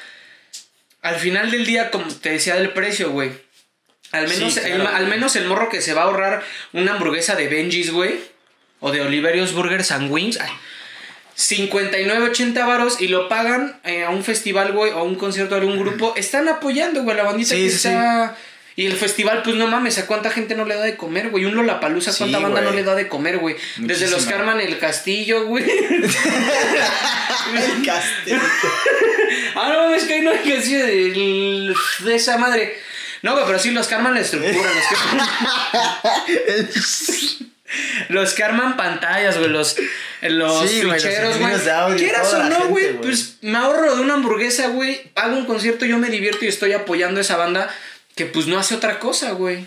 al 1.00 1.16
final 1.16 1.50
del 1.50 1.64
día, 1.64 1.90
como 1.90 2.06
te 2.14 2.30
decía 2.32 2.56
del 2.56 2.74
precio, 2.74 3.10
güey. 3.12 3.32
Al 4.12 4.28
menos, 4.28 4.52
Sí, 4.52 4.60
el, 4.62 4.86
al 4.86 5.06
menos 5.08 5.34
el 5.36 5.46
morro 5.46 5.70
que 5.70 5.80
se 5.80 5.94
va 5.94 6.02
a 6.02 6.04
ahorrar 6.04 6.42
una 6.74 6.92
hamburguesa 6.92 7.34
de 7.34 7.48
Benji's, 7.48 7.90
güey. 7.90 8.20
O 8.80 8.92
de 8.92 9.00
Oliverios 9.00 9.54
Burgers 9.54 9.90
and 9.90 10.10
Wings. 10.12 10.38
ay, 10.38 10.50
59, 11.34 12.28
80 12.30 12.66
varos 12.66 13.00
y 13.00 13.08
lo 13.08 13.28
pagan 13.28 13.80
eh, 13.84 14.04
a 14.04 14.10
un 14.10 14.22
festival, 14.22 14.72
güey, 14.72 14.92
o 14.92 14.98
a 14.98 15.02
un 15.02 15.14
concierto 15.16 15.54
de 15.54 15.62
algún 15.62 15.78
grupo. 15.78 16.12
Están 16.16 16.46
apoyando, 16.48 17.02
güey, 17.02 17.16
la 17.16 17.24
bandita 17.24 17.54
Sí, 17.54 17.62
que 17.64 17.70
sí, 17.70 17.76
está. 17.88 18.36
Y 18.76 18.86
el 18.86 18.96
festival, 18.96 19.42
pues 19.44 19.54
no 19.54 19.68
mames, 19.68 19.98
¿a 19.98 20.06
cuánta 20.06 20.30
gente 20.30 20.56
no 20.56 20.64
le 20.64 20.74
da 20.74 20.82
de 20.82 20.96
comer, 20.96 21.30
güey? 21.30 21.44
Un 21.44 21.54
Lollapalooza, 21.54 22.10
Sí, 22.12 22.18
¿cuánta 22.18 22.40
banda 22.40 22.60
no 22.60 22.72
le 22.72 22.82
da 22.82 22.96
de 22.96 23.06
comer, 23.06 23.38
güey? 23.38 23.54
Desde 23.76 24.08
los 24.08 24.26
que 24.26 24.34
arman 24.34 24.60
el 24.60 24.78
castillo, 24.78 25.46
güey. 25.46 25.64
El 25.64 26.02
castillo. 27.86 28.36
ah, 29.54 29.70
no 29.72 29.84
mames, 29.84 30.02
que 30.04 30.14
ahí 30.14 30.22
no 30.22 30.32
hay 30.32 30.38
castillo 30.38 30.86
de, 30.86 31.72
de 32.00 32.14
esa 32.16 32.36
madre. 32.36 32.76
No, 33.22 33.34
güey, 33.34 33.44
pero 33.46 33.60
sí 33.60 33.70
los 33.70 33.86
que 33.86 33.94
arman 33.94 34.14
la 34.14 34.20
estructura, 34.20 34.68
los 34.74 34.86
que... 34.88 34.96
Los 38.08 38.34
que 38.34 38.44
arman 38.44 38.76
pantallas, 38.76 39.38
güey, 39.38 39.50
los, 39.50 39.76
los 40.22 40.70
Sí, 40.70 40.82
ficheros, 40.82 41.38
güey. 41.38 41.54
Quieras 41.96 42.32
o 42.34 42.42
no, 42.44 42.68
güey. 42.68 42.96
pues 42.98 43.38
me 43.40 43.58
ahorro 43.58 43.96
de 43.96 44.02
una 44.02 44.14
hamburguesa, 44.14 44.68
güey. 44.68 45.10
Hago 45.16 45.36
un 45.36 45.46
concierto, 45.46 45.84
yo 45.84 45.98
me 45.98 46.08
divierto 46.08 46.44
y 46.44 46.48
estoy 46.48 46.72
apoyando 46.72 47.18
a 47.18 47.22
esa 47.22 47.36
banda 47.36 47.68
que 48.14 48.26
pues 48.26 48.46
no 48.46 48.58
hace 48.58 48.74
otra 48.74 48.98
cosa, 48.98 49.32
güey. 49.32 49.66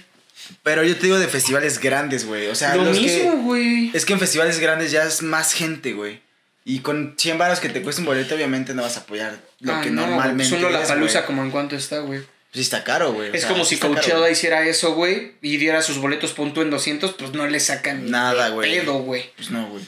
Pero 0.64 0.84
yo 0.84 0.96
te 0.96 1.04
digo 1.04 1.20
de 1.20 1.28
festivales 1.28 1.80
grandes, 1.80 2.26
güey, 2.26 2.48
o 2.48 2.56
sea, 2.56 2.76
Lo 2.76 2.86
los 2.86 3.00
mismo, 3.00 3.38
güey. 3.44 3.92
Es 3.94 4.06
que 4.06 4.14
en 4.14 4.20
festivales 4.20 4.60
grandes 4.60 4.92
ya 4.92 5.04
es 5.04 5.22
más 5.22 5.54
gente, 5.54 5.94
güey. 5.94 6.22
Y 6.64 6.80
con 6.80 7.16
100 7.18 7.38
baros 7.38 7.60
que 7.60 7.70
te 7.70 7.82
cuesta 7.82 8.02
un 8.02 8.08
boleto, 8.08 8.36
obviamente 8.36 8.74
no 8.74 8.82
vas 8.82 8.98
a 8.98 9.02
apoyar 9.02 9.40
lo 9.62 9.74
Ah, 9.74 9.82
que 9.82 9.90
no, 9.90 10.06
normalmente 10.06 10.50
Pues 10.50 10.62
uno 10.62 10.70
la 10.70 10.86
palusa 10.86 11.26
como 11.26 11.42
en 11.42 11.50
cuánto 11.50 11.76
está, 11.76 12.00
güey. 12.00 12.22
Sí 12.54 12.62
está 12.62 12.84
caro, 12.84 13.14
güey. 13.14 13.30
o 13.30 13.34
Es 13.34 13.42
sea, 13.42 13.50
como 13.52 13.66
si 13.66 13.78
Coachella 13.78 14.30
hiciera 14.30 14.66
eso, 14.68 14.94
güey, 14.94 15.34
y 15.42 15.58
diera 15.58 15.82
sus 15.82 15.98
boletos 15.98 16.32
punto 16.34 16.62
en 16.62 16.70
200, 16.70 17.14
pues 17.14 17.32
no 17.34 17.48
le 17.48 17.60
sacan 17.60 18.10
Nada, 18.10 18.50
güey. 18.50 18.80
pedo, 18.80 19.00
güey. 19.00 19.32
Pues 19.36 19.50
no, 19.50 19.68
güey. 19.70 19.84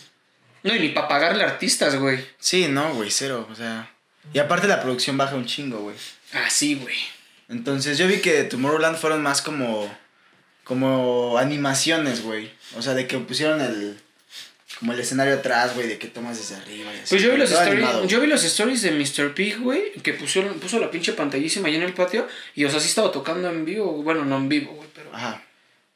No, 0.64 0.76
y 0.76 0.80
ni 0.80 0.90
para 0.90 1.08
pagarle 1.08 1.44
artistas, 1.44 1.96
güey. 1.96 2.26
Sí, 2.40 2.68
no, 2.70 2.94
güey, 2.94 3.12
cero, 3.12 3.48
o 3.50 3.56
sea... 3.56 3.92
Y 4.34 4.40
aparte 4.40 4.68
la 4.68 4.82
producción 4.82 5.18
baja 5.18 5.36
un 5.36 5.46
chingo, 5.46 5.80
güey. 5.80 5.96
Ah, 6.34 6.50
sí, 6.50 6.76
güey. 6.76 6.98
Entonces 7.50 7.98
yo 7.98 8.08
vi 8.08 8.20
que 8.20 8.44
Tomorrowland 8.44 8.98
fueron 8.98 9.22
más 9.22 9.42
como... 9.42 9.90
Como 10.64 11.38
animaciones, 11.40 12.22
güey. 12.22 12.52
O 12.78 12.82
sea, 12.82 12.94
de 12.94 13.08
que 13.08 13.18
pusieron 13.18 13.60
el... 13.62 13.98
Como 14.78 14.94
el 14.94 15.00
escenario 15.00 15.34
atrás, 15.34 15.74
güey, 15.76 15.88
de 15.88 15.98
que 15.98 16.08
tomas 16.08 16.38
desde 16.38 16.56
arriba 16.56 16.94
y 16.94 17.00
así. 17.00 17.10
Pues 17.10 17.22
yo 17.22 17.32
vi 17.32 17.38
los 17.38 17.52
stories, 17.52 18.08
yo 18.08 18.22
vi 18.22 18.28
los 18.28 18.44
stories 18.46 18.82
de 18.82 18.92
Mr. 18.92 19.34
Pig, 19.34 19.60
güey, 19.60 19.92
que 20.04 20.14
puso, 20.14 20.42
puso 20.54 20.80
la 20.80 20.90
pinche 20.90 21.12
pantallísima 21.12 21.68
ahí 21.68 21.76
en 21.76 21.82
el 21.82 21.94
patio, 21.94 22.26
y 22.56 22.64
o 22.64 22.70
sea, 22.70 22.80
sí 22.80 22.88
estaba 22.88 23.12
tocando 23.12 23.50
en 23.50 23.66
vivo, 23.66 23.92
bueno, 24.04 24.24
no 24.24 24.38
en 24.38 24.48
vivo, 24.48 24.72
güey, 24.76 24.88
pero... 24.96 25.14
Ajá. 25.14 25.44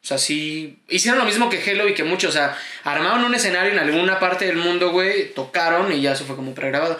O 0.03 0.05
sea, 0.05 0.17
sí. 0.17 0.79
Hicieron 0.89 1.17
lo 1.17 1.25
mismo 1.25 1.49
que 1.49 1.63
Hello 1.63 1.87
y 1.87 1.93
que 1.93 2.03
muchos. 2.03 2.31
O 2.31 2.33
sea, 2.33 2.57
armaron 2.83 3.23
un 3.23 3.35
escenario 3.35 3.71
en 3.71 3.79
alguna 3.79 4.19
parte 4.19 4.45
del 4.45 4.57
mundo, 4.57 4.91
güey. 4.91 5.33
Tocaron 5.33 5.93
y 5.93 6.01
ya 6.01 6.11
eso 6.11 6.25
fue 6.25 6.35
como 6.35 6.53
pregrabado. 6.53 6.99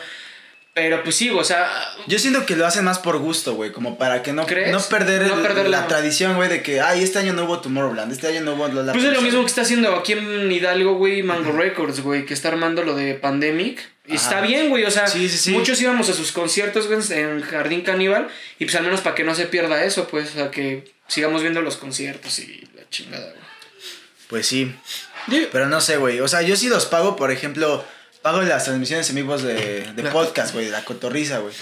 Pero 0.76 1.04
pues 1.04 1.16
sí, 1.16 1.30
o 1.30 1.44
sea. 1.44 1.70
Yo 2.08 2.18
siento 2.18 2.48
que 2.48 2.56
lo 2.56 2.66
hacen 2.66 2.84
más 2.84 2.98
por 2.98 3.20
gusto, 3.20 3.54
güey, 3.54 3.72
como 3.72 3.98
para 4.00 4.24
que 4.24 4.34
no, 4.34 4.46
¿Crees? 4.48 4.72
no 4.72 4.82
perder, 4.82 5.28
No 5.28 5.36
el- 5.36 5.42
perder 5.44 5.70
la 5.70 5.82
la- 5.82 5.88
tradición, 5.88 6.36
güey, 6.36 6.50
de 6.50 6.64
que, 6.64 6.82
ay, 6.82 7.04
este 7.04 7.20
año 7.20 7.34
no 7.34 7.46
hubo 7.46 7.60
Tomorrowland, 7.62 8.12
este 8.12 8.28
año 8.28 8.42
no 8.42 8.54
hubo 8.56 8.68
la 8.70 8.92
Pues 8.92 9.06
es 9.06 9.14
lo 9.14 9.22
mismo 9.22 9.42
que 9.42 9.48
está 9.48 9.62
haciendo 9.62 9.96
aquí 9.96 10.14
en 10.14 10.52
Hidalgo, 10.52 10.96
güey, 10.96 11.22
Mango 11.22 11.52
Records, 11.52 12.02
güey, 12.02 12.26
que 12.26 12.34
está 12.34 12.48
armando 12.48 12.84
lo 12.84 12.96
de 12.96 13.14
Pandemic. 13.14 13.88
Y 14.08 14.16
Ajá. 14.16 14.24
está 14.24 14.42
bien, 14.42 14.70
güey, 14.70 14.84
o 14.84 14.92
sea, 14.92 15.08
Sí, 15.08 15.30
sí, 15.30 15.38
sí. 15.38 15.52
muchos 15.52 15.80
íbamos 15.80 16.10
a 16.10 16.14
sus 16.14 16.32
conciertos, 16.32 16.88
güey, 16.88 17.00
en 17.12 17.42
Jardín 17.42 17.82
Caníbal. 17.82 18.28
Y 18.58 18.66
pues 18.66 18.76
al 18.76 18.84
menos 18.84 19.02
para 19.02 19.16
que 19.16 19.24
no 19.24 19.36
se 19.36 19.46
pierda 19.46 19.84
eso, 19.86 20.08
pues, 20.08 20.32
o 20.32 20.34
sea, 20.34 20.50
que 20.52 20.92
sigamos 21.08 21.42
viendo 21.44 21.62
los 21.62 21.78
conciertos 21.78 22.40
y 22.40 22.68
la 22.76 22.90
chingada, 22.90 23.28
güey. 23.30 23.44
Pues 24.28 24.48
sí, 24.48 24.74
pero 25.52 25.68
no 25.68 25.80
sé, 25.80 25.98
güey, 25.98 26.20
o 26.20 26.28
sea, 26.28 26.42
yo 26.42 26.56
sí 26.56 26.68
los 26.68 26.88
pago, 26.88 27.16
por 27.16 27.30
ejemplo, 27.32 27.86
pago 28.24 28.42
las 28.42 28.64
transmisiones 28.64 29.08
en 29.10 29.16
vivos 29.18 29.44
de, 29.44 29.86
de 29.94 30.04
podcast, 30.04 30.54
güey, 30.54 30.66
de 30.66 30.72
la 30.72 30.84
cotorriza, 30.84 31.40
güey. 31.40 31.54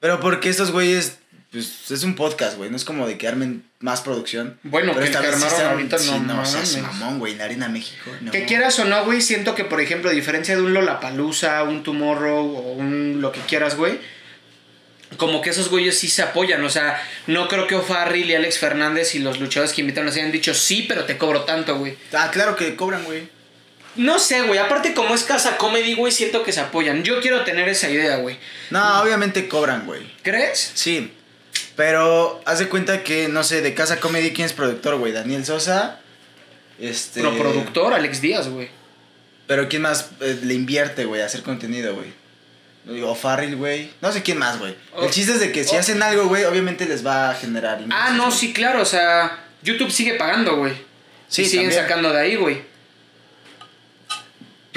Pero 0.00 0.18
porque 0.20 0.48
estos 0.48 0.72
güeyes, 0.72 1.18
pues, 1.52 1.90
es 1.90 2.02
un 2.02 2.16
podcast, 2.16 2.56
güey, 2.56 2.70
no 2.70 2.76
es 2.76 2.84
como 2.84 3.06
de 3.06 3.18
que 3.18 3.28
armen 3.28 3.62
más 3.78 4.00
producción. 4.00 4.58
Bueno, 4.62 4.92
Pero 4.94 5.04
que 5.04 5.12
esta 5.12 5.20
vez 5.20 5.36
sí 5.36 5.62
ahorita 5.62 5.98
sí, 5.98 6.10
no 6.10 6.34
no, 6.34 6.46
seas 6.46 6.78
mamón, 6.78 7.18
güey, 7.18 7.34
en 7.34 7.42
Arena 7.42 7.68
México. 7.68 8.10
no. 8.22 8.32
Que 8.32 8.46
quieras 8.46 8.78
o 8.78 8.86
no, 8.86 9.04
güey, 9.04 9.20
siento 9.20 9.54
que, 9.54 9.64
por 9.64 9.80
ejemplo, 9.80 10.10
a 10.10 10.14
diferencia 10.14 10.56
de 10.56 10.62
un 10.62 10.72
Lollapalooza, 10.72 11.62
un 11.64 11.82
Tomorrow 11.82 12.56
o 12.56 12.72
un 12.72 13.20
lo 13.20 13.30
que 13.30 13.40
quieras, 13.40 13.76
güey, 13.76 14.00
como 15.18 15.42
que 15.42 15.50
esos 15.50 15.68
güeyes 15.68 15.98
sí 15.98 16.08
se 16.08 16.22
apoyan. 16.22 16.64
O 16.64 16.70
sea, 16.70 17.02
no 17.26 17.48
creo 17.48 17.66
que 17.66 17.74
O'Farrill 17.74 18.30
y 18.30 18.34
Alex 18.34 18.58
Fernández 18.58 19.14
y 19.14 19.18
los 19.18 19.40
luchadores 19.40 19.74
que 19.74 19.82
invitan 19.82 20.06
les 20.06 20.16
hayan 20.16 20.32
dicho 20.32 20.54
sí, 20.54 20.86
pero 20.88 21.04
te 21.04 21.18
cobro 21.18 21.42
tanto, 21.42 21.78
güey. 21.78 21.96
Ah, 22.14 22.30
claro 22.32 22.56
que 22.56 22.76
cobran, 22.76 23.04
güey. 23.04 23.28
No 23.98 24.18
sé, 24.18 24.42
güey. 24.42 24.58
Aparte, 24.58 24.94
como 24.94 25.14
es 25.14 25.24
casa 25.24 25.56
comedy, 25.58 25.94
güey, 25.94 26.12
siento 26.12 26.42
que 26.42 26.52
se 26.52 26.60
apoyan. 26.60 27.02
Yo 27.02 27.20
quiero 27.20 27.44
tener 27.44 27.68
esa 27.68 27.90
idea, 27.90 28.16
güey. 28.16 28.38
No, 28.70 29.02
obviamente 29.02 29.48
cobran, 29.48 29.84
güey. 29.86 30.00
¿Crees? 30.22 30.70
Sí, 30.74 31.12
pero 31.76 32.40
haz 32.46 32.58
de 32.58 32.68
cuenta 32.68 33.02
que, 33.04 33.28
no 33.28 33.44
sé, 33.44 33.60
de 33.60 33.74
Casa 33.74 34.00
Comedy, 34.00 34.32
¿quién 34.32 34.46
es 34.46 34.52
productor, 34.52 34.96
güey? 34.96 35.12
Daniel 35.12 35.44
Sosa. 35.44 36.00
Este. 36.80 37.20
Pero 37.20 37.36
productor, 37.36 37.92
Alex 37.94 38.20
Díaz, 38.20 38.48
güey. 38.48 38.68
Pero 39.46 39.68
¿quién 39.68 39.82
más 39.82 40.10
eh, 40.20 40.38
le 40.42 40.54
invierte, 40.54 41.04
güey, 41.04 41.22
a 41.22 41.26
hacer 41.26 41.42
contenido, 41.42 41.94
güey? 41.94 42.12
O 43.02 43.14
Farrell, 43.14 43.56
güey. 43.56 43.90
No 44.00 44.12
sé 44.12 44.22
quién 44.22 44.38
más, 44.38 44.58
güey. 44.58 44.74
Oh. 44.94 45.04
El 45.04 45.10
chiste 45.10 45.32
es 45.32 45.40
de 45.40 45.52
que 45.52 45.64
si 45.64 45.76
Oh. 45.76 45.78
hacen 45.80 46.02
algo, 46.02 46.26
güey, 46.28 46.44
obviamente 46.44 46.86
les 46.86 47.04
va 47.04 47.30
a 47.30 47.34
generar. 47.34 47.80
Ah, 47.90 48.12
no, 48.16 48.30
sí, 48.30 48.52
claro. 48.52 48.80
O 48.80 48.86
sea, 48.86 49.44
YouTube 49.62 49.90
sigue 49.90 50.14
pagando, 50.14 50.56
güey. 50.56 50.72
Sí, 51.28 51.42
y 51.42 51.44
siguen 51.46 51.66
también. 51.66 51.82
sacando 51.82 52.12
de 52.12 52.20
ahí, 52.20 52.36
güey. 52.36 52.62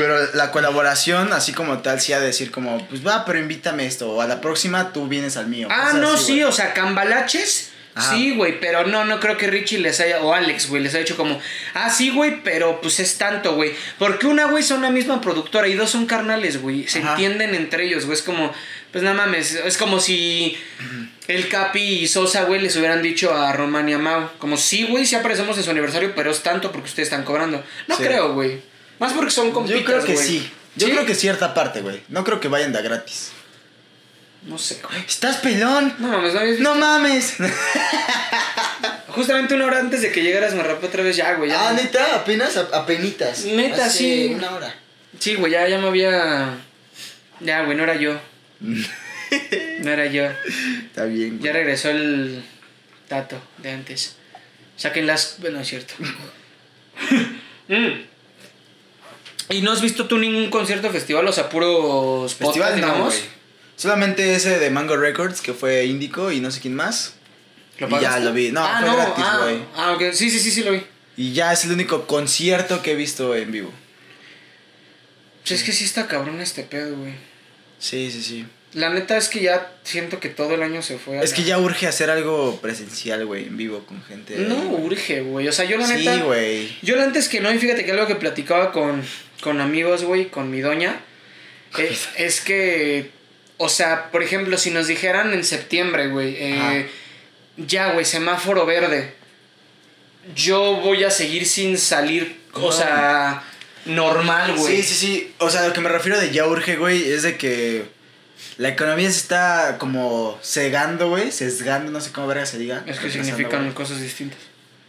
Pero 0.02 0.34
la 0.34 0.52
colaboración, 0.52 1.32
así 1.34 1.54
como 1.54 1.80
tal, 1.80 2.02
sí 2.02 2.12
de 2.14 2.20
decir 2.22 2.50
como, 2.52 2.88
pues 2.88 3.06
va, 3.06 3.24
pero 3.26 3.40
invítame 3.40 3.86
esto. 3.86 4.10
O 4.12 4.22
a 4.22 4.28
la 4.28 4.42
próxima 4.42 4.94
tú 4.94 5.08
vienes 5.08 5.38
al 5.38 5.48
mío. 5.48 5.68
Ah, 5.70 5.92
no, 5.94 6.14
así, 6.14 6.26
sí, 6.26 6.32
güey. 6.34 6.44
o 6.46 6.52
sea, 6.52 6.74
cambalaches. 6.74 7.70
Ajá. 7.94 8.14
Sí, 8.16 8.34
güey, 8.36 8.58
pero 8.62 8.88
no, 8.88 9.04
no 9.04 9.20
creo 9.20 9.36
que 9.38 9.48
Richie 9.48 9.78
les 9.80 10.00
haya, 10.00 10.22
o 10.22 10.34
Alex, 10.34 10.70
güey, 10.70 10.82
les 10.82 10.94
haya 10.94 11.04
hecho 11.04 11.18
como, 11.18 11.38
ah, 11.74 11.90
sí, 11.90 12.10
güey, 12.10 12.42
pero 12.42 12.80
pues 12.80 13.02
es 13.02 13.18
tanto, 13.18 13.56
güey. 13.56 13.74
Porque 14.00 14.28
una, 14.28 14.46
güey, 14.46 14.64
son 14.64 14.82
la 14.82 14.90
misma 14.90 15.20
productora 15.20 15.68
y 15.68 15.74
dos 15.74 15.90
son 15.90 16.06
carnales, 16.06 16.62
güey. 16.62 16.88
Se 16.88 17.00
Ajá. 17.00 17.12
entienden 17.12 17.54
entre 17.54 17.86
ellos, 17.86 18.06
güey. 18.06 18.18
Es 18.18 18.24
como, 18.24 18.54
pues 18.94 19.04
nada 19.04 19.16
mames, 19.18 19.56
es 19.56 19.78
como 19.78 20.00
si 20.00 20.58
el 21.28 21.50
Capi 21.50 21.82
y 21.82 22.08
Sosa, 22.08 22.44
güey, 22.46 22.62
les 22.62 22.78
hubieran 22.78 23.02
dicho 23.02 23.36
a 23.36 23.52
Román 23.52 23.90
y 23.90 23.94
a 23.94 23.98
Mau. 23.98 24.30
Como, 24.38 24.56
sí, 24.56 24.86
güey, 24.90 25.06
sí 25.06 25.16
aparecemos 25.16 25.58
en 25.58 25.64
su 25.66 25.70
aniversario, 25.72 26.14
pero 26.16 26.32
es 26.32 26.42
tanto 26.44 26.72
porque 26.72 26.88
ustedes 26.88 27.10
están 27.10 27.26
cobrando. 27.26 27.62
No 27.88 27.98
Sí. 27.98 28.04
creo, 28.04 28.34
güey. 28.34 28.71
Más 29.02 29.12
porque 29.14 29.32
son 29.32 29.52
compitas, 29.52 29.80
Yo 29.82 29.86
creo 29.86 30.04
que 30.06 30.16
sí. 30.16 30.50
Yo 30.76 30.88
¿Sí? 30.88 30.94
creo 30.94 31.06
que 31.06 31.16
cierta 31.16 31.54
parte, 31.54 31.82
güey. 31.82 32.02
No 32.08 32.24
creo 32.24 32.40
que 32.40 32.48
vayan 32.48 32.72
de 32.72 32.82
gratis. 32.82 33.32
No 34.44 34.58
sé, 34.58 34.80
güey. 34.88 35.00
¿Estás 35.06 35.38
pelón? 35.38 35.94
No 36.00 36.08
mames, 36.08 36.34
no 36.34 36.40
habías 36.40 36.58
visto? 36.58 36.74
No 36.74 36.80
mames. 36.80 37.36
Justamente 39.10 39.54
una 39.56 39.66
hora 39.66 39.80
antes 39.80 40.02
de 40.02 40.12
que 40.12 40.22
llegaras 40.24 40.54
me 40.56 40.64
rapé 40.64 40.88
otra 40.88 41.04
vez 41.04 41.16
ya, 41.18 41.34
güey. 41.34 41.50
ya 41.50 41.70
Ah, 41.70 41.74
me- 41.74 41.82
neta, 41.84 42.16
apenas 42.16 42.56
apenitas. 42.58 43.44
Neta, 43.46 43.86
Hace 43.86 43.98
sí. 43.98 44.34
Una 44.34 44.52
hora. 44.52 44.76
Sí, 45.20 45.36
güey, 45.36 45.52
ya, 45.52 45.68
ya 45.68 45.78
me 45.80 45.88
había. 45.88 46.56
Ya, 47.42 47.64
güey, 47.64 47.76
no 47.78 47.84
era 47.84 47.96
yo. 47.96 48.20
No 49.80 49.90
era 49.92 50.06
yo. 50.08 50.26
Está 50.88 51.06
bien, 51.06 51.38
güey. 51.38 51.44
Ya 51.44 51.54
regresó 51.54 51.90
el 51.90 52.44
tato 53.08 53.42
de 53.60 53.72
antes. 53.72 54.16
Saquen 54.76 55.08
las. 55.08 55.38
Bueno, 55.40 55.60
es 55.60 55.68
cierto. 55.68 55.94
Mm. 57.68 58.04
¿Y 59.52 59.62
no 59.62 59.72
has 59.72 59.82
visto 59.82 60.08
tú 60.08 60.18
ningún 60.18 60.50
concierto 60.50 60.90
festival? 60.90 61.28
O 61.28 61.32
sea, 61.34 61.50
puros 61.50 62.34
Festival 62.36 62.74
podcast, 62.74 62.98
no, 62.98 63.06
güey. 63.06 63.18
Solamente 63.76 64.36
ese 64.36 64.60
de 64.60 64.70
Mango 64.70 64.96
Records, 64.98 65.42
que 65.42 65.54
fue 65.54 65.86
Indico 65.86 66.32
y 66.32 66.40
no 66.40 66.52
sé 66.52 66.60
quién 66.62 66.76
más. 66.76 67.16
¿Lo 67.80 67.88
Y 67.88 68.02
ya 68.02 68.20
lo 68.20 68.32
vi. 68.34 68.52
No, 68.52 68.64
ah, 68.64 68.78
fue 68.80 68.90
no, 68.90 68.96
gratis, 68.96 69.26
ah, 69.28 69.40
güey. 69.42 69.58
Ah, 69.76 69.92
ok. 69.94 70.14
Sí, 70.14 70.30
sí, 70.30 70.40
sí, 70.40 70.52
sí 70.52 70.64
lo 70.64 70.72
vi. 70.72 70.84
Y 71.18 71.34
ya 71.34 71.52
es 71.52 71.66
el 71.66 71.72
único 71.72 72.06
concierto 72.08 72.82
que 72.82 72.92
he 72.92 72.96
visto 72.96 73.36
en 73.36 73.52
vivo. 73.52 73.72
Pues 75.42 75.52
es 75.60 75.64
que 75.64 75.72
sí 75.72 75.86
está 75.86 76.08
cabrón 76.08 76.40
este 76.42 76.64
pedo, 76.64 76.96
güey. 76.96 77.14
Sí, 77.80 78.12
sí, 78.12 78.22
sí. 78.22 78.46
La 78.74 78.90
neta 78.90 79.18
es 79.18 79.28
que 79.28 79.42
ya 79.42 79.74
siento 79.84 80.20
que 80.20 80.30
todo 80.30 80.54
el 80.54 80.64
año 80.64 80.82
se 80.82 80.98
fue. 80.98 81.18
a 81.20 81.24
Es 81.24 81.32
la- 81.32 81.36
que 81.36 81.44
ya 81.44 81.58
urge 81.60 81.88
hacer 81.88 82.10
algo 82.10 82.60
presencial, 82.62 83.26
güey, 83.26 83.48
en 83.48 83.58
vivo 83.58 83.86
con 83.86 84.02
gente. 84.04 84.38
No 84.38 84.56
urge, 84.78 85.22
güey. 85.22 85.48
O 85.48 85.52
sea, 85.52 85.66
yo 85.66 85.78
la 85.78 85.88
neta. 85.88 86.16
Sí, 86.16 86.22
güey. 86.22 86.78
Yo 86.82 86.96
la 86.96 87.04
antes 87.04 87.28
que 87.28 87.42
no, 87.42 87.52
y 87.52 87.58
fíjate 87.58 87.84
que 87.84 87.92
algo 87.92 88.08
que 88.08 88.16
platicaba 88.16 88.72
con, 88.72 89.04
con 89.42 89.60
amigos, 89.60 90.04
güey, 90.04 90.30
con 90.30 90.50
mi 90.50 90.62
doña, 90.62 91.02
eh, 91.78 91.98
es 92.18 92.42
que, 92.42 93.12
o 93.58 93.70
sea, 93.70 94.12
por 94.12 94.24
ejemplo, 94.24 94.58
si 94.58 94.72
nos 94.72 94.88
dijeran 94.88 95.34
en 95.34 95.44
septiembre, 95.44 96.08
güey, 96.08 96.36
eh, 96.40 96.90
ya, 97.58 97.94
güey, 97.94 98.06
semáforo 98.06 98.66
verde, 98.66 99.14
yo 100.36 100.76
voy 100.78 101.04
a 101.04 101.12
seguir 101.12 101.46
sin 101.46 101.78
salir, 101.78 102.40
o 102.54 102.72
sea, 102.72 103.44
normal, 103.86 104.56
güey. 104.56 104.78
Sí, 104.78 104.84
sí, 104.84 104.96
sí. 104.96 105.34
O 105.40 105.50
sea, 105.50 105.68
lo 105.68 105.74
que 105.74 105.82
me 105.82 105.90
refiero 105.90 106.20
de 106.20 106.32
ya 106.32 106.48
urge, 106.48 106.76
güey, 106.78 107.12
es 107.12 107.24
de 107.24 107.38
que 107.38 107.86
la 108.58 108.70
economía 108.70 109.10
se 109.10 109.18
está 109.18 109.78
como 109.80 110.40
cegando, 110.44 111.10
güey, 111.10 111.32
sesgando, 111.32 111.92
no 111.92 112.02
sé 112.02 112.12
cómo 112.12 112.28
verga 112.28 112.46
se 112.46 112.58
diga. 112.60 112.84
Es 112.86 113.00
que 113.00 113.10
significan 113.10 113.72
cosas 113.74 114.02
distintas. 114.02 114.40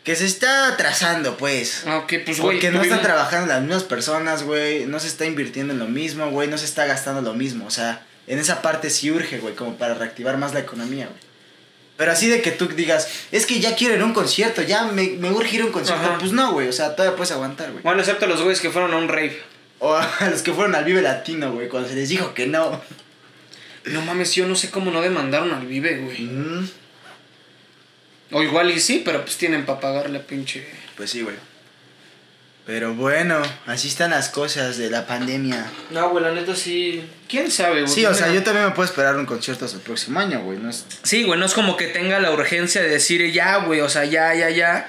Que 0.04 0.16
se 0.16 0.26
está 0.26 0.68
atrasando, 0.68 1.36
pues. 1.36 1.84
Ok, 1.86 2.14
pues, 2.24 2.40
güey. 2.40 2.56
Porque 2.56 2.70
no 2.70 2.82
están 2.82 3.02
trabajando 3.02 3.46
las 3.46 3.60
mismas 3.60 3.84
personas, 3.84 4.42
güey. 4.42 4.86
No 4.86 4.98
se 4.98 5.06
está 5.06 5.26
invirtiendo 5.26 5.72
en 5.72 5.78
lo 5.78 5.86
mismo, 5.86 6.28
güey. 6.30 6.48
No 6.48 6.58
se 6.58 6.64
está 6.64 6.86
gastando 6.86 7.22
lo 7.22 7.34
mismo. 7.34 7.66
O 7.66 7.70
sea, 7.70 8.04
en 8.26 8.38
esa 8.38 8.62
parte 8.62 8.90
sí 8.90 9.10
urge, 9.10 9.38
güey, 9.38 9.54
como 9.54 9.76
para 9.76 9.94
reactivar 9.94 10.38
más 10.38 10.54
la 10.54 10.60
economía, 10.60 11.06
güey. 11.06 11.20
Pero 11.96 12.10
así 12.10 12.26
de 12.28 12.42
que 12.42 12.50
tú 12.50 12.66
digas, 12.66 13.08
es 13.30 13.46
que 13.46 13.60
ya 13.60 13.76
quiero 13.76 13.94
ir 13.94 14.00
a 14.00 14.04
un 14.04 14.14
concierto, 14.14 14.62
ya 14.62 14.84
me, 14.84 15.08
me 15.08 15.30
urge 15.30 15.56
ir 15.56 15.62
a 15.62 15.66
un 15.66 15.72
concierto. 15.72 16.04
Ajá. 16.04 16.18
Pues 16.18 16.32
no, 16.32 16.52
güey. 16.52 16.66
O 16.66 16.72
sea, 16.72 16.96
todavía 16.96 17.16
puedes 17.16 17.30
aguantar, 17.30 17.70
güey. 17.70 17.82
Bueno, 17.84 18.00
excepto 18.00 18.26
los 18.26 18.40
güeyes 18.40 18.60
que 18.60 18.70
fueron 18.70 18.92
a 18.92 18.96
un 18.96 19.08
rave. 19.08 19.40
O 19.78 19.94
a 19.94 20.08
los 20.30 20.42
que 20.42 20.52
fueron 20.52 20.74
al 20.74 20.84
Vive 20.84 21.02
Latino, 21.02 21.52
güey, 21.52 21.68
cuando 21.68 21.88
se 21.88 21.94
les 21.94 22.08
dijo 22.08 22.34
que 22.34 22.46
no. 22.46 22.80
No 23.84 24.00
mames, 24.02 24.34
yo 24.34 24.46
no 24.46 24.56
sé 24.56 24.70
cómo 24.70 24.90
no 24.90 25.00
demandaron 25.00 25.52
al 25.52 25.66
Vive, 25.66 25.98
güey. 25.98 26.22
Mm, 26.22 26.68
O 28.32 28.42
igual 28.42 28.70
y 28.70 28.80
sí, 28.80 29.02
pero 29.04 29.22
pues 29.22 29.36
tienen 29.36 29.66
para 29.66 29.80
pagar 29.80 30.10
la 30.10 30.20
pinche. 30.20 30.66
pues 30.96 31.10
sí, 31.10 31.22
güey. 31.22 31.36
Pero 32.64 32.94
bueno, 32.94 33.42
así 33.66 33.88
están 33.88 34.10
las 34.12 34.28
cosas 34.28 34.78
de 34.78 34.88
la 34.88 35.06
pandemia. 35.06 35.66
No, 35.90 36.10
güey, 36.10 36.24
la 36.24 36.32
neta 36.32 36.54
sí. 36.54 37.04
¿Quién 37.28 37.50
sabe, 37.50 37.82
güey? 37.82 37.92
Sí, 37.92 38.06
o 38.06 38.14
sea, 38.14 38.32
yo 38.32 38.44
también 38.44 38.66
me 38.66 38.70
puedo 38.70 38.88
esperar 38.88 39.16
un 39.16 39.26
concierto 39.26 39.64
hasta 39.64 39.78
el 39.78 39.82
próximo 39.82 40.20
año, 40.20 40.40
güey. 40.42 40.58
No 40.58 40.70
es... 40.70 40.86
Sí, 41.02 41.24
güey, 41.24 41.38
no 41.40 41.46
es 41.46 41.54
como 41.54 41.76
que 41.76 41.88
tenga 41.88 42.20
la 42.20 42.30
urgencia 42.30 42.80
de 42.80 42.88
decir 42.88 43.32
ya, 43.32 43.56
güey, 43.58 43.80
o 43.80 43.88
sea, 43.88 44.04
ya, 44.04 44.32
ya, 44.34 44.48
ya. 44.50 44.88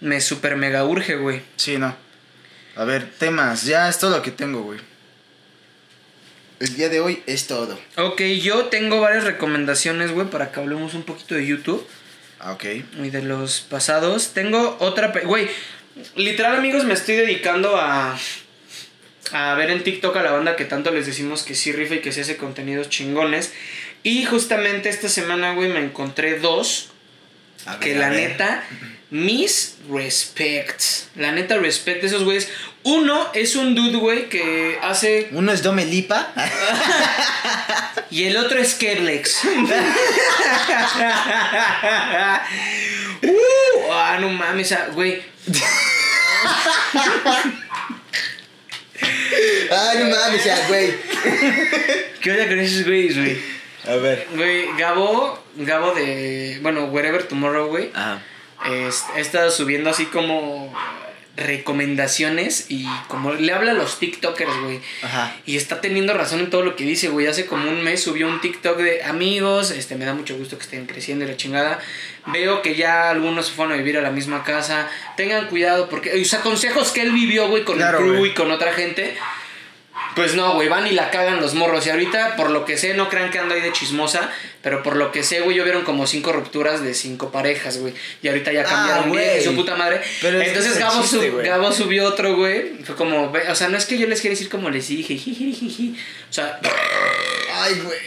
Me 0.00 0.20
super 0.20 0.56
mega 0.56 0.84
urge, 0.84 1.16
güey. 1.16 1.42
Sí, 1.56 1.78
no. 1.78 1.96
A 2.76 2.84
ver, 2.84 3.10
temas. 3.18 3.64
Ya 3.64 3.88
es 3.88 3.98
todo 3.98 4.10
lo 4.10 4.22
que 4.22 4.30
tengo, 4.30 4.62
güey. 4.62 4.78
El 6.60 6.76
día 6.76 6.90
de 6.90 7.00
hoy 7.00 7.22
es 7.26 7.46
todo. 7.46 7.78
Ok, 7.96 8.20
yo 8.42 8.66
tengo 8.66 9.00
varias 9.00 9.24
recomendaciones, 9.24 10.12
güey, 10.12 10.28
para 10.28 10.52
que 10.52 10.60
hablemos 10.60 10.92
un 10.92 11.04
poquito 11.04 11.34
de 11.34 11.46
YouTube 11.46 11.86
Ah, 12.40 12.52
ok. 12.52 12.64
y 13.02 13.10
de 13.10 13.22
los 13.22 13.60
pasados. 13.60 14.32
Tengo 14.32 14.76
otra. 14.80 15.12
Güey, 15.24 15.48
literal, 16.16 16.56
amigos, 16.56 16.84
me 16.84 16.94
estoy 16.94 17.16
dedicando 17.16 17.76
a. 17.76 18.18
A 19.30 19.54
ver 19.54 19.70
en 19.70 19.82
TikTok 19.82 20.16
a 20.16 20.22
la 20.22 20.30
banda 20.30 20.56
que 20.56 20.64
tanto 20.64 20.90
les 20.90 21.04
decimos 21.04 21.42
que 21.42 21.54
sí 21.54 21.70
rifa 21.72 21.96
y 21.96 22.00
que 22.00 22.12
sí 22.12 22.20
hace 22.20 22.38
contenidos 22.38 22.88
chingones. 22.88 23.52
Y 24.02 24.24
justamente 24.24 24.88
esta 24.88 25.08
semana, 25.08 25.52
güey, 25.52 25.68
me 25.68 25.80
encontré 25.80 26.38
dos 26.38 26.90
A 27.66 27.72
ver, 27.72 27.80
que 27.80 27.94
la 27.94 28.08
ver. 28.08 28.36
mis 29.10 29.76
respects. 29.90 31.08
La 31.16 31.32
neta, 31.32 31.56
respect 31.56 32.04
esos 32.04 32.24
güeyes. 32.24 32.48
Uno 32.82 33.28
es 33.32 33.56
un 33.56 33.74
dude, 33.74 33.98
güey, 33.98 34.28
que 34.28 34.78
hace. 34.82 35.28
Uno 35.32 35.52
es 35.52 35.62
Domelipa. 35.62 36.32
Y 38.10 38.24
el 38.24 38.36
otro 38.36 38.58
es 38.58 38.74
Keblex. 38.74 39.44
uh, 39.44 39.48
ah, 43.92 44.18
no 44.20 44.30
mames, 44.30 44.72
ah, 44.72 44.88
güey. 44.94 45.22
Ay, 49.70 49.98
no 49.98 50.08
mames, 50.16 50.44
ya, 50.44 50.66
güey. 50.68 50.94
¿Qué 52.20 52.32
onda 52.32 52.48
con 52.48 52.58
esos 52.58 52.84
güeyes, 52.86 53.16
güey? 53.16 53.38
A 53.86 53.96
ver. 53.96 54.26
Güey, 54.34 54.68
Gabo, 54.78 55.42
Gabo 55.56 55.92
de. 55.92 56.58
Bueno, 56.62 56.86
Wherever 56.86 57.22
Tomorrow, 57.24 57.68
güey. 57.68 57.90
Ajá. 57.94 58.22
Es- 58.66 59.04
he 59.16 59.20
estado 59.20 59.50
subiendo 59.50 59.90
así 59.90 60.06
como 60.06 60.72
recomendaciones 61.36 62.66
y 62.68 62.84
como 63.06 63.32
le 63.32 63.52
habla 63.52 63.70
a 63.70 63.74
los 63.74 63.98
TikTokers, 64.00 64.60
güey. 64.64 64.80
Ajá. 65.02 65.36
Y 65.46 65.56
está 65.56 65.80
teniendo 65.80 66.12
razón 66.12 66.40
en 66.40 66.50
todo 66.50 66.62
lo 66.62 66.74
que 66.74 66.82
dice, 66.84 67.08
güey. 67.08 67.26
Hace 67.28 67.46
como 67.46 67.70
un 67.70 67.82
mes 67.84 68.02
subió 68.02 68.26
un 68.26 68.40
TikTok 68.40 68.76
de 68.78 69.04
amigos. 69.04 69.70
Este, 69.70 69.94
me 69.94 70.04
da 70.04 70.14
mucho 70.14 70.36
gusto 70.36 70.56
que 70.58 70.64
estén 70.64 70.86
creciendo 70.86 71.24
y 71.24 71.28
la 71.28 71.36
chingada. 71.36 71.78
Veo 72.26 72.60
que 72.62 72.74
ya 72.74 73.10
algunos 73.10 73.46
se 73.46 73.52
fueron 73.52 73.74
a 73.74 73.76
vivir 73.76 73.96
a 73.98 74.02
la 74.02 74.10
misma 74.10 74.42
casa. 74.42 74.88
Tengan 75.16 75.46
cuidado 75.46 75.88
porque. 75.88 76.20
O 76.20 76.24
sea, 76.24 76.40
consejos 76.40 76.90
que 76.90 77.02
él 77.02 77.12
vivió, 77.12 77.48
güey, 77.48 77.64
con 77.64 77.76
Claro, 77.76 77.98
el 78.00 78.04
crew 78.10 78.26
y 78.26 78.34
con 78.34 78.50
otra 78.50 78.72
gente. 78.72 79.16
Pues 80.18 80.34
no, 80.34 80.54
güey, 80.54 80.68
van 80.68 80.86
y 80.86 80.90
la 80.92 81.10
cagan 81.10 81.40
los 81.40 81.54
morros. 81.54 81.86
Y 81.86 81.90
ahorita, 81.90 82.36
por 82.36 82.50
lo 82.50 82.64
que 82.64 82.76
sé, 82.76 82.94
no 82.94 83.08
crean 83.08 83.30
que 83.30 83.38
ando 83.38 83.54
ahí 83.54 83.60
de 83.60 83.72
chismosa. 83.72 84.30
Pero 84.62 84.82
por 84.82 84.96
lo 84.96 85.12
que 85.12 85.22
sé, 85.22 85.40
güey, 85.40 85.56
yo 85.56 85.62
vieron 85.64 85.82
como 85.84 86.06
cinco 86.06 86.32
rupturas 86.32 86.82
de 86.82 86.92
cinco 86.92 87.30
parejas, 87.30 87.78
güey. 87.78 87.94
Y 88.22 88.28
ahorita 88.28 88.52
ya 88.52 88.62
Ah, 88.62 88.64
cambiaron 88.64 89.08
güey. 89.10 89.38
y 89.38 89.44
su 89.44 89.54
puta 89.54 89.76
madre. 89.76 90.00
Pero 90.20 90.40
Entonces 90.42 90.72
es 90.72 90.78
Gabo, 90.78 91.00
chiste, 91.00 91.16
sub- 91.18 91.30
güey. 91.34 91.46
Gabo 91.46 91.72
subió 91.72 92.04
otro, 92.06 92.36
güey. 92.36 92.72
Fue 92.84 92.96
como, 92.96 93.32
o 93.48 93.54
sea, 93.54 93.68
no 93.68 93.78
es 93.78 93.86
que 93.86 93.96
yo 93.98 94.06
les 94.08 94.20
quiera 94.20 94.32
decir 94.32 94.48
como 94.48 94.68
les 94.70 94.88
dije, 94.88 95.16
jijijiji. 95.16 95.96
O 96.28 96.32
sea, 96.32 96.58
Ay, 97.54 97.80
güey. 97.84 97.98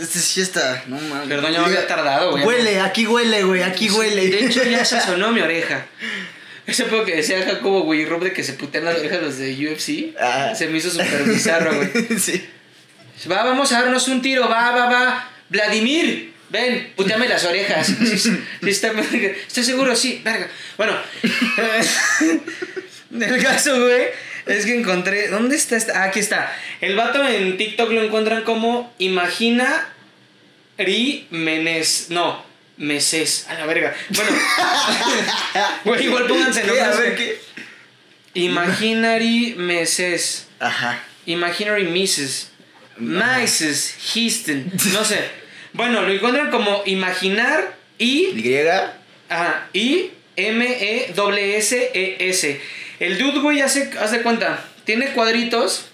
Este 0.00 0.20
sí 0.20 0.40
está. 0.40 0.84
No 0.86 0.96
mames. 1.00 1.26
Perdón, 1.28 1.52
ya 1.52 1.58
me 1.60 1.66
había 1.66 1.86
tardado, 1.88 2.30
güey. 2.30 2.44
Huele, 2.44 2.80
aquí 2.80 3.04
huele, 3.08 3.42
güey. 3.42 3.62
Aquí 3.64 3.90
huele. 3.90 4.28
De 4.28 4.44
hecho, 4.46 4.62
ya 4.62 4.84
se 4.84 5.00
sonó 5.04 5.32
mi 5.32 5.40
oreja. 5.40 5.86
Ese 6.68 6.84
pedo 6.84 7.02
que 7.02 7.16
decía 7.16 7.42
Jacobo, 7.42 7.80
güey, 7.80 8.04
Rob 8.04 8.22
de 8.22 8.34
que 8.34 8.44
se 8.44 8.52
putean 8.52 8.84
las 8.84 8.98
orejas 8.98 9.22
los 9.22 9.38
de 9.38 9.54
UFC. 9.54 10.14
Ah. 10.20 10.52
Se 10.54 10.66
me 10.66 10.76
hizo 10.76 10.90
súper 10.90 11.24
bizarro, 11.24 11.74
güey. 11.74 12.18
sí. 12.20 12.46
Va, 13.30 13.42
vamos 13.42 13.72
a 13.72 13.80
darnos 13.80 14.06
un 14.08 14.20
tiro, 14.20 14.46
va, 14.50 14.70
va, 14.72 14.86
va. 14.86 15.30
Vladimir, 15.48 16.34
ven, 16.50 16.92
puteame 16.94 17.26
las 17.26 17.42
orejas. 17.46 17.86
Sí, 17.86 18.18
sí, 18.18 18.38
está, 18.66 18.92
¿Estás 19.00 19.64
seguro? 19.64 19.96
Sí, 19.96 20.20
verga. 20.22 20.46
Bueno, 20.76 20.94
el 23.18 23.42
caso, 23.42 23.80
güey, 23.80 24.08
es 24.44 24.66
que 24.66 24.78
encontré. 24.78 25.28
¿Dónde 25.28 25.56
está 25.56 25.74
esta? 25.74 26.02
Ah, 26.02 26.04
aquí 26.04 26.20
está. 26.20 26.54
El 26.82 26.96
vato 26.96 27.26
en 27.26 27.56
TikTok 27.56 27.90
lo 27.92 28.02
encuentran 28.02 28.42
como 28.42 28.92
Imagina 28.98 29.88
Ri 30.76 31.26
Menes. 31.30 32.08
No, 32.10 32.44
Meses. 32.78 33.46
A 33.48 33.54
la 33.54 33.66
verga. 33.66 33.94
Bueno, 35.84 36.00
igual 36.02 36.26
pónganse 36.26 36.62
¿Qué? 36.62 36.80
A 36.80 36.88
nombres. 36.88 36.98
ver 36.98 37.16
qué. 37.16 37.40
Imaginary 38.34 39.54
Meses. 39.56 40.46
Ajá. 40.60 41.02
Imaginary 41.26 41.84
Misses. 41.84 42.50
Mises. 42.96 43.96
Houston. 44.14 44.72
No 44.92 45.04
sé. 45.04 45.20
Bueno, 45.72 46.02
lo 46.02 46.12
encuentran 46.12 46.50
como 46.50 46.82
imaginar 46.86 47.76
y. 47.98 48.28
Y. 48.34 48.66
Ajá. 49.28 49.68
Y. 49.72 50.12
M-E-S-S-E-S. 51.38 52.60
El 53.00 53.18
dude, 53.18 53.40
güey, 53.40 53.60
hace, 53.60 53.90
haz 54.00 54.12
de 54.12 54.22
cuenta. 54.22 54.64
Tiene 54.84 55.08
cuadritos. 55.08 55.86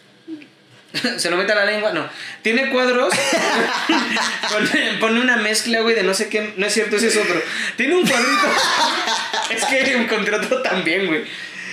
Se 1.18 1.30
lo 1.30 1.36
mete 1.36 1.52
a 1.52 1.56
la 1.56 1.64
lengua, 1.64 1.92
no. 1.92 2.08
Tiene 2.42 2.70
cuadros. 2.70 3.12
pone, 5.00 5.20
una 5.20 5.36
mezcla, 5.36 5.80
güey, 5.80 5.94
de 5.94 6.02
no 6.02 6.14
sé 6.14 6.28
qué. 6.28 6.54
No 6.56 6.66
es 6.66 6.72
cierto, 6.72 6.96
ese 6.96 7.08
es 7.08 7.16
otro. 7.16 7.40
Tiene 7.76 7.96
un 7.96 8.06
cuadrito. 8.06 8.46
es 9.50 9.64
que 9.64 9.92
encontré 9.92 10.36
otro 10.36 10.62
también, 10.62 11.06
güey. 11.06 11.24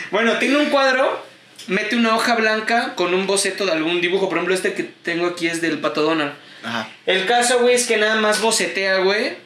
Bueno, 0.09 0.37
tiene 0.37 0.57
un 0.57 0.65
cuadro. 0.67 1.29
Mete 1.67 1.95
una 1.95 2.15
hoja 2.15 2.35
blanca 2.35 2.95
con 2.95 3.13
un 3.13 3.27
boceto 3.27 3.65
de 3.65 3.73
algún 3.73 4.01
dibujo. 4.01 4.27
Por 4.27 4.37
ejemplo, 4.37 4.55
este 4.55 4.73
que 4.73 4.83
tengo 4.83 5.27
aquí 5.27 5.47
es 5.47 5.61
del 5.61 5.79
pato 5.79 6.01
Donald. 6.01 6.33
Ajá. 6.63 6.89
El 7.05 7.25
caso, 7.27 7.59
güey, 7.59 7.75
es 7.75 7.85
que 7.85 7.97
nada 7.97 8.15
más 8.15 8.41
bocetea, 8.41 8.97
güey. 8.97 9.37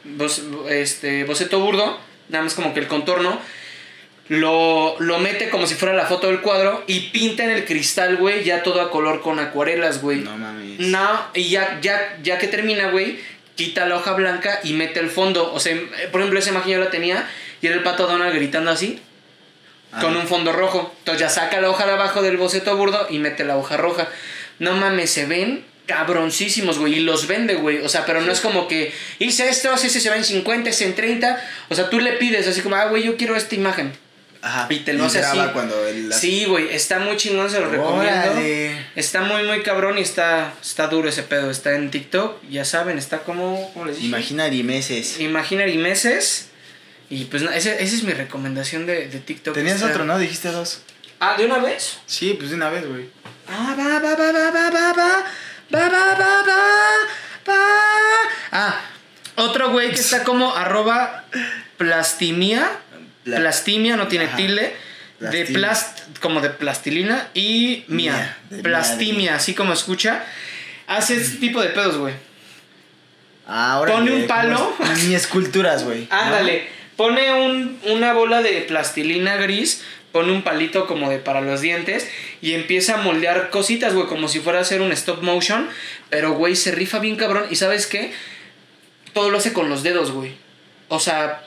este, 0.69 1.26
boceto 1.26 1.59
burdo. 1.59 1.99
Nada 2.30 2.45
más 2.45 2.53
como 2.53 2.73
que 2.73 2.80
el 2.80 2.88
contorno. 2.88 3.39
Lo, 4.28 4.95
lo 4.99 5.19
mete 5.19 5.49
como 5.49 5.67
si 5.67 5.76
fuera 5.76 5.93
la 5.93 6.05
foto 6.05 6.28
del 6.28 6.41
cuadro. 6.41 6.84
Y 6.88 7.11
pinta 7.11 7.43
en 7.43 7.51
el 7.51 7.65
cristal, 7.65 8.17
güey, 8.17 8.43
ya 8.43 8.63
todo 8.63 8.82
a 8.82 8.89
color 8.89 9.21
con 9.21 9.39
acuarelas, 9.39 10.01
güey. 10.01 10.19
No 10.19 10.38
mames. 10.38 10.80
No, 10.80 11.21
y 11.34 11.49
ya, 11.49 11.80
ya, 11.82 12.17
ya 12.23 12.38
que 12.38 12.47
termina, 12.47 12.89
güey, 12.89 13.19
quita 13.55 13.86
la 13.86 13.97
hoja 13.97 14.13
blanca 14.13 14.59
y 14.63 14.73
mete 14.73 14.99
el 14.99 15.09
fondo. 15.09 15.53
O 15.53 15.59
sea, 15.59 15.73
eh, 15.73 16.09
por 16.11 16.21
ejemplo, 16.21 16.39
esa 16.39 16.49
imagen 16.49 16.71
yo 16.73 16.80
la 16.80 16.89
tenía 16.89 17.30
y 17.61 17.67
era 17.67 17.76
el 17.76 17.84
pato 17.84 18.07
Donald 18.07 18.34
gritando 18.34 18.71
así. 18.71 18.99
con 20.01 20.17
un 20.17 20.28
fondo 20.28 20.51
rojo. 20.51 20.93
Entonces 20.99 21.21
ya 21.21 21.30
saca 21.30 21.61
la 21.61 21.69
hoja 21.69 21.86
de 21.86 21.93
abajo 21.93 22.21
del 22.21 22.36
boceto 22.36 22.76
burdo 22.76 23.07
y 23.09 23.19
mete 23.19 23.45
la 23.45 23.57
hoja 23.57 23.78
roja. 23.78 24.09
No 24.59 24.73
mames, 24.73 25.11
se 25.11 25.26
ven 25.26 25.63
cabroncísimos, 25.86 26.80
güey. 26.80 26.95
Y 26.95 26.99
los 27.01 27.28
vende, 27.28 27.55
güey. 27.55 27.80
O 27.80 27.88
sea, 27.89 28.05
pero 28.05 28.21
no 28.21 28.32
es 28.32 28.41
como 28.41 28.67
que 28.67 28.93
hice 29.19 29.47
esto, 29.47 29.73
ese 29.73 29.89
se 29.89 30.09
va 30.09 30.17
en 30.17 30.26
50, 30.26 30.69
ese 30.69 30.86
en 30.86 30.95
30. 30.95 31.41
O 31.69 31.76
sea, 31.76 31.89
tú 31.89 31.99
le 31.99 32.13
pides 32.13 32.47
así 32.47 32.61
como, 32.61 32.76
ah, 32.76 32.86
güey, 32.86 33.03
yo 33.03 33.15
quiero 33.15 33.36
esta 33.36 33.55
imagen. 33.55 33.93
Ajá. 34.45 34.67
Y 34.69 34.79
te 34.81 34.93
lo 34.93 35.05
hace 35.05 35.19
así. 35.19 35.39
cuando 35.53 35.75
hace- 35.83 36.19
Sí, 36.19 36.45
güey, 36.45 36.73
está 36.73 36.99
muy 36.99 37.17
chingón, 37.17 37.49
se 37.49 37.59
lo 37.59 37.67
recomiendo. 37.67 38.39
Está 38.95 39.21
muy, 39.21 39.43
muy 39.43 39.63
cabrón 39.63 39.97
y 39.97 40.01
está, 40.01 40.53
está 40.61 40.85
duro 40.87 41.09
ese 41.09 41.23
pedo. 41.23 41.49
Está 41.49 41.73
en 41.73 41.89
TikTok, 41.89 42.41
ya 42.49 42.63
saben, 42.63 42.97
está 42.99 43.19
como, 43.23 43.71
¿cómo 43.73 43.85
les 43.85 43.95
dije? 43.95 44.07
Imaginary 44.07 44.61
meses. 44.63 45.19
Imaginary 45.19 45.77
Meses. 45.77 46.49
Y 47.09 47.25
pues 47.25 47.41
no, 47.43 47.49
ese- 47.51 47.81
esa 47.83 47.95
es 47.95 48.03
mi 48.03 48.13
recomendación 48.13 48.85
de, 48.85 49.07
de 49.07 49.19
TikTok. 49.19 49.53
Tenías 49.55 49.75
Está- 49.77 49.87
otro, 49.89 50.05
¿no? 50.05 50.17
Dijiste 50.19 50.49
dos. 50.51 50.81
Ah, 51.19 51.35
¿de 51.37 51.45
una 51.45 51.57
vez? 51.59 51.97
Sí, 52.05 52.35
pues 52.37 52.49
de 52.51 52.55
una 52.55 52.69
vez, 52.69 52.87
güey. 52.87 53.09
Ah, 53.47 53.75
va, 53.77 53.99
va, 53.99 54.15
va, 54.15 54.31
va, 54.31 54.51
va, 54.51 54.69
va, 54.69 54.93
va. 54.93 55.25
Va, 55.73 55.89
va, 55.89 56.15
va, 56.15 56.43
va, 56.43 57.49
va. 57.49 57.55
Ah, 58.51 58.81
otro 59.35 59.71
güey 59.71 59.89
que 59.89 60.01
está 60.01 60.23
como 60.23 60.53
arroba 60.55 61.25
plastimia. 61.77 62.69
Pla- 63.26 63.38
Plastimia, 63.38 63.97
no 63.97 64.07
tiene 64.07 64.26
Ajá. 64.26 64.38
tilde. 64.38 64.73
De 65.19 65.45
plast, 65.45 65.99
como 66.19 66.39
de 66.41 66.49
plastilina 66.49 67.30
y 67.34 67.84
mía. 67.88 68.38
Plastimia, 68.63 69.15
mía. 69.17 69.36
así 69.36 69.53
como 69.53 69.73
escucha. 69.73 70.23
Hace 70.88 71.15
este 71.17 71.38
tipo 71.38 71.61
de 71.61 71.69
pedos, 71.69 71.97
güey. 71.97 72.13
Ahora. 73.47 73.93
Pone 73.93 74.11
un 74.11 74.28
palo. 74.28 74.76
Ni 75.07 75.15
esculturas, 75.15 75.84
güey. 75.84 76.07
¿no? 76.09 76.15
Ándale, 76.15 76.67
pone 76.95 77.32
un, 77.45 77.80
una 77.86 78.13
bola 78.13 78.41
de 78.41 78.61
plastilina 78.61 79.38
gris, 79.38 79.84
pone 80.11 80.32
un 80.32 80.41
palito 80.43 80.88
como 80.88 81.09
de 81.09 81.19
para 81.19 81.41
los 81.41 81.61
dientes 81.61 82.09
y 82.41 82.53
empieza 82.53 82.95
a 82.95 82.97
moldear 82.97 83.49
cositas, 83.49 83.93
güey, 83.93 84.07
como 84.07 84.28
si 84.28 84.39
fuera 84.39 84.59
a 84.59 84.61
hacer 84.63 84.82
un 84.82 84.91
stop 84.91 85.21
motion, 85.23 85.69
pero 86.09 86.34
güey, 86.34 86.55
se 86.55 86.71
rifa 86.71 86.99
bien 86.99 87.15
cabrón 87.15 87.45
y 87.49 87.55
¿sabes 87.55 87.88
qué? 87.88 88.13
Todo 89.13 89.30
lo 89.30 89.38
hace 89.38 89.53
con 89.53 89.69
los 89.69 89.82
dedos, 89.84 90.11
güey. 90.11 90.34
O 90.89 90.99
sea, 90.99 91.44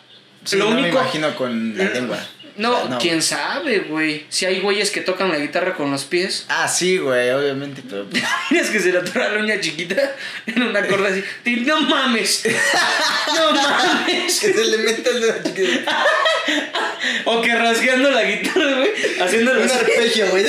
Sí, 0.49 0.57
lo 0.57 0.65
no 0.65 0.71
me 0.71 0.81
único 0.83 0.99
imagino 0.99 1.37
con 1.37 1.77
la 1.77 1.85
lengua. 1.85 2.19
No, 2.57 2.99
quién 2.99 3.21
sabe, 3.23 3.81
güey. 3.81 4.25
Si 4.31 4.47
hay 4.47 4.61
güeyes 4.61 4.91
que 4.91 5.03
tocan 5.03 5.31
la 5.31 5.39
guitarra 5.39 5.75
con 5.75 5.91
los 5.91 6.05
pies. 6.05 6.47
Ah, 6.49 6.67
sí, 6.67 6.97
güey, 6.97 7.31
obviamente, 7.31 7.83
pero. 7.89 8.07
Tienes 8.49 8.71
que 8.71 8.81
se 8.81 8.91
le 8.91 8.99
atora 8.99 9.29
la 9.29 9.41
uña 9.41 9.61
chiquita 9.61 10.17
en 10.47 10.63
una 10.63 10.87
corda 10.87 11.11
así. 11.11 11.23
No 11.67 11.81
mames. 11.83 12.45
No 13.37 13.53
mames. 13.53 14.41
que 14.41 14.53
se 14.53 14.65
le 14.65 14.79
meta 14.79 15.11
el 15.11 15.21
dedo 15.21 15.35
chiquito. 15.45 15.91
O 17.27 17.43
que 17.43 17.55
rasgueando 17.55 18.11
la 18.11 18.25
guitarra, 18.25 18.73
güey. 18.79 18.91
Haciéndolo 19.21 19.63
Un 19.63 19.71
arpegio, 19.71 20.29
güey. 20.31 20.45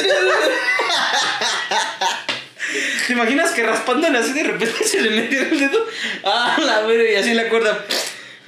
¿Te 3.06 3.14
imaginas 3.14 3.52
que 3.52 3.64
raspándole 3.64 4.18
así 4.18 4.34
de 4.34 4.44
repente 4.44 4.84
se 4.86 5.02
le 5.02 5.10
metió 5.10 5.42
el 5.42 5.60
dedo? 5.60 5.86
Ah, 6.24 6.58
la 6.64 6.82
verga, 6.82 7.12
y 7.12 7.16
así 7.16 7.34
la 7.34 7.50
cuerda. 7.50 7.86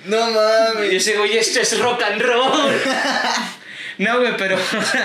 No 0.05 0.29
Y 0.29 0.33
mames. 0.33 0.93
ese 0.93 1.17
güey, 1.17 1.37
esto 1.37 1.59
es 1.59 1.77
rock 1.79 2.01
and 2.03 2.21
roll. 2.21 2.71
No, 3.97 4.19
güey, 4.19 4.35
pero 4.35 4.57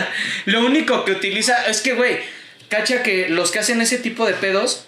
lo 0.46 0.64
único 0.64 1.04
que 1.04 1.12
utiliza 1.12 1.66
es 1.66 1.82
que, 1.82 1.92
güey, 1.92 2.18
cacha 2.70 3.02
que 3.02 3.28
los 3.28 3.50
que 3.50 3.58
hacen 3.58 3.82
ese 3.82 3.98
tipo 3.98 4.24
de 4.26 4.32
pedos 4.32 4.86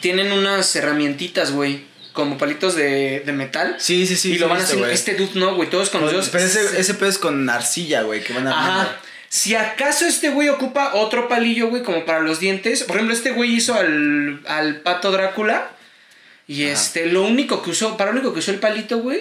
tienen 0.00 0.30
unas 0.30 0.76
herramientitas, 0.76 1.50
güey, 1.50 1.82
como 2.12 2.38
palitos 2.38 2.76
de, 2.76 3.20
de 3.26 3.32
metal. 3.32 3.76
Sí, 3.80 4.06
sí, 4.06 4.16
sí. 4.16 4.34
y 4.34 4.38
lo 4.38 4.48
van 4.48 4.60
haciendo. 4.60 4.84
güey. 4.84 4.94
Este 4.94 5.14
dude 5.14 5.32
no, 5.40 5.56
güey, 5.56 5.68
todos 5.70 5.90
con 5.90 6.02
los 6.02 6.12
dedos. 6.12 6.28
Pero 6.28 6.44
ese, 6.44 6.78
ese 6.80 6.94
pedo 6.94 7.08
es 7.08 7.18
con 7.18 7.48
arcilla, 7.50 8.02
güey, 8.02 8.22
que 8.22 8.32
van 8.32 8.46
a. 8.46 8.50
Ajá. 8.50 8.96
Si 9.28 9.56
acaso 9.56 10.04
este 10.06 10.28
güey 10.28 10.48
ocupa 10.50 10.94
otro 10.94 11.26
palillo, 11.26 11.68
güey, 11.68 11.82
como 11.82 12.04
para 12.04 12.20
los 12.20 12.38
dientes. 12.38 12.84
Por 12.84 12.96
ejemplo, 12.96 13.14
este 13.14 13.30
güey 13.32 13.54
hizo 13.54 13.74
al, 13.74 14.42
al 14.46 14.76
pato 14.82 15.10
Drácula. 15.10 15.70
Y 16.52 16.64
Ajá. 16.64 16.72
este, 16.74 17.06
lo 17.06 17.22
único 17.22 17.62
que 17.62 17.70
usó, 17.70 17.96
para 17.96 18.10
lo 18.12 18.18
único 18.18 18.34
que 18.34 18.40
usó 18.40 18.50
el 18.50 18.58
palito, 18.58 18.98
güey, 18.98 19.20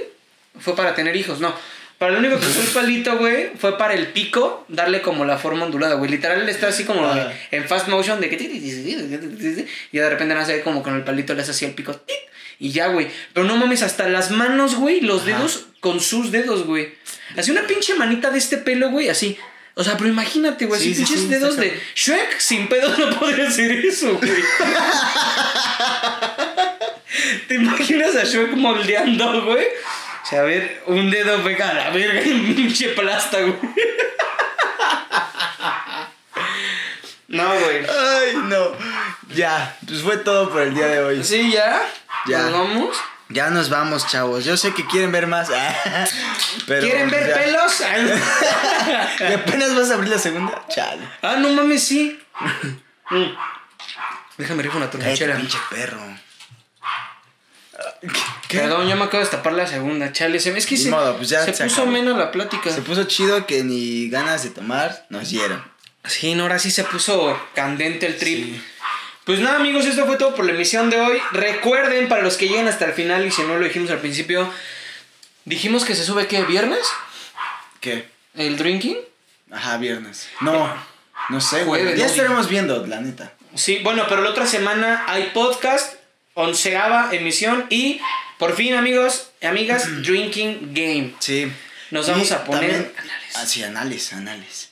fue 0.60 0.76
para 0.76 0.94
tener 0.94 1.16
hijos. 1.16 1.40
No, 1.40 1.56
para 1.98 2.12
lo 2.12 2.20
único 2.20 2.38
que 2.40 2.46
usó 2.46 2.62
el 2.62 2.68
palito, 2.68 3.18
güey, 3.18 3.52
fue 3.58 3.78
para 3.78 3.94
el 3.94 4.08
pico, 4.08 4.66
darle 4.68 5.02
como 5.02 5.24
la 5.24 5.38
forma 5.38 5.66
ondulada, 5.66 5.96
güey. 5.96 6.12
Literal, 6.12 6.42
él 6.42 6.50
está 6.50 6.68
así 6.68 6.84
como 6.84 7.06
Ajá. 7.06 7.32
en 7.52 7.64
fast 7.66 7.88
motion 7.88 8.20
de 8.20 8.30
que. 8.30 8.36
Y 8.42 9.98
de 9.98 10.10
repente 10.10 10.36
nace 10.36 10.62
como 10.62 10.84
con 10.84 10.96
el 10.96 11.04
palito 11.04 11.34
le 11.34 11.44
hace 11.44 11.52
así 11.52 11.64
el 11.64 11.74
pico. 11.74 11.98
Y 12.60 12.72
ya, 12.72 12.88
güey. 12.88 13.08
Pero 13.34 13.46
no 13.46 13.56
mames, 13.56 13.82
hasta 13.82 14.10
las 14.10 14.32
manos, 14.32 14.76
güey, 14.76 15.02
los 15.02 15.22
Ajá. 15.22 15.38
dedos 15.38 15.68
con 15.80 16.00
sus 16.00 16.32
dedos, 16.32 16.66
güey. 16.66 16.94
Así 17.38 17.52
una 17.52 17.66
pinche 17.66 17.96
manita 17.96 18.30
de 18.30 18.40
este 18.40 18.58
pelo, 18.58 18.90
güey, 18.90 19.10
así. 19.10 19.38
O 19.76 19.84
sea, 19.84 19.96
pero 19.98 20.10
imagínate, 20.10 20.66
güey, 20.66 20.82
Sí, 20.82 20.94
sí, 20.94 21.04
pinches 21.04 21.22
sí, 21.22 21.28
dedos 21.28 21.56
de 21.56 21.82
Shrek 21.96 22.40
sin 22.40 22.68
pedos 22.68 22.98
no 23.00 23.10
podría 23.18 23.48
hacer 23.48 23.72
eso, 23.72 24.16
güey. 24.18 24.32
¿Te 27.48 27.56
imaginas 27.56 28.16
a 28.16 28.24
Shrek 28.24 28.54
moldeando, 28.56 29.46
güey? 29.46 29.66
O 30.24 30.26
sea, 30.26 30.42
a 30.42 30.44
ver, 30.44 30.84
un 30.88 31.10
dedo 31.10 31.42
pega 31.44 31.70
a 31.70 31.74
la 31.74 31.90
verga 31.90 32.22
y 32.22 32.54
pinche 32.54 32.90
plasta, 32.90 33.40
güey. 33.40 33.56
No, 37.32 37.48
güey. 37.48 37.86
Ay, 37.88 38.36
no. 38.44 38.74
Ya, 39.34 39.78
pues 39.88 40.02
fue 40.02 40.18
todo 40.18 40.50
por 40.50 40.62
el 40.64 40.76
día 40.76 40.88
de 40.88 41.00
hoy. 41.00 41.24
Sí, 41.24 41.50
ya. 41.52 41.82
Ya. 42.28 42.50
¿Nos 42.50 42.52
vamos? 42.52 42.98
Ya 43.34 43.50
nos 43.50 43.70
vamos, 43.70 44.08
chavos. 44.08 44.44
Yo 44.46 44.58
sé 44.58 44.74
que 44.74 44.86
quieren 44.86 45.12
ver 45.12 45.28
más. 45.28 45.50
Pero 46.68 46.82
¿Quieren 46.82 47.10
ver 47.10 47.28
ya. 47.30 47.34
pelos? 47.36 47.82
¿Y 49.30 49.34
apenas 49.34 49.76
vas 49.76 49.90
a 49.92 49.94
abrir 49.96 50.10
la 50.10 50.20
segunda? 50.20 50.66
Chale. 50.70 51.08
ah, 51.22 51.36
no 51.38 51.50
mames, 51.50 51.84
sí. 51.84 52.20
Mm. 53.14 53.26
Déjame 54.38 54.64
rifar 54.64 54.78
una 54.78 54.90
tornachera. 54.90 55.36
pinche 55.36 55.58
perro. 55.70 56.00
¿Qué? 58.48 58.60
Perdón, 58.60 58.88
ya 58.88 58.96
me 58.96 59.04
acabo 59.04 59.18
de 59.18 59.24
destapar 59.26 59.52
la 59.52 59.68
segunda, 59.68 60.14
chale. 60.14 60.40
Se, 60.40 60.58
es 60.58 60.66
que 60.66 60.78
se, 60.78 60.90
modo, 60.90 61.18
pues 61.18 61.28
ya 61.28 61.44
se 61.44 61.54
se 61.54 61.64
puso 61.66 61.82
acabó. 61.82 61.92
menos 61.92 62.18
la 62.18 62.32
plática. 62.32 62.72
Se 62.72 62.82
puso 62.82 63.04
chido 63.04 63.46
que 63.46 63.64
ni 63.66 64.10
ganas 64.10 64.44
de 64.44 64.50
tomar 64.52 65.06
nos 65.10 65.30
dieron. 65.30 65.62
Sí, 66.06 66.36
no, 66.36 66.44
ahora 66.44 66.58
sí 66.60 66.72
se 66.72 66.84
puso 66.86 67.38
candente 67.54 68.08
el 68.08 68.18
trip. 68.18 68.46
Sí. 68.56 68.64
Pues 69.26 69.40
nada, 69.40 69.58
amigos, 69.58 69.86
esto 69.86 70.06
fue 70.06 70.18
todo 70.18 70.36
por 70.36 70.46
la 70.46 70.52
emisión 70.54 70.90
de 70.90 71.00
hoy. 71.00 71.22
Recuerden, 71.32 72.10
para 72.10 72.24
los 72.24 72.38
que 72.38 72.48
lleguen 72.48 72.68
hasta 72.68 72.86
el 72.86 72.94
final, 72.94 73.26
y 73.26 73.32
si 73.32 73.44
no 73.44 73.58
lo 73.58 73.64
dijimos 73.66 73.92
al 73.92 74.00
principio, 74.00 74.52
dijimos 75.46 75.86
que 75.86 75.96
se 75.96 76.04
sube, 76.04 76.28
¿qué? 76.28 76.42
¿Viernes? 76.44 76.86
¿Qué? 77.80 78.08
¿El 78.36 78.58
drinking? 78.58 78.98
Ajá, 79.52 79.78
viernes. 79.78 80.28
No, 80.40 80.74
no 81.30 81.42
sé, 81.42 81.64
güey. 81.66 81.96
Ya 81.96 82.08
estaremos 82.08 82.50
viendo, 82.50 82.86
la 82.88 83.00
neta. 83.02 83.34
Sí, 83.54 83.80
bueno, 83.84 84.06
pero 84.10 84.22
la 84.22 84.30
otra 84.32 84.48
semana 84.48 85.04
hay 85.08 85.30
podcast, 85.34 85.96
onceava 86.34 87.10
emisión 87.14 87.66
y 87.70 88.00
por 88.40 88.56
fin, 88.56 88.74
amigos 88.76 89.30
amigas, 89.44 89.86
Drinking 90.04 90.74
Game. 90.74 91.14
Sí. 91.20 91.52
Nos 91.92 92.08
vamos 92.08 92.30
Y 92.30 92.34
a 92.34 92.44
poner 92.46 92.72
también- 92.72 92.94
anales. 92.98 93.36
Ah, 93.36 93.46
sí, 93.46 93.64
anales, 93.64 94.14
anales. 94.14 94.70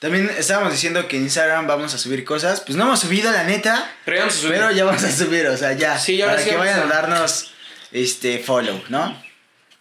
También 0.00 0.30
estábamos 0.38 0.72
diciendo 0.72 1.06
que 1.08 1.18
en 1.18 1.24
Instagram 1.24 1.66
vamos 1.66 1.92
a 1.92 1.98
subir 1.98 2.24
cosas. 2.24 2.62
Pues 2.62 2.74
no 2.74 2.84
hemos 2.84 3.00
subido, 3.00 3.30
la 3.30 3.44
neta. 3.44 3.94
Pero 4.06 4.16
ya 4.16 4.22
vamos 4.22 4.34
a 4.34 4.40
subir. 4.40 4.54
Pero 4.54 4.70
ya 4.72 4.84
vamos 4.84 5.04
a 5.04 5.12
subir, 5.12 5.46
o 5.46 5.56
sea, 5.58 5.74
ya. 5.74 5.98
Sí, 5.98 6.16
ya 6.16 6.26
para 6.26 6.42
que 6.42 6.56
vayan 6.56 6.80
a 6.80 6.86
darnos 6.86 7.52
este 7.92 8.38
follow, 8.38 8.82
¿no? 8.88 9.22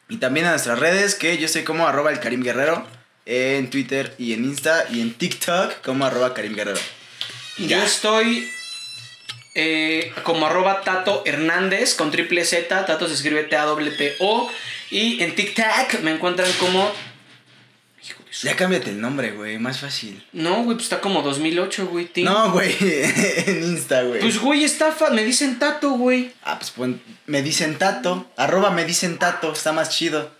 Y 0.09 0.17
también 0.17 0.45
a 0.47 0.49
nuestras 0.49 0.77
redes, 0.77 1.15
que 1.15 1.37
yo 1.37 1.45
estoy 1.45 1.63
como 1.63 1.87
arroba 1.87 2.11
el 2.11 2.19
Karim 2.19 2.43
Guerrero. 2.43 2.85
En 3.25 3.69
Twitter 3.69 4.13
y 4.17 4.33
en 4.33 4.43
Insta 4.43 4.85
y 4.89 5.01
en 5.01 5.13
TikTok 5.13 5.81
como 5.81 6.05
arroba 6.05 6.33
Karim 6.33 6.55
Guerrero. 6.55 6.79
Yo 7.59 7.81
estoy 7.81 8.49
eh, 9.55 10.11
como 10.23 10.47
arroba 10.47 10.81
Tato 10.81 11.23
Hernández 11.25 11.93
con 11.93 12.11
triple 12.11 12.43
Z. 12.43 12.85
Tato 12.85 13.07
se 13.07 13.13
escribe 13.13 13.43
T-A-W-T-O. 13.43 14.51
Y 14.89 15.23
en 15.23 15.33
TikTok 15.35 16.01
me 16.01 16.11
encuentran 16.11 16.51
como. 16.59 16.91
Ya 18.43 18.55
cámbiate 18.55 18.91
el 18.91 19.01
nombre, 19.01 19.31
güey, 19.31 19.57
más 19.57 19.79
fácil. 19.79 20.23
No, 20.33 20.63
güey, 20.63 20.75
pues 20.75 20.83
está 20.83 21.01
como 21.01 21.21
2008, 21.23 21.87
güey. 21.87 22.09
No, 22.17 22.51
güey, 22.51 22.75
en 22.79 23.63
Insta, 23.63 24.03
güey. 24.03 24.19
Pues, 24.21 24.37
güey, 24.39 24.63
está 24.63 24.91
fa- 24.91 25.09
Me 25.09 25.23
dicen 25.23 25.57
Tato, 25.59 25.91
güey. 25.91 26.31
Ah, 26.43 26.57
pues 26.59 26.71
pon- 26.71 27.01
me 27.25 27.41
dicen 27.41 27.77
tato. 27.77 28.29
Arroba 28.37 28.69
me 28.71 28.85
dicen 28.85 29.17
tato, 29.17 29.51
está 29.53 29.71
más 29.73 29.89
chido. 29.89 30.31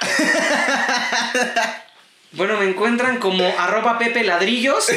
Bueno, 2.32 2.58
me 2.58 2.66
encuentran 2.68 3.18
como 3.18 3.46
arroba 3.58 3.98
Pepe 3.98 4.22
Ladrillos. 4.22 4.88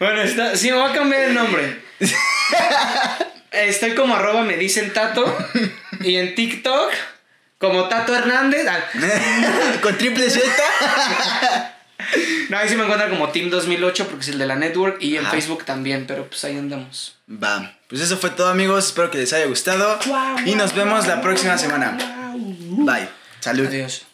bueno, 0.00 0.22
está, 0.22 0.56
sí, 0.56 0.70
me 0.72 0.76
voy 0.78 0.90
a 0.90 0.94
cambiar 0.94 1.22
el 1.22 1.34
nombre. 1.34 1.82
Estoy 3.52 3.94
como 3.94 4.16
arroba 4.16 4.42
me 4.42 4.56
dicen 4.56 4.92
Tato. 4.92 5.24
Y 6.00 6.16
en 6.16 6.34
TikTok, 6.34 6.90
como 7.68 7.88
Tato 7.88 8.14
Hernández. 8.14 8.66
Ah, 8.68 8.80
Con 9.82 9.96
triple 9.98 10.30
Z. 10.30 10.44
No, 12.48 12.58
ahí 12.58 12.68
sí 12.68 12.76
me 12.76 12.82
encuentran 12.82 13.10
como 13.10 13.30
Team 13.30 13.50
2008 13.50 14.06
porque 14.08 14.22
es 14.22 14.28
el 14.28 14.38
de 14.38 14.46
la 14.46 14.56
network. 14.56 14.98
Y 15.00 15.16
en 15.16 15.22
Ajá. 15.22 15.32
Facebook 15.32 15.64
también, 15.64 16.06
pero 16.06 16.26
pues 16.26 16.44
ahí 16.44 16.58
andamos. 16.58 17.16
Va. 17.30 17.76
Pues 17.88 18.00
eso 18.00 18.16
fue 18.18 18.30
todo, 18.30 18.48
amigos. 18.48 18.86
Espero 18.86 19.10
que 19.10 19.18
les 19.18 19.32
haya 19.32 19.46
gustado. 19.46 19.98
Y 20.44 20.54
nos 20.54 20.74
vemos 20.74 21.06
la 21.06 21.20
próxima 21.20 21.56
semana. 21.58 21.96
Bye. 22.36 23.08
Salud. 23.40 23.66
Adiós. 23.66 24.04